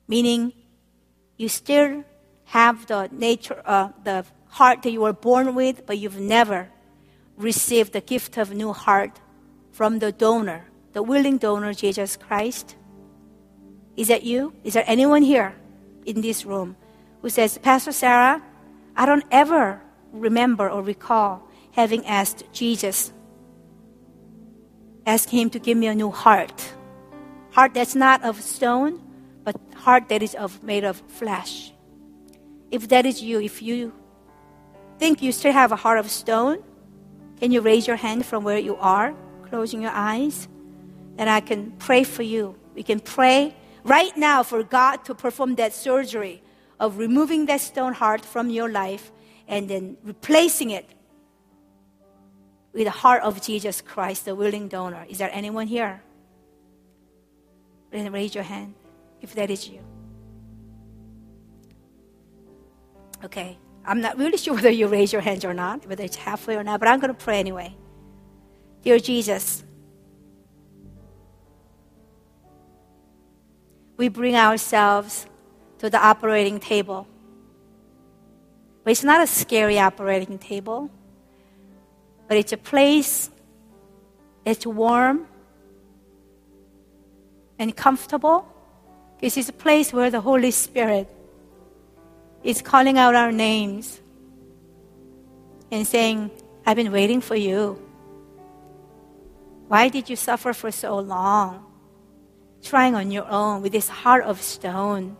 Meaning, 0.07 0.53
you 1.37 1.47
still 1.49 2.03
have 2.45 2.85
the 2.87 3.09
nature, 3.11 3.61
uh, 3.65 3.89
the 4.03 4.25
heart 4.47 4.83
that 4.83 4.91
you 4.91 5.01
were 5.01 5.13
born 5.13 5.55
with, 5.55 5.85
but 5.85 5.97
you've 5.97 6.19
never 6.19 6.69
received 7.37 7.93
the 7.93 8.01
gift 8.01 8.37
of 8.37 8.53
new 8.53 8.73
heart 8.73 9.19
from 9.71 9.99
the 9.99 10.11
donor, 10.11 10.65
the 10.93 11.01
willing 11.01 11.37
donor, 11.37 11.73
Jesus 11.73 12.17
Christ. 12.17 12.75
Is 13.97 14.09
that 14.09 14.23
you? 14.23 14.53
Is 14.63 14.73
there 14.73 14.83
anyone 14.87 15.21
here 15.23 15.55
in 16.05 16.21
this 16.21 16.45
room 16.45 16.75
who 17.21 17.29
says, 17.29 17.57
Pastor 17.57 17.91
Sarah, 17.91 18.41
I 18.95 19.05
don't 19.05 19.25
ever 19.31 19.81
remember 20.11 20.69
or 20.69 20.81
recall 20.81 21.47
having 21.71 22.05
asked 22.05 22.43
Jesus, 22.53 23.11
ask 25.05 25.29
him 25.29 25.49
to 25.51 25.59
give 25.59 25.77
me 25.77 25.87
a 25.87 25.95
new 25.95 26.11
heart. 26.11 26.73
Heart 27.51 27.73
that's 27.73 27.95
not 27.95 28.23
of 28.23 28.41
stone, 28.41 29.01
but 29.43 29.55
heart 29.75 30.09
that 30.09 30.21
is 30.23 30.35
of 30.35 30.61
made 30.63 30.83
of 30.83 31.01
flesh. 31.07 31.71
If 32.71 32.89
that 32.89 33.05
is 33.05 33.21
you, 33.21 33.39
if 33.39 33.61
you 33.61 33.93
think 34.97 35.21
you 35.21 35.31
still 35.31 35.53
have 35.53 35.71
a 35.71 35.75
heart 35.75 35.99
of 35.99 36.09
stone, 36.09 36.63
can 37.39 37.51
you 37.51 37.61
raise 37.61 37.87
your 37.87 37.95
hand 37.95 38.25
from 38.25 38.43
where 38.43 38.57
you 38.57 38.75
are, 38.77 39.13
closing 39.43 39.81
your 39.81 39.91
eyes? 39.91 40.47
And 41.17 41.29
I 41.29 41.39
can 41.39 41.71
pray 41.79 42.03
for 42.03 42.23
you. 42.23 42.55
We 42.73 42.83
can 42.83 42.99
pray 42.99 43.55
right 43.83 44.15
now 44.17 44.43
for 44.43 44.63
God 44.63 45.05
to 45.05 45.15
perform 45.15 45.55
that 45.55 45.73
surgery 45.73 46.41
of 46.79 46.97
removing 46.97 47.45
that 47.45 47.61
stone 47.61 47.93
heart 47.93 48.25
from 48.25 48.49
your 48.49 48.69
life 48.69 49.11
and 49.47 49.69
then 49.69 49.97
replacing 50.03 50.71
it 50.71 50.89
with 52.75 52.83
the 52.83 52.91
heart 52.91 53.23
of 53.23 53.41
Jesus 53.41 53.79
Christ, 53.79 54.25
the 54.25 54.35
willing 54.35 54.67
donor. 54.67 55.05
Is 55.09 55.17
there 55.17 55.29
anyone 55.31 55.65
here? 55.65 56.03
Then 57.89 58.11
raise 58.11 58.35
your 58.35 58.43
hand 58.43 58.75
if 59.21 59.33
that 59.35 59.49
is 59.49 59.69
you. 59.69 59.79
Okay. 63.23 63.57
I'm 63.85 64.01
not 64.01 64.17
really 64.17 64.37
sure 64.43 64.55
whether 64.55 64.69
you 64.69 64.87
raise 64.87 65.13
your 65.13 65.21
hands 65.21 65.45
or 65.45 65.53
not, 65.53 65.87
whether 65.87 66.03
it's 66.03 66.17
halfway 66.17 66.57
or 66.57 66.63
not, 66.63 66.81
but 66.81 66.89
I'm 66.89 66.99
going 66.99 67.15
to 67.15 67.23
pray 67.23 67.39
anyway. 67.39 67.73
Dear 68.83 68.99
Jesus, 68.99 69.63
we 73.95 74.09
bring 74.09 74.35
ourselves 74.35 75.27
to 75.77 75.89
the 75.89 76.03
operating 76.03 76.59
table. 76.59 77.07
But 78.83 78.91
it's 78.91 79.03
not 79.03 79.21
a 79.21 79.27
scary 79.27 79.79
operating 79.79 80.37
table, 80.37 80.91
but 82.27 82.37
it's 82.37 82.53
a 82.53 82.57
place 82.57 83.29
it's 84.45 84.65
warm 84.65 85.27
and 87.57 87.75
comfortable. 87.75 88.47
This 89.19 89.37
is 89.37 89.49
a 89.49 89.53
place 89.53 89.91
where 89.91 90.11
the 90.11 90.21
Holy 90.21 90.51
Spirit 90.51 91.09
is 92.43 92.61
calling 92.61 92.99
out 92.99 93.15
our 93.15 93.31
names 93.31 93.99
and 95.71 95.87
saying, 95.87 96.29
I've 96.65 96.75
been 96.75 96.91
waiting 96.91 97.21
for 97.21 97.35
you. 97.35 97.81
Why 99.67 99.89
did 99.89 100.09
you 100.09 100.15
suffer 100.15 100.53
for 100.53 100.69
so 100.69 100.99
long? 100.99 101.65
Trying 102.61 102.93
on 102.93 103.09
your 103.09 103.27
own 103.27 103.63
with 103.63 103.71
this 103.71 103.89
heart 103.89 104.23
of 104.25 104.41
stone. 104.41 105.17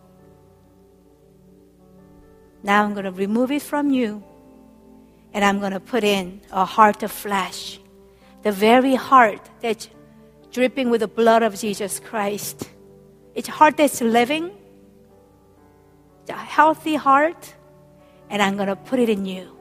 Now 2.61 2.83
I'm 2.83 2.93
going 2.93 3.05
to 3.05 3.11
remove 3.11 3.51
it 3.51 3.63
from 3.63 3.89
you 3.89 4.23
and 5.35 5.45
I'm 5.45 5.59
going 5.59 5.73
to 5.73 5.79
put 5.79 6.03
in 6.03 6.41
a 6.51 6.65
heart 6.65 7.03
of 7.03 7.11
flesh. 7.11 7.79
The 8.41 8.51
very 8.51 8.95
heart 8.95 9.43
that's 9.59 9.89
dripping 10.51 10.89
with 10.89 11.01
the 11.01 11.07
blood 11.07 11.43
of 11.43 11.59
Jesus 11.59 11.99
Christ. 11.99 12.69
It's 13.35 13.49
a 13.49 13.51
heart 13.51 13.75
that's 13.77 13.99
living 14.01 14.49
it's 16.25 16.31
a 16.31 16.33
healthy 16.33 16.95
heart, 16.95 17.53
and 18.31 18.41
I'm 18.41 18.55
going 18.55 18.67
to 18.67 18.75
put 18.75 18.97
it 18.97 19.09
in 19.09 19.27
you. 19.27 19.55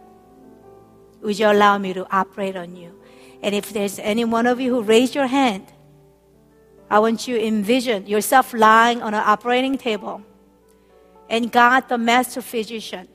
Would 1.21 1.39
you 1.39 1.51
allow 1.51 1.77
me 1.77 1.93
to 1.93 2.11
operate 2.11 2.57
on 2.57 2.75
you? 2.75 2.99
And 3.43 3.55
if 3.55 3.71
there's 3.71 3.99
any 3.99 4.25
one 4.25 4.47
of 4.47 4.59
you 4.63 4.75
who 4.75 4.81
raised 4.81 5.15
your 5.15 5.27
hand, 5.27 5.67
I 6.89 7.01
want 7.01 7.29
you 7.29 7.37
to 7.37 7.47
envision 7.47 8.07
yourself 8.07 8.55
lying 8.55 9.03
on 9.03 9.13
an 9.13 9.23
operating 9.27 9.77
table 9.77 10.23
and 11.29 11.53
God, 11.53 11.87
the 11.91 11.99
master 11.99 12.41
physician, 12.41 13.09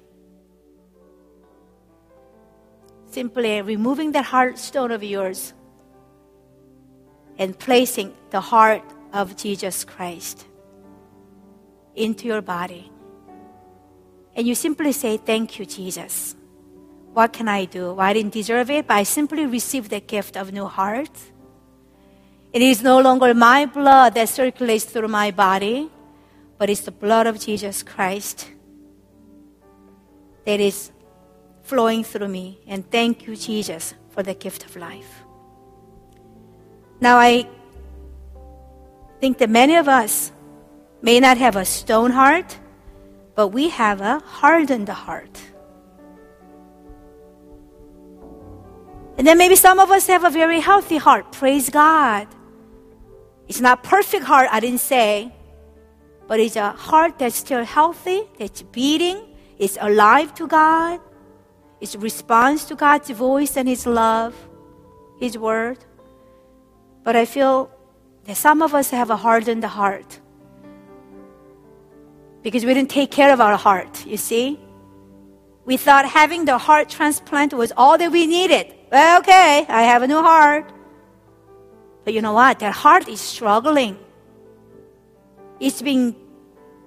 simply 3.12 3.62
removing 3.62 4.12
that 4.14 4.26
heart 4.26 4.58
stone 4.58 4.92
of 4.92 5.04
yours 5.04 5.54
and 7.38 7.58
placing 7.58 8.14
the 8.30 8.42
heart 8.42 8.84
of 9.14 9.36
Jesus 9.36 9.84
Christ 9.84 10.46
into 11.96 12.28
your 12.28 12.42
body. 12.42 12.92
And 14.36 14.48
you 14.48 14.56
simply 14.56 14.92
say, 14.92 15.18
Thank 15.18 15.60
you, 15.60 15.66
Jesus. 15.66 16.36
What 17.14 17.34
can 17.34 17.48
I 17.48 17.66
do? 17.66 17.94
Well, 17.94 18.02
I 18.02 18.14
didn't 18.14 18.34
deserve 18.34 18.70
it, 18.70 18.88
but 18.88 18.96
I 18.96 19.04
simply 19.04 19.46
received 19.46 19.90
the 19.90 20.00
gift 20.00 20.38
of 20.38 20.54
new 20.54 20.66
heart. 20.66 21.10
It 22.54 22.62
is 22.62 22.82
no 22.82 23.00
longer 23.00 23.34
my 23.34 23.66
blood 23.66 24.14
that 24.14 24.30
circulates 24.30 24.86
through 24.86 25.08
my 25.08 25.32
body, 25.32 25.90
but 26.58 26.70
it's 26.70 26.82
the 26.82 26.92
blood 26.92 27.28
of 27.28 27.40
Jesus 27.40 27.84
Christ 27.84 28.48
that 30.46 30.60
is 30.60 30.92
flowing 31.70 32.04
through 32.04 32.28
me. 32.28 32.60
And 32.68 32.90
thank 32.90 33.28
you, 33.28 33.36
Jesus, 33.36 33.94
for 34.10 34.24
the 34.24 34.34
gift 34.34 34.66
of 34.66 34.76
life. 34.76 35.24
Now, 37.00 37.18
I 37.18 37.48
think 39.22 39.38
that 39.38 39.50
many 39.50 39.76
of 39.76 39.88
us 39.88 40.32
may 41.02 41.20
not 41.20 41.38
have 41.38 41.56
a 41.56 41.66
stone 41.66 42.12
heart, 42.12 42.58
but 43.36 43.50
we 43.50 43.70
have 43.70 44.02
a 44.02 44.20
hardened 44.20 44.90
heart. 44.90 45.40
And 49.18 49.28
then 49.28 49.38
maybe 49.38 49.56
some 49.56 49.80
of 49.80 49.92
us 49.92 50.08
have 50.08 50.24
a 50.24 50.30
very 50.30 50.60
healthy 50.60 50.98
heart. 50.98 51.32
Praise 51.32 51.70
God. 51.70 52.28
It's 53.48 53.62
not 53.62 53.84
perfect 53.84 54.24
heart, 54.24 54.48
I 54.52 54.60
didn't 54.60 54.82
say, 54.82 55.32
but 56.28 56.40
it's 56.40 56.56
a 56.56 56.72
heart 56.72 57.20
that's 57.20 57.36
still 57.36 57.64
healthy, 57.64 58.22
that's 58.38 58.62
beating, 58.62 59.18
it's 59.58 59.78
alive 59.82 60.34
to 60.36 60.48
God, 60.48 61.00
it 61.82 61.96
responds 62.00 62.66
to 62.66 62.76
God's 62.76 63.10
voice 63.10 63.56
and 63.58 63.68
His 63.68 63.86
love, 63.86 64.36
His 65.20 65.38
word. 65.38 65.78
But 67.04 67.16
I 67.16 67.26
feel 67.26 67.72
that 68.26 68.36
some 68.36 68.62
of 68.62 68.74
us 68.76 68.90
have 68.92 69.10
a 69.10 69.18
hardened 69.18 69.64
heart 69.64 70.20
because 72.42 72.66
we 72.66 72.74
didn't 72.74 72.90
take 72.90 73.12
care 73.12 73.34
of 73.34 73.42
our 73.42 73.58
heart, 73.58 74.06
you 74.06 74.18
see? 74.18 74.60
We 75.66 75.78
thought 75.78 76.06
having 76.06 76.46
the 76.46 76.58
heart 76.58 76.90
transplant 76.90 77.54
was 77.54 77.72
all 77.76 77.98
that 77.98 78.12
we 78.12 78.26
needed. 78.26 78.74
Well, 78.92 79.20
okay, 79.20 79.66
I 79.68 79.84
have 79.84 80.02
a 80.02 80.08
new 80.08 80.22
heart. 80.22 80.72
But 82.04 82.14
you 82.14 82.22
know 82.22 82.34
what? 82.34 82.60
That 82.60 82.74
heart 82.74 83.08
is 83.08 83.20
struggling. 83.20 84.00
It's 85.60 85.82
being 85.82 86.16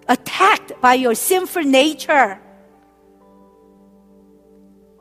attacked 0.08 0.80
by 0.80 0.94
your 0.94 1.14
sinful 1.14 1.62
nature. 1.62 2.40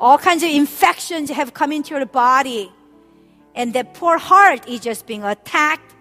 All 0.01 0.17
kinds 0.17 0.43
of 0.43 0.49
infections 0.49 1.29
have 1.29 1.53
come 1.53 1.71
into 1.71 1.95
your 1.95 2.05
body. 2.05 2.69
And 3.55 3.73
that 3.73 3.93
poor 3.93 4.17
heart 4.17 4.67
is 4.67 4.81
just 4.81 5.05
being 5.05 5.23
attacked 5.23 5.91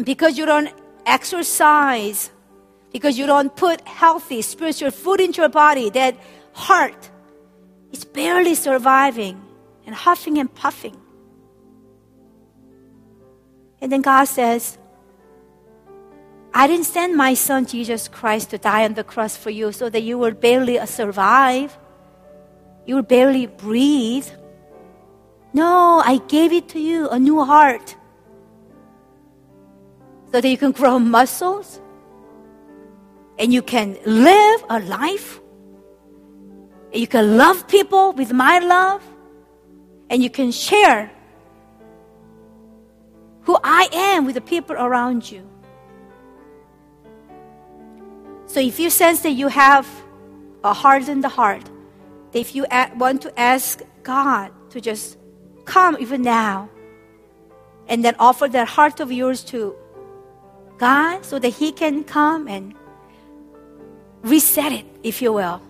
And 0.00 0.06
because 0.06 0.38
you 0.38 0.46
don't 0.46 0.72
exercise, 1.04 2.30
because 2.90 3.18
you 3.18 3.26
don't 3.26 3.54
put 3.54 3.86
healthy 3.86 4.40
spiritual 4.40 4.90
food 4.90 5.20
into 5.20 5.42
your 5.42 5.50
body, 5.50 5.90
that 5.90 6.16
heart 6.54 7.10
is 7.92 8.06
barely 8.06 8.54
surviving 8.54 9.38
and 9.84 9.94
huffing 9.94 10.38
and 10.38 10.48
puffing. 10.54 10.96
And 13.82 13.92
then 13.92 14.00
God 14.00 14.24
says, 14.24 14.78
I 16.52 16.66
didn't 16.66 16.86
send 16.86 17.16
my 17.16 17.34
son 17.34 17.66
Jesus 17.66 18.08
Christ 18.08 18.50
to 18.50 18.58
die 18.58 18.84
on 18.84 18.94
the 18.94 19.04
cross 19.04 19.36
for 19.36 19.50
you 19.50 19.72
so 19.72 19.88
that 19.88 20.02
you 20.02 20.18
will 20.18 20.32
barely 20.32 20.78
uh, 20.78 20.86
survive. 20.86 21.78
You 22.86 22.96
will 22.96 23.02
barely 23.02 23.46
breathe. 23.46 24.26
No, 25.52 26.02
I 26.04 26.18
gave 26.28 26.52
it 26.52 26.68
to 26.70 26.80
you, 26.80 27.08
a 27.08 27.18
new 27.18 27.44
heart 27.44 27.96
so 30.32 30.40
that 30.40 30.48
you 30.48 30.56
can 30.56 30.72
grow 30.72 30.98
muscles 30.98 31.80
and 33.38 33.52
you 33.52 33.62
can 33.62 33.96
live 34.04 34.64
a 34.68 34.80
life. 34.80 35.40
You 36.92 37.06
can 37.06 37.36
love 37.36 37.66
people 37.68 38.12
with 38.12 38.32
my 38.32 38.58
love 38.58 39.02
and 40.08 40.22
you 40.22 40.30
can 40.30 40.52
share 40.52 41.10
who 43.42 43.58
I 43.62 43.88
am 43.92 44.26
with 44.26 44.34
the 44.34 44.40
people 44.40 44.76
around 44.76 45.30
you. 45.30 45.48
So 48.50 48.58
if 48.58 48.80
you 48.80 48.90
sense 48.90 49.20
that 49.20 49.30
you 49.30 49.46
have 49.46 49.86
a 50.64 50.72
hardened 50.74 51.24
heart, 51.24 51.62
if 52.32 52.52
you 52.56 52.66
want 52.96 53.22
to 53.22 53.30
ask 53.38 53.80
God 54.02 54.50
to 54.70 54.80
just 54.80 55.16
come 55.66 55.96
even 56.00 56.22
now 56.22 56.68
and 57.86 58.04
then 58.04 58.16
offer 58.18 58.48
that 58.48 58.66
heart 58.66 58.98
of 58.98 59.12
yours 59.12 59.44
to 59.54 59.76
God 60.78 61.24
so 61.24 61.38
that 61.38 61.50
He 61.50 61.70
can 61.70 62.02
come 62.02 62.48
and 62.48 62.74
reset 64.22 64.72
it, 64.72 64.86
if 65.04 65.22
you 65.22 65.32
will. 65.32 65.62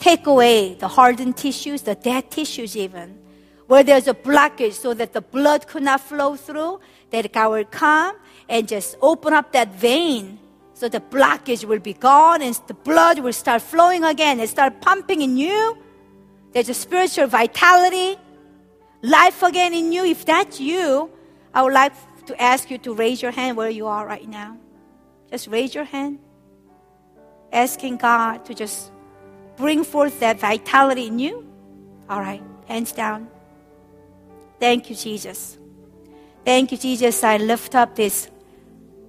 Take 0.00 0.26
away 0.26 0.74
the 0.74 0.88
hardened 0.88 1.36
tissues, 1.36 1.82
the 1.82 1.94
dead 1.94 2.32
tissues, 2.32 2.76
even 2.76 3.16
where 3.68 3.84
there's 3.84 4.08
a 4.08 4.14
blockage 4.14 4.72
so 4.72 4.92
that 4.92 5.12
the 5.12 5.20
blood 5.20 5.68
could 5.68 5.84
not 5.84 6.00
flow 6.00 6.34
through, 6.34 6.80
that 7.10 7.32
God 7.32 7.48
will 7.52 7.64
come 7.64 8.16
and 8.48 8.66
just 8.66 8.96
open 9.00 9.32
up 9.32 9.52
that 9.52 9.72
vein 9.76 10.40
so 10.78 10.88
the 10.88 11.00
blockage 11.00 11.64
will 11.64 11.80
be 11.80 11.92
gone 11.92 12.40
and 12.40 12.54
the 12.68 12.74
blood 12.74 13.18
will 13.18 13.32
start 13.32 13.62
flowing 13.62 14.04
again 14.04 14.38
and 14.38 14.48
start 14.48 14.80
pumping 14.80 15.22
in 15.22 15.36
you. 15.36 15.76
There's 16.52 16.68
a 16.68 16.74
spiritual 16.74 17.26
vitality, 17.26 18.16
life 19.02 19.42
again 19.42 19.74
in 19.74 19.90
you. 19.90 20.04
If 20.04 20.24
that's 20.24 20.60
you, 20.60 21.10
I 21.52 21.64
would 21.64 21.72
like 21.72 21.94
to 22.26 22.40
ask 22.40 22.70
you 22.70 22.78
to 22.78 22.94
raise 22.94 23.20
your 23.20 23.32
hand 23.32 23.56
where 23.56 23.68
you 23.68 23.88
are 23.88 24.06
right 24.06 24.28
now. 24.28 24.56
Just 25.28 25.48
raise 25.48 25.74
your 25.74 25.82
hand, 25.82 26.20
asking 27.52 27.96
God 27.96 28.44
to 28.44 28.54
just 28.54 28.92
bring 29.56 29.82
forth 29.82 30.20
that 30.20 30.38
vitality 30.38 31.08
in 31.08 31.18
you. 31.18 31.44
All 32.08 32.20
right, 32.20 32.42
hands 32.68 32.92
down. 32.92 33.26
Thank 34.60 34.90
you, 34.90 34.94
Jesus. 34.94 35.58
Thank 36.44 36.70
you, 36.70 36.78
Jesus. 36.78 37.24
I 37.24 37.38
lift 37.38 37.74
up 37.74 37.96
these 37.96 38.30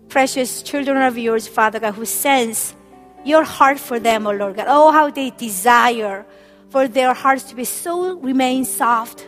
precious 0.10 0.62
children 0.62 0.97
of 0.97 1.18
yours, 1.18 1.47
Father 1.47 1.80
God, 1.80 1.93
who 1.93 2.05
sense 2.05 2.76
your 3.24 3.43
heart 3.43 3.80
for 3.80 3.99
them, 3.99 4.26
O 4.28 4.32
oh 4.32 4.34
Lord 4.34 4.55
God. 4.55 4.66
Oh, 4.68 4.91
how 4.91 5.10
they 5.10 5.30
desire 5.32 6.26
for 6.70 6.88
their 6.88 7.14
hearts 7.14 7.43
to 7.43 7.55
be 7.55 7.66
so 7.66 8.18
remain 8.20 8.66
soft 8.66 9.28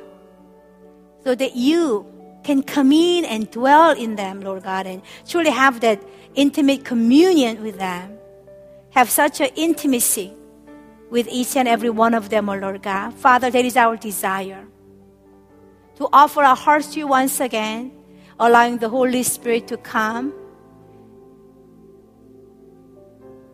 so 1.23 1.35
that 1.35 1.55
you 1.55 2.05
can 2.43 2.63
come 2.63 2.91
in 2.91 3.25
and 3.25 3.49
dwell 3.51 3.91
in 3.91 4.15
them, 4.15 4.41
Lord 4.41 4.63
God, 4.63 4.87
and 4.87 5.01
truly 5.27 5.51
have 5.51 5.79
that 5.81 6.01
intimate 6.35 6.83
communion 6.83 7.61
with 7.61 7.77
them. 7.77 8.17
Have 8.91 9.09
such 9.09 9.39
an 9.39 9.49
intimacy 9.55 10.33
with 11.09 11.27
each 11.29 11.55
and 11.55 11.67
every 11.67 11.89
one 11.89 12.13
of 12.13 12.29
them, 12.29 12.49
O 12.49 12.53
oh 12.53 12.57
Lord 12.57 12.81
God. 12.81 13.13
Father, 13.13 13.49
that 13.51 13.65
is 13.65 13.77
our 13.77 13.95
desire 13.95 14.65
to 15.97 16.09
offer 16.11 16.43
our 16.43 16.55
hearts 16.55 16.93
to 16.93 16.99
you 16.99 17.07
once 17.07 17.39
again, 17.39 17.91
allowing 18.39 18.79
the 18.79 18.89
Holy 18.89 19.21
Spirit 19.21 19.67
to 19.67 19.77
come 19.77 20.33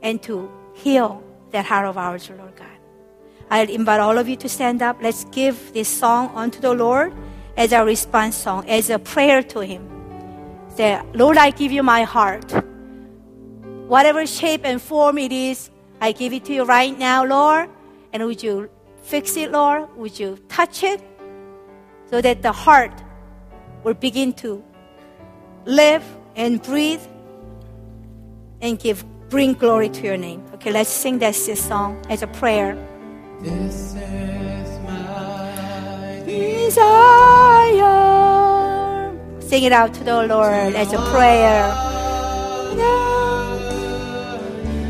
and 0.02 0.22
to 0.24 0.50
heal 0.74 1.24
that 1.52 1.66
heart 1.66 1.88
of 1.88 1.98
ours, 1.98 2.30
Lord 2.30 2.56
God. 2.56 2.68
I'll 3.50 3.70
invite 3.70 4.00
all 4.00 4.18
of 4.18 4.28
you 4.28 4.36
to 4.38 4.50
stand 4.50 4.82
up. 4.82 4.98
Let's 5.02 5.24
give 5.26 5.74
this 5.74 5.88
song 5.88 6.32
unto 6.36 6.60
the 6.60 6.74
Lord 6.74 7.14
as 7.56 7.72
a 7.72 7.84
response 7.84 8.36
song, 8.36 8.68
as 8.70 8.90
a 8.90 9.00
prayer 9.00 9.42
to 9.44 9.60
Him. 9.60 9.88
Say, 10.76 11.02
Lord, 11.14 11.38
I 11.38 11.52
give 11.52 11.72
you 11.72 11.84
my 11.84 12.04
heart. 12.04 12.52
Whatever 13.88 14.26
shape 14.26 14.62
and 14.64 14.82
form 14.82 15.18
it 15.18 15.32
is, 15.32 15.70
I 16.02 16.12
give 16.12 16.34
it 16.34 16.46
to 16.46 16.54
you 16.54 16.66
right 16.66 16.98
now, 16.98 17.26
Lord. 17.26 17.70
And 18.12 18.26
would 18.26 18.44
you 18.44 18.70
fix 19.02 19.38
it, 19.38 19.52
Lord? 19.52 19.96
Would 19.98 20.20
you 20.20 20.38
touch 20.50 20.84
it? 20.84 21.02
so 22.10 22.22
that 22.22 22.42
the 22.42 22.52
heart 22.52 22.92
will 23.84 23.94
begin 23.94 24.34
to 24.34 24.64
live 25.66 26.04
and 26.36 26.62
breathe 26.62 27.02
and 28.62 28.80
give 28.80 29.04
bring 29.30 29.54
glory 29.54 29.90
to 29.90 30.02
your 30.04 30.18
name. 30.18 30.44
Okay, 30.54 30.72
let's 30.72 30.90
sing 30.90 31.20
that 31.20 31.36
song 31.36 32.02
as 32.10 32.24
a 32.24 32.28
prayer. 32.28 32.76
This 33.42 33.96
is 33.96 34.80
my 34.86 36.24
desire. 36.26 37.86
Sing 39.40 39.64
it 39.64 39.72
out 39.72 39.94
to 39.96 40.04
the 40.04 40.28
Lord 40.28 40.76
as 40.76 40.94
a 40.94 40.98
prayer. 41.12 41.74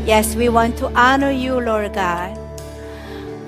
Yes, 0.06 0.34
we 0.34 0.48
want 0.48 0.78
to 0.78 0.86
honor 0.98 1.30
you, 1.30 1.60
Lord 1.60 1.92
God. 1.92 2.34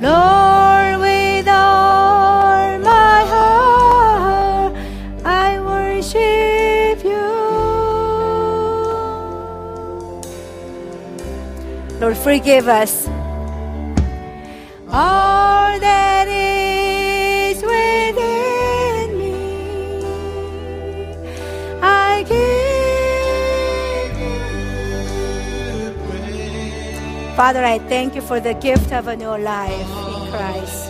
Lord, 0.02 1.00
with 1.00 1.48
all 1.48 2.78
my 2.80 3.19
Lord, 12.00 12.16
forgive 12.16 12.66
us. 12.66 13.06
All 14.88 15.78
that 15.78 16.26
is 16.28 17.60
within 17.62 19.18
me, 19.18 20.00
I 21.82 22.24
give. 22.26 22.70
Father, 27.36 27.62
I 27.62 27.78
thank 27.78 28.14
you 28.14 28.22
for 28.22 28.40
the 28.40 28.54
gift 28.54 28.92
of 28.92 29.06
a 29.06 29.14
new 29.16 29.36
life 29.36 29.72
in 29.72 30.30
Christ. 30.32 30.88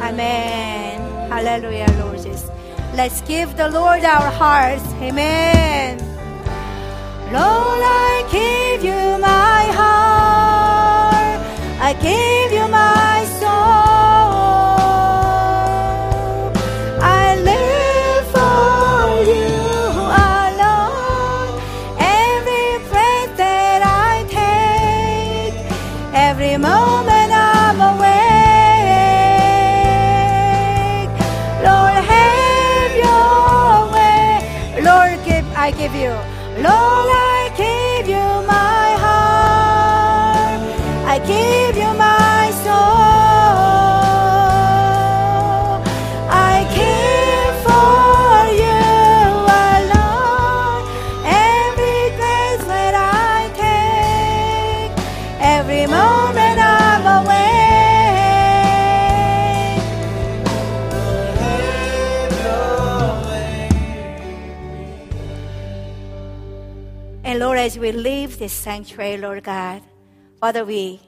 Amen. 0.00 1.00
Hallelujah, 1.28 1.90
Lord 1.98 2.22
Jesus. 2.22 2.55
Let's 2.96 3.20
give 3.20 3.58
the 3.58 3.68
Lord 3.68 4.04
our 4.04 4.30
hearts. 4.30 4.82
Amen. 5.02 5.98
Lord, 7.30 7.82
I 7.84 8.26
give 8.32 8.84
you 8.84 9.18
my 9.20 9.62
heart. 9.76 11.40
I 11.78 11.92
give 12.00 12.52
you 12.58 12.65
I 35.66 35.72
give 35.72 35.96
you. 35.96 36.10
Lord, 36.62 37.10
I 37.10 37.50
give 37.56 38.08
you 38.08 38.26
my 38.46 38.85
as 67.76 67.80
we 67.80 67.92
leave 67.92 68.38
this 68.38 68.54
sanctuary, 68.54 69.18
Lord 69.18 69.44
God, 69.44 69.82
Father, 70.40 70.64
we 70.64 70.98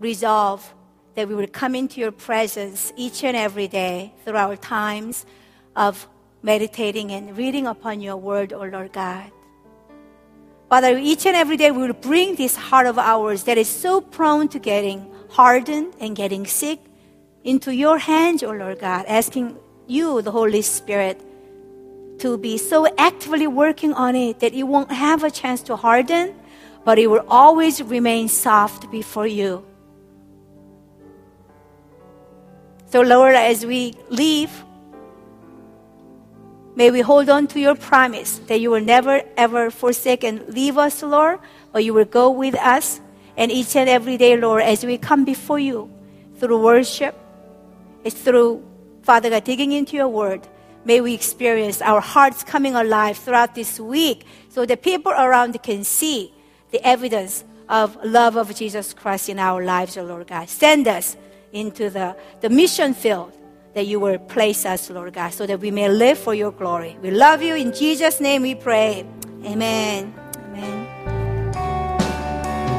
resolve 0.00 0.74
that 1.14 1.28
we 1.28 1.34
will 1.36 1.46
come 1.46 1.76
into 1.76 2.00
your 2.00 2.10
presence 2.10 2.92
each 2.96 3.22
and 3.22 3.36
every 3.36 3.68
day 3.68 4.12
through 4.24 4.34
our 4.34 4.56
times 4.56 5.24
of 5.76 6.08
meditating 6.42 7.12
and 7.12 7.36
reading 7.36 7.68
upon 7.68 8.00
your 8.00 8.16
word, 8.16 8.52
O 8.52 8.62
Lord 8.64 8.92
God. 8.92 9.30
Father, 10.68 10.98
each 10.98 11.24
and 11.24 11.36
every 11.36 11.56
day 11.56 11.70
we 11.70 11.82
will 11.82 11.92
bring 11.92 12.34
this 12.34 12.56
heart 12.56 12.88
of 12.88 12.98
ours 12.98 13.44
that 13.44 13.56
is 13.56 13.68
so 13.68 14.00
prone 14.00 14.48
to 14.48 14.58
getting 14.58 15.06
hardened 15.30 15.94
and 16.00 16.16
getting 16.16 16.46
sick 16.46 16.80
into 17.44 17.72
your 17.72 17.98
hands, 17.98 18.42
O 18.42 18.50
Lord 18.50 18.80
God, 18.80 19.06
asking 19.06 19.56
you, 19.86 20.20
the 20.22 20.32
Holy 20.32 20.62
Spirit, 20.62 21.22
to 22.20 22.38
be 22.38 22.58
so 22.58 22.86
actively 22.96 23.46
working 23.46 23.92
on 23.92 24.16
it 24.16 24.40
that 24.40 24.54
it 24.54 24.64
won't 24.64 24.90
have 24.92 25.24
a 25.24 25.30
chance 25.30 25.62
to 25.62 25.76
harden, 25.76 26.34
but 26.84 26.98
it 26.98 27.06
will 27.06 27.24
always 27.28 27.82
remain 27.82 28.28
soft 28.28 28.90
before 28.90 29.26
you. 29.26 29.64
So, 32.90 33.02
Lord, 33.02 33.34
as 33.34 33.66
we 33.66 33.94
leave, 34.08 34.50
may 36.74 36.90
we 36.90 37.00
hold 37.00 37.28
on 37.28 37.46
to 37.48 37.60
your 37.60 37.74
promise 37.74 38.38
that 38.46 38.60
you 38.60 38.70
will 38.70 38.80
never 38.80 39.20
ever 39.36 39.70
forsake 39.70 40.24
and 40.24 40.48
leave 40.48 40.78
us, 40.78 41.02
Lord, 41.02 41.40
but 41.72 41.84
you 41.84 41.92
will 41.92 42.06
go 42.06 42.30
with 42.30 42.54
us. 42.54 43.00
And 43.36 43.52
each 43.52 43.76
and 43.76 43.88
every 43.88 44.16
day, 44.16 44.36
Lord, 44.36 44.62
as 44.62 44.84
we 44.84 44.98
come 44.98 45.24
before 45.24 45.58
you 45.58 45.90
through 46.36 46.62
worship, 46.62 47.14
it's 48.04 48.16
through, 48.16 48.64
Father 49.02 49.30
God, 49.30 49.44
digging 49.44 49.72
into 49.72 49.96
your 49.96 50.08
word, 50.08 50.48
may 50.84 51.00
we 51.00 51.14
experience 51.14 51.82
our 51.82 52.00
hearts 52.00 52.44
coming 52.44 52.74
alive 52.74 53.18
throughout 53.18 53.54
this 53.54 53.78
week 53.78 54.24
so 54.48 54.64
the 54.64 54.76
people 54.76 55.12
around 55.12 55.62
can 55.62 55.84
see 55.84 56.32
the 56.70 56.84
evidence 56.86 57.44
of 57.68 57.96
love 58.04 58.36
of 58.36 58.54
Jesus 58.54 58.94
Christ 58.94 59.28
in 59.28 59.38
our 59.38 59.64
lives, 59.64 59.96
O 59.96 60.04
Lord 60.04 60.26
God. 60.26 60.48
Send 60.48 60.88
us 60.88 61.16
into 61.52 61.90
the, 61.90 62.16
the 62.40 62.48
mission 62.48 62.94
field 62.94 63.32
that 63.74 63.86
you 63.86 64.00
will 64.00 64.18
place 64.18 64.64
us, 64.66 64.90
Lord 64.90 65.12
God, 65.12 65.32
so 65.32 65.46
that 65.46 65.60
we 65.60 65.70
may 65.70 65.88
live 65.88 66.18
for 66.18 66.34
your 66.34 66.50
glory. 66.50 66.96
We 67.02 67.10
love 67.10 67.42
you. 67.42 67.54
In 67.54 67.72
Jesus' 67.72 68.20
name 68.20 68.42
we 68.42 68.54
pray. 68.54 69.06
Amen. 69.44 70.14
Amen. 70.36 70.87